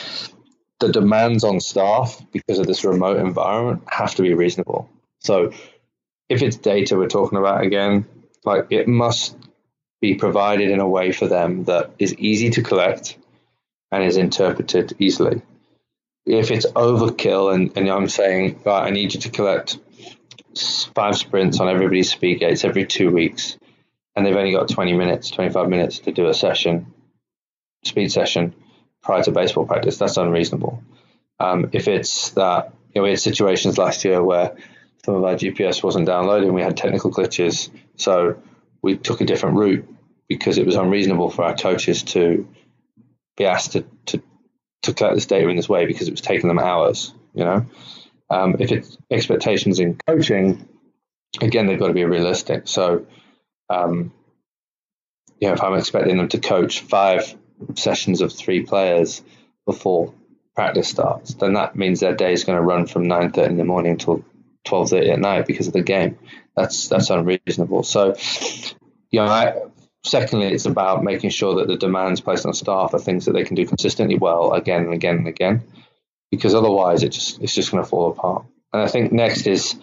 the 0.79 0.91
demands 0.91 1.45
on 1.45 1.61
staff 1.61 2.21
because 2.33 2.59
of 2.59 2.67
this 2.67 2.83
remote 2.83 3.17
environment 3.17 3.83
have 3.87 4.13
to 4.15 4.23
be 4.23 4.33
reasonable. 4.33 4.89
So 5.19 5.53
if 6.27 6.41
it's 6.41 6.57
data 6.57 6.97
we're 6.97 7.07
talking 7.07 7.37
about 7.37 7.63
again, 7.63 8.05
like 8.47 8.67
it 8.71 8.87
must 8.87 9.37
be 10.01 10.15
provided 10.15 10.71
in 10.71 10.79
a 10.79 10.87
way 10.87 11.11
for 11.11 11.27
them 11.27 11.65
that 11.65 11.91
is 11.99 12.15
easy 12.15 12.49
to 12.51 12.63
collect 12.63 13.17
and 13.91 14.03
is 14.03 14.17
interpreted 14.17 14.95
easily. 14.99 15.41
If 16.25 16.51
it's 16.51 16.65
overkill 16.65 17.53
and, 17.53 17.77
and 17.77 17.89
I'm 17.89 18.09
saying, 18.09 18.61
right, 18.65 18.87
I 18.87 18.89
need 18.89 19.13
you 19.13 19.21
to 19.21 19.29
collect 19.29 19.77
five 20.95 21.17
sprints 21.17 21.59
on 21.59 21.69
everybody's 21.69 22.11
speed 22.11 22.39
gates 22.39 22.65
every 22.65 22.85
two 22.85 23.11
weeks, 23.11 23.57
and 24.15 24.25
they've 24.25 24.35
only 24.35 24.51
got 24.51 24.69
20 24.69 24.93
minutes, 24.93 25.29
25 25.29 25.69
minutes 25.69 25.99
to 25.99 26.11
do 26.11 26.27
a 26.27 26.33
session, 26.33 26.93
speed 27.85 28.11
session 28.11 28.53
prior 29.01 29.23
to 29.23 29.31
baseball 29.31 29.65
practice, 29.65 29.97
that's 29.97 30.17
unreasonable. 30.17 30.83
Um, 31.39 31.69
if 31.71 31.87
it's 31.87 32.31
that, 32.31 32.73
you 32.93 32.99
know, 32.99 33.03
we 33.03 33.11
had 33.11 33.19
situations 33.19 33.77
last 33.77 34.03
year 34.03 34.23
where 34.23 34.55
some 35.05 35.15
of 35.15 35.23
our 35.23 35.35
GPS 35.35 35.83
wasn't 35.83 36.07
downloading, 36.07 36.53
we 36.53 36.61
had 36.61 36.75
technical 36.75 37.11
glitches, 37.11 37.69
so 37.97 38.41
we 38.81 38.97
took 38.97 39.21
a 39.21 39.25
different 39.25 39.57
route 39.57 39.87
because 40.27 40.57
it 40.57 40.65
was 40.65 40.75
unreasonable 40.75 41.29
for 41.29 41.43
our 41.43 41.55
coaches 41.55 42.03
to 42.03 42.47
be 43.35 43.45
asked 43.45 43.73
to, 43.73 43.85
to, 44.07 44.21
to 44.83 44.93
collect 44.93 45.15
this 45.15 45.25
data 45.25 45.47
in 45.47 45.55
this 45.55 45.69
way 45.69 45.85
because 45.85 46.07
it 46.07 46.11
was 46.11 46.21
taking 46.21 46.47
them 46.47 46.59
hours, 46.59 47.13
you 47.33 47.43
know. 47.43 47.65
Um, 48.29 48.57
if 48.59 48.71
it's 48.71 48.97
expectations 49.09 49.79
in 49.79 49.97
coaching, 50.07 50.67
again, 51.41 51.65
they've 51.65 51.79
got 51.79 51.87
to 51.87 51.93
be 51.93 52.03
realistic. 52.03 52.67
So, 52.67 53.05
um, 53.69 54.11
you 55.39 55.47
know, 55.47 55.53
if 55.53 55.63
I'm 55.63 55.75
expecting 55.75 56.17
them 56.17 56.27
to 56.29 56.39
coach 56.39 56.81
five 56.81 57.35
sessions 57.75 58.21
of 58.21 58.33
three 58.33 58.63
players 58.63 59.21
before 59.65 60.13
practice 60.55 60.89
starts, 60.89 61.35
then 61.35 61.53
that 61.53 61.75
means 61.75 61.99
their 61.99 62.15
day 62.15 62.33
is 62.33 62.43
going 62.43 62.57
to 62.57 62.63
run 62.63 62.85
from 62.87 63.05
9.30 63.05 63.47
in 63.47 63.57
the 63.57 63.63
morning 63.63 63.93
until 63.93 64.25
12.30 64.67 65.13
at 65.13 65.19
night 65.19 65.45
because 65.45 65.67
of 65.67 65.73
the 65.73 65.81
game. 65.81 66.17
That's 66.57 66.87
that's 66.87 67.11
unreasonable. 67.11 67.83
So, 67.83 68.15
you 69.11 69.19
know, 69.19 69.27
I, 69.27 69.61
secondly, 70.03 70.47
it's 70.47 70.65
about 70.65 71.03
making 71.03 71.29
sure 71.29 71.55
that 71.57 71.67
the 71.67 71.77
demands 71.77 72.19
placed 72.19 72.47
on 72.47 72.53
staff 72.53 72.95
are 72.95 72.99
things 72.99 73.25
that 73.25 73.33
they 73.33 73.43
can 73.43 73.55
do 73.55 73.67
consistently 73.67 74.17
well 74.17 74.53
again 74.53 74.85
and 74.85 74.93
again 74.93 75.17
and 75.17 75.27
again, 75.27 75.63
because 76.31 76.55
otherwise 76.55 77.03
it 77.03 77.09
just 77.09 77.39
it's 77.41 77.53
just 77.53 77.71
going 77.71 77.83
to 77.83 77.89
fall 77.89 78.09
apart. 78.09 78.45
And 78.73 78.81
I 78.81 78.87
think 78.87 79.11
next 79.11 79.45
is 79.45 79.75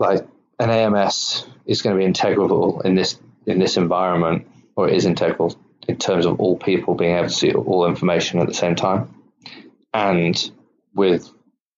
like 0.00 0.26
an 0.58 0.70
AMS 0.70 1.46
is 1.66 1.82
going 1.82 1.94
to 1.94 2.00
be 2.00 2.04
integral 2.04 2.80
in 2.80 2.96
this 2.96 3.18
in 3.46 3.60
this 3.60 3.76
environment, 3.76 4.48
or 4.74 4.88
it 4.88 4.96
is 4.96 5.06
integral 5.06 5.56
in 5.86 5.98
terms 5.98 6.26
of 6.26 6.40
all 6.40 6.56
people 6.56 6.96
being 6.96 7.16
able 7.16 7.28
to 7.28 7.34
see 7.34 7.52
all 7.52 7.86
information 7.86 8.40
at 8.40 8.48
the 8.48 8.54
same 8.54 8.74
time. 8.74 9.14
And 9.94 10.50
with 10.94 11.31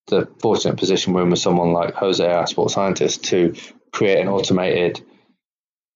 the 0.07 0.29
fortunate 0.41 0.77
position 0.77 1.13
we're 1.13 1.23
in 1.23 1.31
with 1.31 1.39
someone 1.39 1.73
like 1.73 1.95
Jose, 1.95 2.27
our 2.27 2.47
sports 2.47 2.75
scientist, 2.75 3.25
to 3.25 3.55
create 3.93 4.21
an 4.21 4.29
automated 4.29 5.01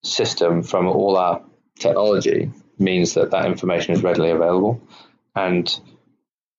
system 0.04 0.62
from 0.62 0.86
all 0.86 1.16
our 1.16 1.42
technology 1.78 2.50
means 2.78 3.14
that 3.14 3.32
that 3.32 3.46
information 3.46 3.94
is 3.94 4.02
readily 4.02 4.30
available 4.30 4.80
and 5.34 5.80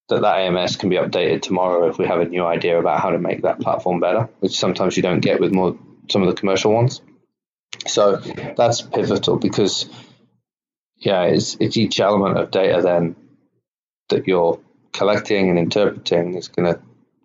that 0.09 0.21
that 0.21 0.39
AMS 0.39 0.75
can 0.75 0.89
be 0.89 0.97
updated 0.97 1.41
tomorrow 1.41 1.87
if 1.87 1.97
we 1.97 2.07
have 2.07 2.19
a 2.19 2.25
new 2.25 2.45
idea 2.45 2.79
about 2.79 2.99
how 2.99 3.11
to 3.11 3.19
make 3.19 3.43
that 3.43 3.59
platform 3.59 3.99
better, 3.99 4.29
which 4.39 4.57
sometimes 4.57 4.97
you 4.97 5.03
don't 5.03 5.21
get 5.21 5.39
with 5.39 5.51
more 5.51 5.77
some 6.09 6.23
of 6.23 6.27
the 6.27 6.39
commercial 6.39 6.73
ones. 6.73 7.01
So 7.87 8.17
that's 8.57 8.81
pivotal 8.81 9.37
because 9.37 9.87
yeah, 10.97 11.23
it's 11.23 11.55
it's 11.59 11.77
each 11.77 11.99
element 11.99 12.37
of 12.37 12.51
data 12.51 12.81
then 12.81 13.15
that 14.09 14.27
you're 14.27 14.59
collecting 14.91 15.49
and 15.49 15.59
interpreting 15.59 16.33
is 16.35 16.47
going 16.47 16.73
to 16.73 16.81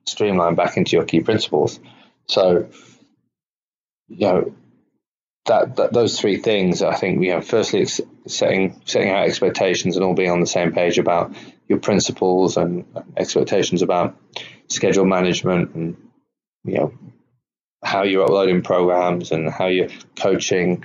streamline 0.07 0.55
back 0.55 0.77
into 0.77 0.97
your 0.97 1.05
key 1.05 1.21
principles. 1.21 1.81
So, 2.27 2.69
you 4.09 4.27
know, 4.27 4.55
that, 5.47 5.77
that 5.77 5.93
those 5.93 6.19
three 6.19 6.39
things, 6.39 6.83
I 6.83 6.95
think, 6.95 7.23
you 7.23 7.33
know, 7.33 7.41
firstly 7.41 7.87
setting 8.27 8.81
setting 8.85 9.11
out 9.11 9.27
expectations 9.27 9.97
and 9.97 10.05
all 10.05 10.15
being 10.15 10.31
on 10.31 10.41
the 10.41 10.47
same 10.47 10.73
page 10.73 10.99
about 10.99 11.35
your 11.69 11.79
principles 11.79 12.57
and 12.57 12.85
expectations 13.17 13.83
about 13.83 14.17
schedule 14.69 15.05
management 15.05 15.75
and 15.75 15.97
you 16.65 16.75
know 16.75 16.95
how 17.85 18.03
you're 18.03 18.25
uploading 18.25 18.63
programs 18.63 19.31
and 19.31 19.51
how 19.51 19.67
you're 19.67 19.91
coaching 20.19 20.85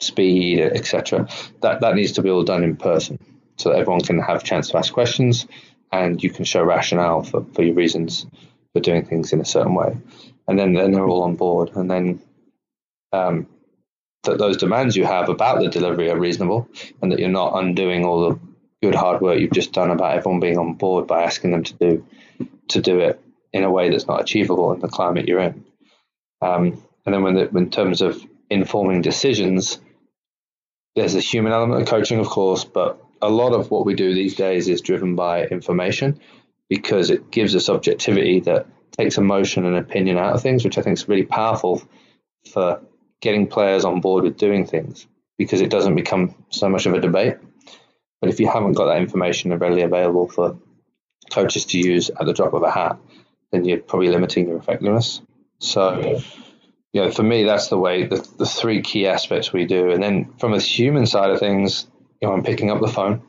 speed, 0.00 0.60
etc. 0.60 1.28
That 1.62 1.80
that 1.80 1.94
needs 1.94 2.12
to 2.12 2.22
be 2.22 2.30
all 2.30 2.44
done 2.44 2.62
in 2.62 2.76
person 2.76 3.18
so 3.56 3.70
that 3.70 3.78
everyone 3.78 4.02
can 4.02 4.18
have 4.20 4.42
a 4.42 4.44
chance 4.44 4.68
to 4.70 4.78
ask 4.78 4.92
questions 4.92 5.46
and 5.92 6.22
you 6.22 6.30
can 6.30 6.44
show 6.44 6.62
rationale 6.62 7.22
for, 7.22 7.44
for 7.54 7.62
your 7.62 7.74
reasons 7.74 8.26
for 8.72 8.80
doing 8.80 9.04
things 9.04 9.32
in 9.32 9.40
a 9.40 9.44
certain 9.44 9.74
way. 9.74 9.96
And 10.46 10.58
then, 10.58 10.72
then 10.72 10.92
they're 10.92 11.06
all 11.06 11.22
on 11.22 11.36
board. 11.36 11.70
And 11.74 11.90
then 11.90 12.20
um, 13.12 13.46
that 14.24 14.38
those 14.38 14.56
demands 14.56 14.96
you 14.96 15.04
have 15.04 15.28
about 15.28 15.60
the 15.60 15.68
delivery 15.68 16.10
are 16.10 16.18
reasonable 16.18 16.68
and 17.00 17.12
that 17.12 17.18
you're 17.18 17.28
not 17.28 17.58
undoing 17.58 18.04
all 18.04 18.28
the 18.28 18.38
good 18.82 18.94
hard 18.94 19.20
work 19.20 19.38
you've 19.38 19.52
just 19.52 19.72
done 19.72 19.90
about 19.90 20.16
everyone 20.16 20.40
being 20.40 20.58
on 20.58 20.74
board 20.74 21.06
by 21.06 21.22
asking 21.22 21.50
them 21.50 21.64
to 21.64 21.74
do 21.74 22.06
to 22.68 22.80
do 22.80 23.00
it 23.00 23.20
in 23.52 23.64
a 23.64 23.70
way 23.70 23.88
that's 23.88 24.06
not 24.06 24.20
achievable 24.20 24.72
in 24.72 24.80
the 24.80 24.88
climate 24.88 25.26
you're 25.26 25.40
in. 25.40 25.64
Um, 26.42 26.82
and 27.04 27.14
then 27.14 27.22
when 27.22 27.34
the, 27.34 27.48
in 27.48 27.70
terms 27.70 28.02
of 28.02 28.22
informing 28.50 29.00
decisions, 29.00 29.78
there's 30.94 31.14
a 31.14 31.20
human 31.20 31.52
element 31.52 31.82
of 31.82 31.88
coaching, 31.88 32.18
of 32.18 32.26
course, 32.26 32.64
but 32.64 33.02
a 33.20 33.28
lot 33.28 33.52
of 33.52 33.70
what 33.70 33.86
we 33.86 33.94
do 33.94 34.14
these 34.14 34.34
days 34.34 34.68
is 34.68 34.80
driven 34.80 35.16
by 35.16 35.44
information 35.46 36.20
because 36.68 37.10
it 37.10 37.30
gives 37.30 37.56
us 37.56 37.68
objectivity 37.68 38.40
that 38.40 38.66
takes 38.92 39.18
emotion 39.18 39.64
and 39.64 39.76
opinion 39.76 40.18
out 40.18 40.34
of 40.34 40.42
things, 40.42 40.64
which 40.64 40.78
I 40.78 40.82
think 40.82 40.98
is 40.98 41.08
really 41.08 41.24
powerful 41.24 41.82
for 42.52 42.80
getting 43.20 43.46
players 43.46 43.84
on 43.84 44.00
board 44.00 44.24
with 44.24 44.36
doing 44.36 44.66
things 44.66 45.06
because 45.36 45.60
it 45.60 45.70
doesn't 45.70 45.94
become 45.94 46.34
so 46.50 46.68
much 46.68 46.86
of 46.86 46.94
a 46.94 47.00
debate. 47.00 47.36
But 48.20 48.30
if 48.30 48.40
you 48.40 48.48
haven't 48.48 48.72
got 48.72 48.86
that 48.86 48.98
information 48.98 49.56
readily 49.56 49.82
available 49.82 50.28
for 50.28 50.58
coaches 51.30 51.64
to 51.66 51.78
use 51.78 52.10
at 52.10 52.26
the 52.26 52.32
drop 52.32 52.52
of 52.54 52.62
a 52.62 52.70
hat, 52.70 52.98
then 53.52 53.64
you're 53.64 53.78
probably 53.78 54.08
limiting 54.08 54.48
your 54.48 54.58
effectiveness. 54.58 55.20
So, 55.60 56.20
you 56.92 57.02
know, 57.02 57.10
for 57.10 57.22
me, 57.22 57.44
that's 57.44 57.68
the 57.68 57.78
way, 57.78 58.04
the, 58.06 58.26
the 58.38 58.46
three 58.46 58.82
key 58.82 59.06
aspects 59.06 59.52
we 59.52 59.64
do. 59.66 59.90
And 59.90 60.02
then 60.02 60.32
from 60.38 60.54
a 60.54 60.60
human 60.60 61.06
side 61.06 61.30
of 61.30 61.38
things, 61.38 61.86
you 62.20 62.28
know, 62.28 62.34
I'm 62.34 62.42
picking 62.42 62.70
up 62.70 62.80
the 62.80 62.88
phone, 62.88 63.22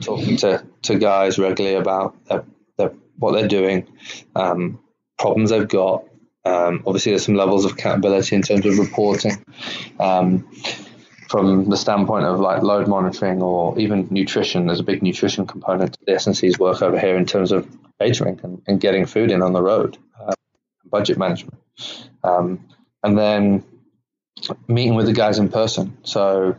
talking 0.00 0.36
to, 0.38 0.64
to 0.82 0.98
guys 0.98 1.38
regularly 1.38 1.76
about 1.76 2.24
their, 2.26 2.44
their, 2.76 2.92
what 3.18 3.32
they're 3.32 3.48
doing, 3.48 3.88
um, 4.34 4.80
problems 5.18 5.50
they've 5.50 5.68
got. 5.68 6.04
Um, 6.44 6.82
obviously, 6.86 7.12
there's 7.12 7.26
some 7.26 7.34
levels 7.34 7.64
of 7.64 7.72
accountability 7.72 8.34
in 8.36 8.42
terms 8.42 8.64
of 8.66 8.78
reporting. 8.78 9.44
Um, 9.98 10.48
from 11.28 11.70
the 11.70 11.76
standpoint 11.76 12.24
of 12.24 12.40
like 12.40 12.62
load 12.62 12.88
monitoring 12.88 13.40
or 13.40 13.78
even 13.78 14.08
nutrition, 14.10 14.66
there's 14.66 14.80
a 14.80 14.84
big 14.84 15.00
nutrition 15.00 15.46
component 15.46 15.92
to 15.92 15.98
the 16.04 16.14
S&C's 16.14 16.58
work 16.58 16.82
over 16.82 16.98
here 16.98 17.16
in 17.16 17.24
terms 17.24 17.52
of 17.52 17.68
catering 18.00 18.40
and, 18.42 18.60
and 18.66 18.80
getting 18.80 19.06
food 19.06 19.30
in 19.30 19.40
on 19.40 19.52
the 19.52 19.62
road, 19.62 19.96
uh, 20.20 20.34
budget 20.90 21.18
management. 21.18 21.56
Um, 22.24 22.66
and 23.04 23.16
then 23.16 23.64
meeting 24.66 24.96
with 24.96 25.06
the 25.06 25.12
guys 25.12 25.38
in 25.38 25.50
person. 25.50 25.96
So 26.02 26.56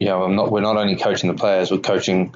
you 0.00 0.06
know, 0.06 0.24
I'm 0.24 0.34
not. 0.34 0.50
We're 0.50 0.62
not 0.62 0.76
only 0.76 0.96
coaching 0.96 1.30
the 1.30 1.36
players, 1.36 1.70
we're 1.70 1.78
coaching 1.78 2.34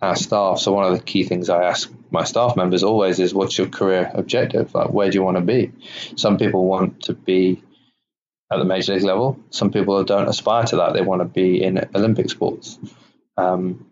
our 0.00 0.16
staff. 0.16 0.58
So 0.58 0.72
one 0.72 0.90
of 0.90 0.98
the 0.98 1.04
key 1.04 1.24
things 1.24 1.48
I 1.48 1.64
ask 1.64 1.92
my 2.10 2.24
staff 2.24 2.56
members 2.56 2.82
always 2.82 3.20
is, 3.20 3.34
"What's 3.34 3.56
your 3.56 3.68
career 3.68 4.10
objective? 4.14 4.74
Like, 4.74 4.90
where 4.92 5.10
do 5.10 5.18
you 5.18 5.22
want 5.22 5.36
to 5.36 5.42
be?" 5.42 5.72
Some 6.16 6.38
people 6.38 6.64
want 6.64 7.02
to 7.02 7.12
be 7.12 7.62
at 8.50 8.56
the 8.56 8.64
major 8.64 8.94
league 8.94 9.04
level. 9.04 9.38
Some 9.50 9.70
people 9.70 10.02
don't 10.04 10.28
aspire 10.28 10.64
to 10.64 10.76
that. 10.76 10.94
They 10.94 11.02
want 11.02 11.20
to 11.20 11.26
be 11.26 11.62
in 11.62 11.86
Olympic 11.94 12.30
sports. 12.30 12.78
Um, 13.36 13.86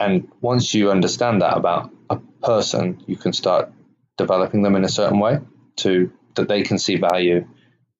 and 0.00 0.28
once 0.40 0.74
you 0.74 0.90
understand 0.90 1.42
that 1.42 1.56
about 1.56 1.90
a 2.08 2.16
person, 2.42 3.02
you 3.06 3.16
can 3.16 3.32
start 3.32 3.70
developing 4.16 4.62
them 4.62 4.76
in 4.76 4.84
a 4.84 4.88
certain 4.88 5.18
way 5.18 5.40
to 5.76 6.10
that 6.34 6.48
they 6.48 6.62
can 6.62 6.78
see 6.78 6.96
value 6.96 7.46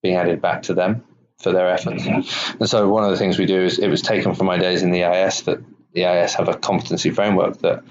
being 0.02 0.16
added 0.16 0.40
back 0.40 0.62
to 0.62 0.74
them 0.74 1.04
for 1.38 1.52
their 1.52 1.68
efforts. 1.68 2.06
And 2.06 2.68
so 2.68 2.88
one 2.88 3.04
of 3.04 3.10
the 3.10 3.16
things 3.16 3.38
we 3.38 3.46
do 3.46 3.62
is 3.62 3.78
it 3.78 3.88
was 3.88 4.02
taken 4.02 4.34
from 4.34 4.46
my 4.46 4.58
days 4.58 4.82
in 4.82 4.90
the 4.90 5.04
EIS 5.04 5.42
that 5.42 5.58
the 5.92 6.04
EIS 6.04 6.34
have 6.34 6.48
a 6.48 6.56
competency 6.56 7.10
framework 7.10 7.58
that 7.58 7.82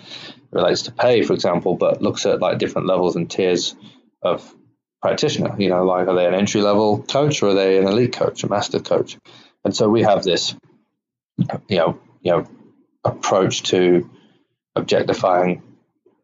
relates 0.51 0.83
to 0.83 0.91
pay, 0.91 1.21
for 1.21 1.33
example, 1.33 1.75
but 1.75 2.01
looks 2.01 2.25
at 2.25 2.41
like 2.41 2.57
different 2.57 2.87
levels 2.87 3.15
and 3.15 3.29
tiers 3.29 3.75
of 4.21 4.53
practitioner. 5.01 5.55
You 5.59 5.69
know, 5.69 5.85
like 5.85 6.07
are 6.07 6.15
they 6.15 6.25
an 6.25 6.33
entry 6.33 6.61
level 6.61 7.03
coach 7.03 7.43
or 7.43 7.49
are 7.49 7.53
they 7.53 7.77
an 7.77 7.87
elite 7.87 8.13
coach, 8.13 8.43
a 8.43 8.49
master 8.49 8.79
coach? 8.79 9.17
And 9.63 9.75
so 9.75 9.89
we 9.89 10.03
have 10.03 10.23
this, 10.23 10.55
you 11.37 11.77
know, 11.77 11.99
you 12.21 12.31
know, 12.31 12.47
approach 13.03 13.63
to 13.63 14.09
objectifying 14.75 15.61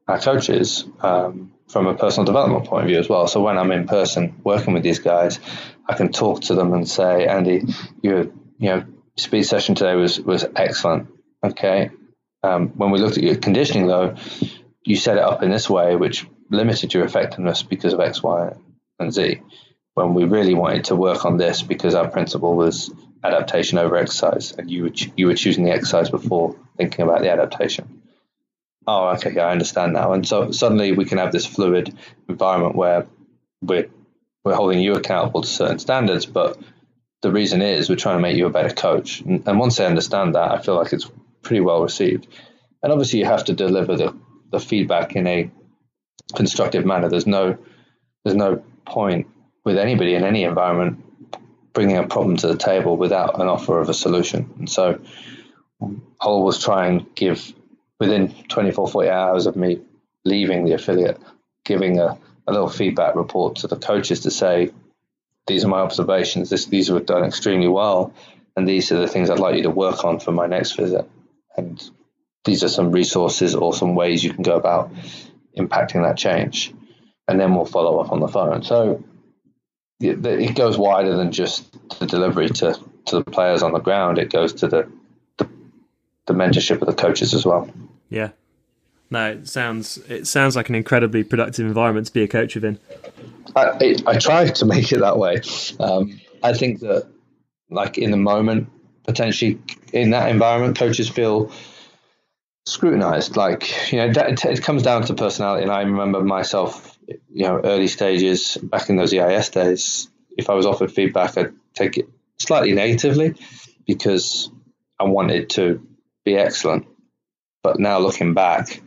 our 0.07 0.19
coaches 0.19 0.85
um, 1.01 1.53
from 1.71 1.87
a 1.87 1.95
personal 1.95 2.25
development 2.25 2.65
point 2.65 2.83
of 2.83 2.87
view 2.89 2.99
as 2.99 3.07
well. 3.07 3.27
So 3.27 3.41
when 3.41 3.57
I'm 3.57 3.71
in 3.71 3.87
person 3.87 4.35
working 4.43 4.73
with 4.73 4.83
these 4.83 4.99
guys, 4.99 5.39
I 5.87 5.95
can 5.95 6.11
talk 6.11 6.41
to 6.43 6.55
them 6.55 6.73
and 6.73 6.87
say, 6.87 7.25
Andy, 7.25 7.63
your 8.01 8.23
you 8.57 8.69
know 8.69 8.85
speed 9.17 9.43
session 9.43 9.75
today 9.75 9.95
was 9.95 10.19
was 10.19 10.45
excellent. 10.55 11.09
Okay. 11.43 11.89
Um, 12.43 12.69
when 12.69 12.91
we 12.91 12.99
looked 12.99 13.17
at 13.17 13.23
your 13.23 13.35
conditioning 13.35 13.87
though, 13.87 14.15
you 14.83 14.95
set 14.95 15.17
it 15.17 15.23
up 15.23 15.43
in 15.43 15.51
this 15.51 15.69
way, 15.69 15.95
which 15.95 16.25
limited 16.49 16.93
your 16.93 17.05
effectiveness 17.05 17.63
because 17.63 17.93
of 17.93 17.99
X, 17.99 18.21
Y, 18.21 18.53
and 18.99 19.13
Z. 19.13 19.41
When 19.93 20.13
we 20.13 20.23
really 20.25 20.53
wanted 20.53 20.85
to 20.85 20.95
work 20.95 21.25
on 21.25 21.37
this 21.37 21.61
because 21.61 21.95
our 21.95 22.09
principle 22.09 22.55
was 22.55 22.91
adaptation 23.23 23.77
over 23.77 23.95
exercise, 23.97 24.51
and 24.53 24.69
you 24.69 24.83
were 24.83 24.91
you 25.15 25.27
were 25.27 25.35
choosing 25.35 25.65
the 25.65 25.71
exercise 25.71 26.09
before 26.09 26.55
thinking 26.77 27.03
about 27.03 27.21
the 27.21 27.31
adaptation. 27.31 28.00
Oh, 28.87 29.09
okay, 29.09 29.39
I 29.39 29.51
understand 29.51 29.93
now. 29.93 30.13
And 30.13 30.27
so 30.27 30.51
suddenly 30.51 30.91
we 30.91 31.05
can 31.05 31.19
have 31.19 31.31
this 31.31 31.45
fluid 31.45 31.95
environment 32.27 32.75
where 32.75 33.07
we're 33.61 33.89
we're 34.43 34.55
holding 34.55 34.79
you 34.79 34.95
accountable 34.95 35.41
to 35.41 35.47
certain 35.47 35.77
standards, 35.77 36.25
but 36.25 36.57
the 37.21 37.31
reason 37.31 37.61
is 37.61 37.89
we're 37.89 37.95
trying 37.95 38.17
to 38.17 38.21
make 38.21 38.35
you 38.35 38.47
a 38.47 38.49
better 38.49 38.73
coach. 38.73 39.21
And, 39.21 39.47
and 39.47 39.59
once 39.59 39.77
they 39.77 39.85
understand 39.85 40.33
that, 40.33 40.51
I 40.51 40.59
feel 40.59 40.75
like 40.75 40.93
it's 40.93 41.09
pretty 41.43 41.61
well 41.61 41.83
received. 41.83 42.27
And 42.81 42.91
obviously, 42.91 43.19
you 43.19 43.25
have 43.25 43.45
to 43.45 43.53
deliver 43.53 43.95
the, 43.95 44.17
the 44.51 44.59
feedback 44.59 45.15
in 45.15 45.27
a 45.27 45.51
constructive 46.35 46.85
manner. 46.85 47.09
There's 47.09 47.27
no 47.27 47.57
there's 48.23 48.37
no 48.37 48.63
point 48.85 49.27
with 49.63 49.77
anybody 49.77 50.15
in 50.15 50.23
any 50.23 50.43
environment 50.43 51.03
bringing 51.73 51.97
a 51.97 52.07
problem 52.07 52.37
to 52.37 52.47
the 52.47 52.57
table 52.57 52.97
without 52.97 53.39
an 53.39 53.47
offer 53.47 53.79
of 53.79 53.89
a 53.89 53.93
solution. 53.93 54.53
And 54.57 54.69
so 54.69 54.99
I'll 55.81 56.01
always 56.19 56.57
try 56.57 56.87
and 56.87 57.13
give 57.15 57.53
within 58.01 58.33
24, 58.49 58.87
48 58.87 59.11
hours 59.11 59.45
of 59.45 59.55
me 59.55 59.79
leaving 60.25 60.65
the 60.65 60.73
affiliate, 60.73 61.21
giving 61.63 61.99
a, 61.99 62.17
a 62.47 62.51
little 62.51 62.67
feedback 62.67 63.15
report 63.15 63.57
to 63.57 63.67
the 63.67 63.75
coaches 63.75 64.21
to 64.21 64.31
say, 64.31 64.71
these 65.45 65.63
are 65.63 65.67
my 65.67 65.81
observations. 65.81 66.49
This, 66.49 66.65
these 66.65 66.89
were 66.89 66.99
done 66.99 67.23
extremely 67.23 67.67
well, 67.67 68.11
and 68.57 68.67
these 68.67 68.91
are 68.91 68.97
the 68.97 69.07
things 69.07 69.29
I'd 69.29 69.37
like 69.37 69.55
you 69.55 69.63
to 69.63 69.69
work 69.69 70.03
on 70.03 70.19
for 70.19 70.31
my 70.31 70.47
next 70.47 70.71
visit. 70.71 71.07
And 71.55 71.79
these 72.43 72.63
are 72.63 72.69
some 72.69 72.91
resources 72.91 73.53
or 73.53 73.71
some 73.71 73.93
ways 73.93 74.23
you 74.23 74.33
can 74.33 74.41
go 74.41 74.55
about 74.55 74.91
impacting 75.55 76.01
that 76.01 76.17
change. 76.17 76.73
And 77.27 77.39
then 77.39 77.53
we'll 77.53 77.65
follow 77.65 77.99
up 77.99 78.11
on 78.11 78.19
the 78.19 78.27
phone. 78.27 78.63
So 78.63 79.03
it 79.99 80.55
goes 80.55 80.75
wider 80.75 81.15
than 81.15 81.31
just 81.31 81.71
the 81.99 82.07
delivery 82.07 82.49
to, 82.49 82.79
to 83.05 83.19
the 83.19 83.29
players 83.29 83.61
on 83.61 83.73
the 83.73 83.79
ground. 83.79 84.17
It 84.17 84.31
goes 84.31 84.53
to 84.53 84.67
the, 84.67 84.91
the, 85.37 85.47
the 86.25 86.33
mentorship 86.33 86.81
of 86.81 86.87
the 86.87 86.95
coaches 86.95 87.35
as 87.35 87.45
well. 87.45 87.69
Yeah. 88.11 88.31
No, 89.09 89.31
it 89.31 89.47
sounds 89.47 89.97
it 90.09 90.27
sounds 90.27 90.55
like 90.55 90.69
an 90.69 90.75
incredibly 90.75 91.23
productive 91.23 91.65
environment 91.65 92.07
to 92.07 92.13
be 92.13 92.23
a 92.23 92.27
coach 92.27 92.55
within. 92.55 92.77
I, 93.55 93.77
it, 93.81 94.07
I 94.07 94.17
try 94.19 94.47
to 94.47 94.65
make 94.65 94.91
it 94.91 94.99
that 94.99 95.17
way. 95.17 95.41
Um, 95.79 96.21
I 96.43 96.53
think 96.53 96.81
that, 96.81 97.07
like 97.69 97.97
in 97.97 98.11
the 98.11 98.17
moment, 98.17 98.69
potentially 99.05 99.59
in 99.91 100.11
that 100.11 100.29
environment, 100.29 100.77
coaches 100.77 101.09
feel 101.09 101.51
scrutinized. 102.65 103.35
Like 103.35 103.91
you 103.91 103.97
know, 103.97 104.13
it 104.15 104.61
comes 104.61 104.83
down 104.83 105.03
to 105.03 105.13
personality. 105.13 105.63
And 105.63 105.71
I 105.71 105.81
remember 105.81 106.21
myself, 106.21 106.97
you 107.07 107.45
know, 107.47 107.59
early 107.63 107.87
stages 107.87 108.57
back 108.57 108.89
in 108.89 108.95
those 108.95 109.13
EIS 109.13 109.49
days. 109.49 110.09
If 110.37 110.49
I 110.49 110.53
was 110.53 110.65
offered 110.65 110.91
feedback, 110.91 111.37
I'd 111.37 111.53
take 111.73 111.97
it 111.97 112.07
slightly 112.39 112.73
negatively 112.73 113.35
because 113.85 114.49
I 114.99 115.03
wanted 115.03 115.49
to 115.51 115.85
be 116.23 116.37
excellent. 116.37 116.87
But 117.63 117.79
now 117.79 117.99
looking 117.99 118.33
back, 118.33 118.81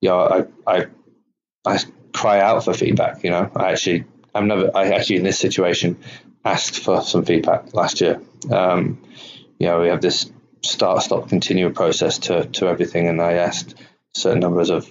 you 0.00 0.08
know, 0.08 0.48
I 0.66 0.78
I 0.78 0.86
I 1.66 1.78
cry 2.12 2.40
out 2.40 2.64
for 2.64 2.72
feedback. 2.72 3.22
You 3.24 3.30
know, 3.30 3.50
I 3.54 3.72
actually 3.72 4.04
I'm 4.34 4.48
never 4.48 4.70
I 4.74 4.88
actually 4.88 5.16
in 5.16 5.24
this 5.24 5.38
situation 5.38 5.98
asked 6.44 6.78
for 6.78 7.02
some 7.02 7.24
feedback 7.24 7.74
last 7.74 8.00
year. 8.00 8.20
Um, 8.50 9.02
you 9.58 9.66
know, 9.66 9.80
we 9.80 9.88
have 9.88 10.00
this 10.00 10.30
start 10.62 11.02
stop 11.02 11.28
continue 11.28 11.70
process 11.70 12.18
to 12.18 12.46
to 12.46 12.68
everything, 12.68 13.08
and 13.08 13.20
I 13.20 13.34
asked 13.34 13.74
certain 14.14 14.40
numbers 14.40 14.70
of 14.70 14.90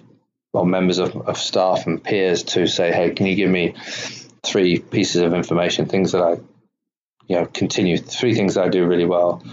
well 0.53 0.65
members 0.65 0.99
of, 0.99 1.15
of 1.15 1.37
staff 1.37 1.87
and 1.87 2.03
peers 2.03 2.43
to 2.43 2.67
say, 2.67 2.91
hey, 2.91 3.11
can 3.11 3.25
you 3.25 3.35
give 3.35 3.49
me 3.49 3.73
three 4.43 4.79
pieces 4.79 5.21
of 5.21 5.33
information, 5.33 5.87
things 5.87 6.11
that 6.11 6.21
I 6.21 6.33
you 7.27 7.37
know 7.37 7.45
continue, 7.45 7.97
three 7.97 8.35
things 8.35 8.55
that 8.55 8.65
I 8.65 8.69
do 8.69 8.85
really 8.85 9.05
well, 9.05 9.43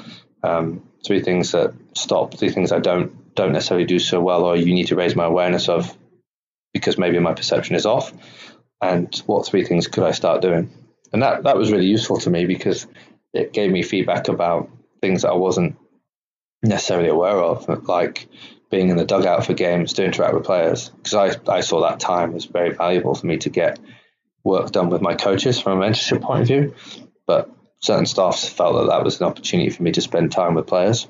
um, 0.42 0.82
three 1.04 1.22
things 1.22 1.52
that 1.52 1.74
stop, 1.94 2.34
three 2.34 2.50
things 2.50 2.72
I 2.72 2.80
don't 2.80 3.21
don't 3.34 3.52
necessarily 3.52 3.86
do 3.86 3.98
so 3.98 4.20
well, 4.20 4.44
or 4.44 4.56
you 4.56 4.74
need 4.74 4.88
to 4.88 4.96
raise 4.96 5.16
my 5.16 5.24
awareness 5.24 5.68
of 5.68 5.96
because 6.72 6.98
maybe 6.98 7.18
my 7.18 7.34
perception 7.34 7.76
is 7.76 7.86
off. 7.86 8.12
And 8.80 9.14
what 9.26 9.46
three 9.46 9.64
things 9.64 9.86
could 9.86 10.04
I 10.04 10.12
start 10.12 10.42
doing? 10.42 10.72
And 11.12 11.22
that 11.22 11.44
that 11.44 11.56
was 11.56 11.70
really 11.70 11.86
useful 11.86 12.18
to 12.18 12.30
me 12.30 12.46
because 12.46 12.86
it 13.32 13.52
gave 13.52 13.70
me 13.70 13.82
feedback 13.82 14.28
about 14.28 14.70
things 15.00 15.22
that 15.22 15.30
I 15.30 15.34
wasn't 15.34 15.76
necessarily 16.62 17.08
aware 17.08 17.38
of, 17.38 17.68
like 17.88 18.28
being 18.70 18.88
in 18.88 18.96
the 18.96 19.04
dugout 19.04 19.46
for 19.46 19.54
games 19.54 19.94
to 19.94 20.04
interact 20.04 20.34
with 20.34 20.44
players. 20.44 20.88
Because 20.88 21.14
I, 21.14 21.52
I 21.52 21.60
saw 21.60 21.82
that 21.82 22.00
time 22.00 22.34
as 22.34 22.46
very 22.46 22.74
valuable 22.74 23.14
for 23.14 23.26
me 23.26 23.36
to 23.38 23.50
get 23.50 23.78
work 24.44 24.72
done 24.72 24.88
with 24.88 25.02
my 25.02 25.14
coaches 25.14 25.60
from 25.60 25.80
a 25.80 25.84
mentorship 25.84 26.22
point 26.22 26.42
of 26.42 26.48
view. 26.48 26.74
But 27.26 27.50
certain 27.80 28.06
staffs 28.06 28.48
felt 28.48 28.74
that 28.76 28.88
that 28.88 29.04
was 29.04 29.20
an 29.20 29.26
opportunity 29.26 29.70
for 29.70 29.82
me 29.82 29.92
to 29.92 30.00
spend 30.00 30.32
time 30.32 30.54
with 30.54 30.66
players 30.66 31.06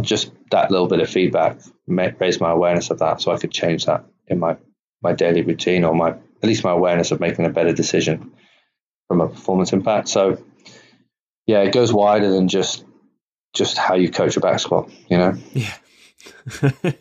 just 0.00 0.32
that 0.50 0.70
little 0.70 0.88
bit 0.88 1.00
of 1.00 1.08
feedback 1.08 1.58
raised 1.86 2.40
my 2.40 2.50
awareness 2.50 2.90
of 2.90 2.98
that, 2.98 3.20
so 3.20 3.32
I 3.32 3.38
could 3.38 3.52
change 3.52 3.86
that 3.86 4.04
in 4.26 4.38
my 4.38 4.56
my 5.02 5.12
daily 5.12 5.42
routine 5.42 5.84
or 5.84 5.94
my 5.94 6.10
at 6.10 6.48
least 6.48 6.64
my 6.64 6.70
awareness 6.70 7.10
of 7.10 7.20
making 7.20 7.46
a 7.46 7.50
better 7.50 7.72
decision 7.72 8.32
from 9.08 9.20
a 9.20 9.28
performance 9.28 9.72
impact. 9.72 10.08
So 10.08 10.42
yeah, 11.46 11.60
it 11.60 11.72
goes 11.72 11.92
wider 11.92 12.30
than 12.30 12.48
just 12.48 12.84
just 13.54 13.76
how 13.76 13.94
you 13.94 14.10
coach 14.10 14.36
a 14.36 14.40
back 14.40 14.58
squat, 14.60 14.90
you 15.08 15.18
know. 15.18 15.36
Yeah. 15.52 15.74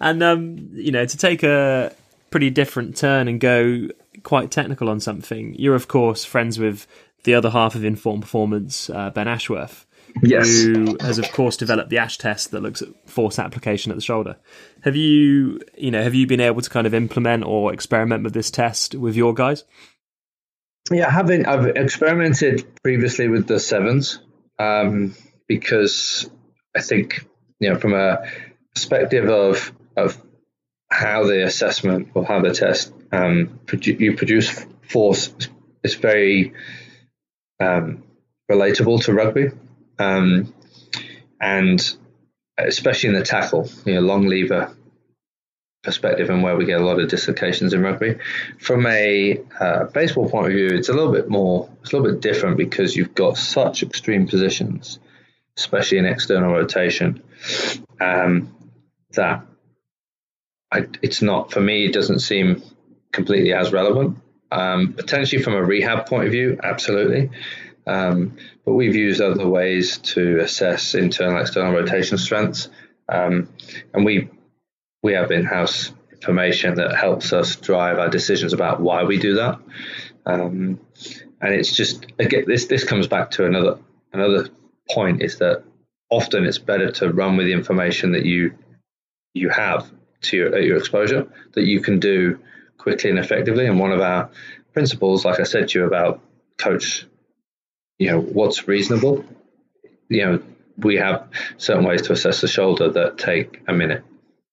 and 0.00 0.22
um, 0.22 0.70
you 0.72 0.92
know, 0.92 1.04
to 1.04 1.16
take 1.16 1.42
a 1.42 1.94
pretty 2.30 2.50
different 2.50 2.96
turn 2.96 3.28
and 3.28 3.40
go 3.40 3.88
quite 4.22 4.50
technical 4.50 4.88
on 4.88 5.00
something, 5.00 5.54
you're 5.54 5.74
of 5.74 5.88
course 5.88 6.24
friends 6.24 6.58
with 6.58 6.86
the 7.24 7.34
other 7.34 7.50
half 7.50 7.74
of 7.74 7.84
Inform 7.84 8.20
Performance, 8.20 8.88
uh, 8.90 9.10
Ben 9.10 9.28
Ashworth 9.28 9.85
yes. 10.22 10.62
who 10.62 10.96
has 11.00 11.18
of 11.18 11.30
course 11.32 11.56
developed 11.56 11.90
the 11.90 11.98
Ash 11.98 12.18
test 12.18 12.50
that 12.50 12.62
looks 12.62 12.82
at 12.82 12.88
force 13.08 13.38
application 13.38 13.92
at 13.92 13.96
the 13.96 14.02
shoulder. 14.02 14.36
Have 14.82 14.96
you, 14.96 15.60
you 15.76 15.90
know, 15.90 16.02
have 16.02 16.14
you 16.14 16.26
been 16.26 16.40
able 16.40 16.62
to 16.62 16.70
kind 16.70 16.86
of 16.86 16.94
implement 16.94 17.44
or 17.44 17.72
experiment 17.72 18.24
with 18.24 18.34
this 18.34 18.50
test 18.50 18.94
with 18.94 19.16
your 19.16 19.34
guys? 19.34 19.64
Yeah, 20.90 21.08
I 21.08 21.10
haven't. 21.10 21.46
I've 21.46 21.66
experimented 21.66 22.64
previously 22.82 23.28
with 23.28 23.46
the 23.46 23.58
sevens 23.58 24.20
um, 24.58 25.14
because 25.48 26.30
I 26.76 26.80
think 26.80 27.26
you 27.58 27.70
know 27.70 27.78
from 27.78 27.94
a 27.94 28.30
perspective 28.74 29.28
of 29.28 29.72
of 29.96 30.20
how 30.90 31.24
the 31.24 31.44
assessment 31.44 32.10
or 32.14 32.24
how 32.24 32.40
the 32.40 32.52
test 32.52 32.92
um, 33.10 33.60
produ- 33.66 33.98
you 33.98 34.16
produce 34.16 34.64
force 34.82 35.34
is 35.82 35.94
very 35.94 36.52
um, 37.60 38.04
relatable 38.50 39.02
to 39.04 39.12
rugby. 39.12 39.50
Um, 39.98 40.52
and 41.40 41.96
especially 42.58 43.10
in 43.10 43.14
the 43.14 43.22
tackle, 43.22 43.70
you 43.84 43.94
know, 43.94 44.00
long 44.00 44.26
lever 44.26 44.74
perspective 45.86 46.28
and 46.30 46.42
where 46.42 46.56
we 46.56 46.66
get 46.66 46.80
a 46.80 46.84
lot 46.84 46.98
of 46.98 47.08
dislocations 47.08 47.72
in 47.72 47.80
rugby. 47.80 48.16
From 48.58 48.86
a 48.86 49.40
uh, 49.58 49.84
baseball 49.84 50.28
point 50.28 50.48
of 50.48 50.52
view, 50.52 50.66
it's 50.66 50.88
a 50.88 50.92
little 50.92 51.12
bit 51.12 51.30
more, 51.30 51.70
it's 51.80 51.92
a 51.92 51.96
little 51.96 52.12
bit 52.12 52.20
different 52.20 52.56
because 52.56 52.96
you've 52.96 53.14
got 53.14 53.38
such 53.38 53.82
extreme 53.82 54.26
positions, 54.26 54.98
especially 55.56 55.98
in 55.98 56.04
external 56.04 56.52
rotation, 56.52 57.22
um, 58.00 58.54
that 59.12 59.46
I, 60.72 60.86
it's 61.02 61.22
not, 61.22 61.52
for 61.52 61.60
me, 61.60 61.86
it 61.86 61.92
doesn't 61.92 62.18
seem 62.18 62.62
completely 63.12 63.52
as 63.54 63.72
relevant. 63.72 64.18
Um, 64.50 64.92
potentially 64.92 65.42
from 65.42 65.54
a 65.54 65.62
rehab 65.62 66.06
point 66.06 66.26
of 66.26 66.32
view, 66.32 66.58
absolutely. 66.62 67.30
Um, 67.86 68.36
but 68.64 68.74
we've 68.74 68.96
used 68.96 69.20
other 69.20 69.46
ways 69.46 69.98
to 69.98 70.40
assess 70.40 70.94
internal 70.94 71.40
external 71.40 71.72
rotation 71.72 72.18
strengths, 72.18 72.68
um, 73.08 73.48
and 73.94 74.04
we 74.04 74.28
we 75.02 75.12
have 75.12 75.30
in-house 75.30 75.92
information 76.10 76.74
that 76.76 76.96
helps 76.96 77.32
us 77.32 77.54
drive 77.56 77.98
our 77.98 78.08
decisions 78.08 78.52
about 78.52 78.80
why 78.80 79.04
we 79.04 79.18
do 79.18 79.34
that. 79.34 79.60
Um, 80.24 80.80
and 81.40 81.54
it's 81.54 81.74
just 81.74 82.06
again 82.18 82.44
this 82.46 82.66
this 82.66 82.84
comes 82.84 83.06
back 83.06 83.30
to 83.32 83.46
another 83.46 83.78
another 84.12 84.48
point 84.90 85.22
is 85.22 85.38
that 85.38 85.62
often 86.10 86.44
it's 86.44 86.58
better 86.58 86.90
to 86.90 87.12
run 87.12 87.36
with 87.36 87.46
the 87.46 87.52
information 87.52 88.12
that 88.12 88.24
you 88.24 88.52
you 89.34 89.48
have 89.50 89.90
to 90.22 90.36
your, 90.36 90.58
your 90.58 90.76
exposure 90.78 91.26
that 91.52 91.64
you 91.64 91.80
can 91.80 92.00
do 92.00 92.38
quickly 92.78 93.10
and 93.10 93.18
effectively. 93.18 93.66
And 93.66 93.78
one 93.78 93.92
of 93.92 94.00
our 94.00 94.30
principles, 94.72 95.24
like 95.24 95.40
I 95.40 95.44
said 95.44 95.68
to 95.68 95.78
you 95.78 95.86
about 95.86 96.20
coach 96.58 97.06
you 97.98 98.10
know 98.10 98.20
what's 98.20 98.68
reasonable. 98.68 99.24
You 100.08 100.24
know, 100.24 100.42
we 100.76 100.96
have 100.96 101.28
certain 101.56 101.84
ways 101.84 102.02
to 102.02 102.12
assess 102.12 102.40
the 102.40 102.48
shoulder 102.48 102.90
that 102.90 103.18
take 103.18 103.62
a 103.66 103.72
minute. 103.72 104.04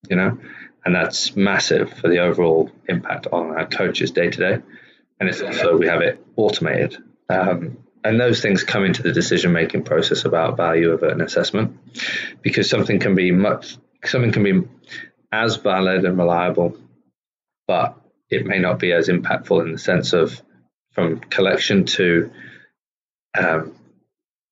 You 0.09 0.17
know, 0.17 0.37
and 0.85 0.95
that's 0.95 1.35
massive 1.35 1.93
for 1.93 2.09
the 2.09 2.19
overall 2.19 2.71
impact 2.89 3.27
on 3.31 3.51
our 3.51 3.65
coaches 3.65 4.11
day 4.11 4.29
to 4.29 4.37
day. 4.37 4.63
And 5.19 5.29
it's 5.29 5.41
also 5.41 5.77
we 5.77 5.87
have 5.87 6.01
it 6.01 6.25
automated. 6.35 6.97
Um, 7.29 7.77
and 8.03 8.19
those 8.19 8.41
things 8.41 8.63
come 8.63 8.83
into 8.83 9.01
the 9.01 9.11
decision 9.11 9.53
making 9.53 9.83
process 9.83 10.25
about 10.25 10.57
value 10.57 10.91
of 10.91 11.03
an 11.03 11.21
assessment 11.21 11.79
because 12.41 12.69
something 12.69 12.99
can 12.99 13.15
be 13.15 13.31
much 13.31 13.77
something 14.03 14.31
can 14.31 14.43
be 14.43 14.67
as 15.31 15.55
valid 15.55 16.05
and 16.05 16.17
reliable 16.17 16.77
but 17.67 17.97
it 18.29 18.45
may 18.45 18.59
not 18.59 18.79
be 18.79 18.91
as 18.91 19.07
impactful 19.07 19.61
in 19.65 19.71
the 19.71 19.77
sense 19.77 20.13
of 20.13 20.41
from 20.91 21.19
collection 21.19 21.85
to 21.85 22.29
um, 23.38 23.75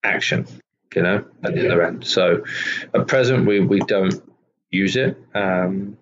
action, 0.04 0.48
you 0.96 1.02
know, 1.02 1.26
at 1.44 1.54
the 1.54 1.68
other 1.68 1.84
end. 1.84 2.06
So 2.06 2.44
at 2.94 3.08
present, 3.08 3.46
we, 3.46 3.60
we 3.60 3.80
don't 3.82 4.22
use 4.70 4.96
it. 4.96 5.18
Um, 5.34 5.98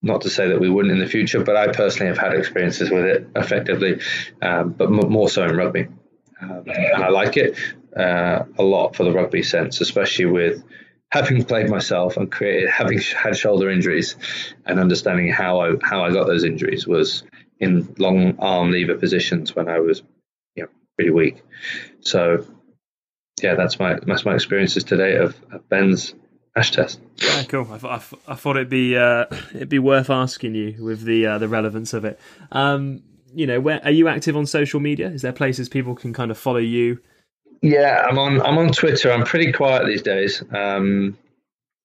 not 0.00 0.22
to 0.22 0.30
say 0.30 0.48
that 0.48 0.60
we 0.60 0.70
wouldn't 0.70 0.92
in 0.92 1.00
the 1.00 1.08
future, 1.08 1.42
but 1.42 1.56
I 1.56 1.72
personally 1.72 2.06
have 2.08 2.18
had 2.18 2.34
experiences 2.34 2.90
with 2.90 3.04
it 3.04 3.28
effectively, 3.34 4.00
um, 4.40 4.70
but 4.70 4.86
m- 4.86 5.10
more 5.10 5.28
so 5.28 5.44
in 5.44 5.56
rugby. 5.56 5.88
Um, 6.40 6.64
and 6.66 7.02
I 7.02 7.08
like 7.08 7.36
it 7.36 7.58
uh, 7.96 8.44
a 8.58 8.62
lot 8.62 8.94
for 8.94 9.02
the 9.02 9.12
rugby 9.12 9.42
sense, 9.42 9.80
especially 9.80 10.26
with 10.26 10.62
having 11.10 11.44
played 11.44 11.68
myself 11.68 12.16
and 12.16 12.30
created, 12.30 12.70
having 12.70 13.00
had 13.00 13.36
shoulder 13.36 13.70
injuries, 13.70 14.14
and 14.66 14.78
understanding 14.78 15.32
how 15.32 15.60
I 15.60 15.72
how 15.82 16.04
I 16.04 16.12
got 16.12 16.26
those 16.26 16.44
injuries 16.44 16.86
was 16.86 17.24
in 17.58 17.92
long 17.98 18.38
arm 18.38 18.70
lever 18.70 18.94
positions 18.94 19.56
when 19.56 19.68
I 19.68 19.80
was, 19.80 20.02
pretty 20.98 21.12
weak. 21.12 21.42
So, 22.00 22.44
yeah, 23.40 23.54
that's 23.54 23.78
my 23.78 23.98
that's 24.06 24.24
my 24.24 24.34
experiences 24.34 24.82
today 24.82 25.16
of, 25.16 25.36
of 25.52 25.66
Ben's 25.68 26.14
ash 26.56 26.72
test. 26.72 27.00
Yeah, 27.22 27.44
cool. 27.44 27.68
I, 27.70 27.86
I, 27.86 28.02
I 28.26 28.34
thought 28.34 28.56
it'd 28.56 28.68
be 28.68 28.96
uh, 28.96 29.26
it'd 29.54 29.68
be 29.68 29.78
worth 29.78 30.10
asking 30.10 30.56
you 30.56 30.76
with 30.80 31.02
the 31.02 31.24
uh, 31.24 31.38
the 31.38 31.48
relevance 31.48 31.94
of 31.94 32.04
it. 32.04 32.18
Um, 32.50 33.02
you 33.32 33.46
know, 33.46 33.60
where 33.60 33.80
are 33.84 33.92
you 33.92 34.08
active 34.08 34.36
on 34.36 34.46
social 34.46 34.80
media? 34.80 35.08
Is 35.08 35.22
there 35.22 35.32
places 35.32 35.68
people 35.68 35.94
can 35.94 36.12
kind 36.12 36.32
of 36.32 36.38
follow 36.38 36.58
you? 36.58 36.98
Yeah, 37.62 38.04
I'm 38.08 38.18
on 38.18 38.42
I'm 38.42 38.58
on 38.58 38.72
Twitter. 38.72 39.12
I'm 39.12 39.24
pretty 39.24 39.52
quiet 39.52 39.86
these 39.86 40.02
days. 40.02 40.42
Um, 40.52 41.16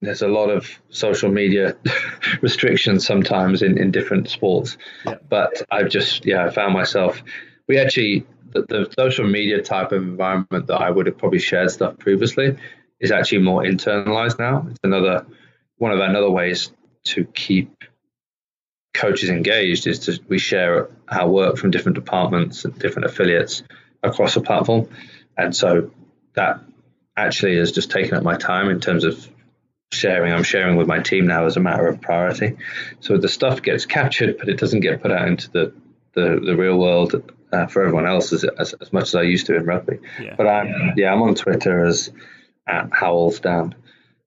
there's 0.01 0.24
a 0.24 0.28
lot 0.28 0.49
of 0.49 0.68
social 0.89 1.32
media 1.32 1.78
restrictions 2.41 3.05
sometimes 3.05 3.61
in, 3.61 3.78
in 3.78 3.91
different 3.91 4.28
sports. 4.28 4.78
Yeah. 5.05 5.16
But 5.30 5.61
I've 5.70 5.89
just 5.89 6.26
yeah, 6.26 6.45
I 6.45 6.49
found 6.49 6.74
myself 6.74 7.22
we 7.68 7.78
actually 7.78 8.26
the, 8.54 8.62
the, 8.62 8.93
social 8.97 9.28
media 9.28 9.62
type 9.62 9.91
of 9.91 10.01
environment 10.01 10.68
that 10.68 10.80
I 10.80 10.89
would 10.89 11.08
have 11.08 11.18
probably 11.18 11.39
shared 11.39 11.72
stuff 11.72 11.97
previously 11.97 12.58
is 12.99 13.12
actually 13.12 13.39
more 13.39 13.64
internalized 13.64 14.39
now. 14.39 14.68
It's 14.70 14.80
another 14.84 15.26
one 15.78 15.91
of 15.91 15.99
another 15.99 16.30
ways 16.30 16.72
to 17.06 17.26
keep 17.26 17.84
coaches 18.93 19.30
engaged 19.30 19.88
is 19.88 19.99
to 19.99 20.20
we 20.28 20.38
share 20.38 20.89
our 21.10 21.28
work 21.28 21.58
from 21.58 21.72
different 21.72 21.95
departments 21.95 22.64
and 22.64 22.78
different 22.78 23.06
affiliates 23.06 23.64
across 24.01 24.36
the 24.36 24.41
platform. 24.41 24.88
And 25.38 25.56
so 25.56 25.91
that 26.36 26.62
actually 27.18 27.58
has 27.58 27.72
just 27.72 27.91
taken 27.91 28.16
up 28.16 28.24
my 28.24 28.38
time 28.38 28.70
in 28.70 28.80
terms 28.80 29.04
of 29.04 29.28
sharing. 29.91 30.32
I'm 30.32 30.43
sharing 30.43 30.78
with 30.78 30.88
my 30.88 30.99
team 30.99 31.28
now 31.28 31.45
as 31.45 31.58
a 31.58 31.60
matter 31.60 31.88
of 31.88 32.01
priority. 32.01 32.58
So 32.99 33.18
the 33.18 33.30
stuff 33.30 33.62
gets 33.62 33.86
captured, 33.86 34.38
but 34.38 34.49
it 34.49 34.58
doesn't 34.58 34.82
get 34.82 35.01
put 35.01 35.12
out 35.12 35.28
into 35.28 35.51
the 35.51 35.74
the, 36.14 36.39
the 36.43 36.56
real 36.56 36.78
world 36.78 37.32
uh, 37.54 37.68
for 37.68 37.84
everyone 37.84 38.08
else 38.08 38.34
as, 38.34 38.43
as, 38.43 38.74
as 38.74 38.91
much 38.91 39.04
as 39.04 39.16
I 39.16 39.22
used 39.22 39.45
to 39.45 39.56
in 39.56 39.66
rugby. 39.66 39.99
Yeah. 40.20 40.36
But 40.36 40.47
I'm 40.47 40.93
yeah, 40.97 41.14
I'm 41.14 41.22
on 41.22 41.36
Twitter 41.36 41.86
as 41.86 42.12
at 42.68 42.89
Howells 42.91 43.39
Dan. 43.39 43.76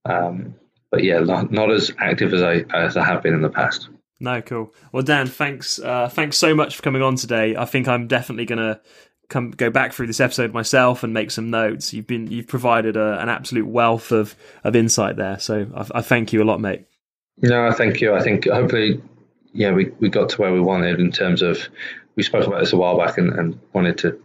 Um, 0.05 0.55
but 0.91 1.03
yeah, 1.03 1.19
not, 1.19 1.51
not 1.51 1.71
as 1.71 1.93
active 1.99 2.33
as 2.33 2.43
I 2.43 2.65
as 2.73 2.97
I 2.97 3.05
have 3.05 3.23
been 3.23 3.35
in 3.35 3.43
the 3.43 3.51
past. 3.51 3.89
No, 4.19 4.41
cool. 4.41 4.73
Well, 4.93 5.03
Dan, 5.03 5.27
thanks 5.27 5.79
uh, 5.79 6.09
thanks 6.09 6.39
so 6.39 6.55
much 6.55 6.77
for 6.77 6.83
coming 6.83 7.03
on 7.03 7.17
today. 7.17 7.57
I 7.57 7.65
think 7.65 7.89
I'm 7.89 8.07
definitely 8.07 8.47
gonna 8.47 8.81
come 9.29 9.51
go 9.51 9.71
back 9.71 9.93
through 9.93 10.07
this 10.07 10.21
episode 10.21 10.55
myself 10.55 11.03
and 11.03 11.13
make 11.13 11.31
some 11.31 11.51
notes. 11.51 11.93
You've 11.93 12.07
been 12.07 12.31
you've 12.31 12.47
provided 12.47 12.97
a, 12.97 13.21
an 13.21 13.29
absolute 13.29 13.67
wealth 13.67 14.13
of 14.13 14.35
of 14.65 14.77
insight 14.77 15.17
there, 15.17 15.39
so 15.39 15.67
I, 15.75 15.99
I, 15.99 16.03
thank 16.03 16.33
you 16.33 16.43
a 16.43 16.45
lot, 16.45 16.61
mate. 16.61 16.87
No, 17.39 17.71
thank 17.73 18.01
you. 18.01 18.15
I 18.15 18.23
think 18.23 18.47
hopefully, 18.47 19.03
yeah, 19.53 19.73
we 19.73 19.91
we 20.01 20.09
got 20.09 20.31
to 20.31 20.41
where 20.41 20.53
we 20.53 20.61
wanted 20.61 21.01
in 21.01 21.11
terms 21.11 21.43
of 21.43 21.69
we 22.17 22.23
spoke 22.23 22.47
about 22.47 22.61
this 22.61 22.73
a 22.73 22.77
while 22.77 22.99
back 22.99 23.19
and, 23.19 23.33
and 23.33 23.61
wanted 23.73 23.99
to 23.99 24.21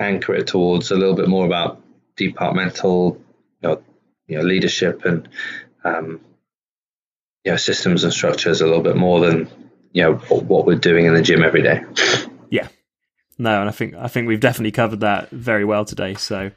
anchor 0.00 0.34
it 0.34 0.46
towards 0.46 0.90
a 0.90 0.96
little 0.96 1.14
bit 1.14 1.28
more 1.28 1.46
about 1.46 1.80
departmental, 2.16 3.20
you 3.62 3.68
know, 3.68 3.82
you 4.26 4.38
know 4.38 4.44
leadership 4.44 5.04
and 5.04 5.28
um, 5.84 6.20
you 7.44 7.52
know 7.52 7.56
systems 7.56 8.04
and 8.04 8.12
structures 8.12 8.60
a 8.60 8.66
little 8.66 8.82
bit 8.82 8.96
more 8.96 9.20
than 9.20 9.48
you 9.92 10.02
know 10.02 10.14
what 10.14 10.66
we're 10.66 10.78
doing 10.78 11.06
in 11.06 11.14
the 11.14 11.22
gym 11.22 11.42
every 11.42 11.62
day. 11.62 11.84
Yeah, 12.50 12.68
no, 13.38 13.60
and 13.60 13.68
I 13.68 13.72
think 13.72 13.94
I 13.94 14.08
think 14.08 14.28
we've 14.28 14.40
definitely 14.40 14.72
covered 14.72 15.00
that 15.00 15.30
very 15.30 15.64
well 15.64 15.84
today. 15.84 16.14
So 16.14 16.50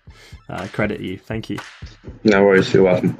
uh, 0.49 0.67
credit 0.71 1.01
you. 1.01 1.17
Thank 1.17 1.49
you. 1.49 1.59
No 2.23 2.43
worries. 2.43 2.73
You're 2.73 2.83
welcome. 2.83 3.17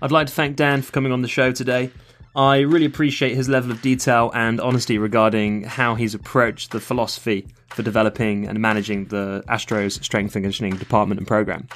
I'd 0.00 0.12
like 0.12 0.28
to 0.28 0.32
thank 0.32 0.56
Dan 0.56 0.82
for 0.82 0.92
coming 0.92 1.10
on 1.10 1.22
the 1.22 1.28
show 1.28 1.50
today. 1.50 1.90
I 2.36 2.60
really 2.60 2.86
appreciate 2.86 3.34
his 3.34 3.48
level 3.48 3.70
of 3.70 3.82
detail 3.82 4.30
and 4.34 4.60
honesty 4.60 4.98
regarding 4.98 5.64
how 5.64 5.94
he's 5.94 6.14
approached 6.14 6.70
the 6.70 6.80
philosophy 6.80 7.48
for 7.70 7.82
developing 7.82 8.46
and 8.46 8.60
managing 8.60 9.06
the 9.06 9.42
Astros 9.48 10.02
strength 10.04 10.36
and 10.36 10.44
conditioning 10.44 10.76
department 10.76 11.18
and 11.18 11.26
program. 11.26 11.68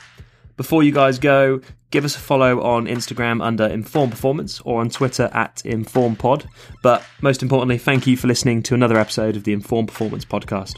Before 0.57 0.83
you 0.83 0.93
guys 0.93 1.19
go, 1.19 1.61
give 1.91 2.05
us 2.05 2.15
a 2.15 2.21
follow 2.21 2.63
on 2.63 2.87
Instagram 2.87 3.43
under 3.43 3.67
Inform 3.67 4.11
Performance 4.11 4.61
or 4.61 4.81
on 4.81 4.91
Twitter 4.91 5.31
at 5.33 5.57
InformPod. 5.65 6.47
But 6.83 7.05
most 7.23 7.43
importantly, 7.43 7.79
thank 7.79 8.07
you 8.07 8.17
for 8.17 8.29
listening 8.29 8.63
to 8.65 8.75
another 8.75 8.99
episode 8.99 9.37
of 9.37 9.45
the 9.45 9.53
Inform 9.53 9.87
Performance 9.87 10.25
podcast. 10.25 10.77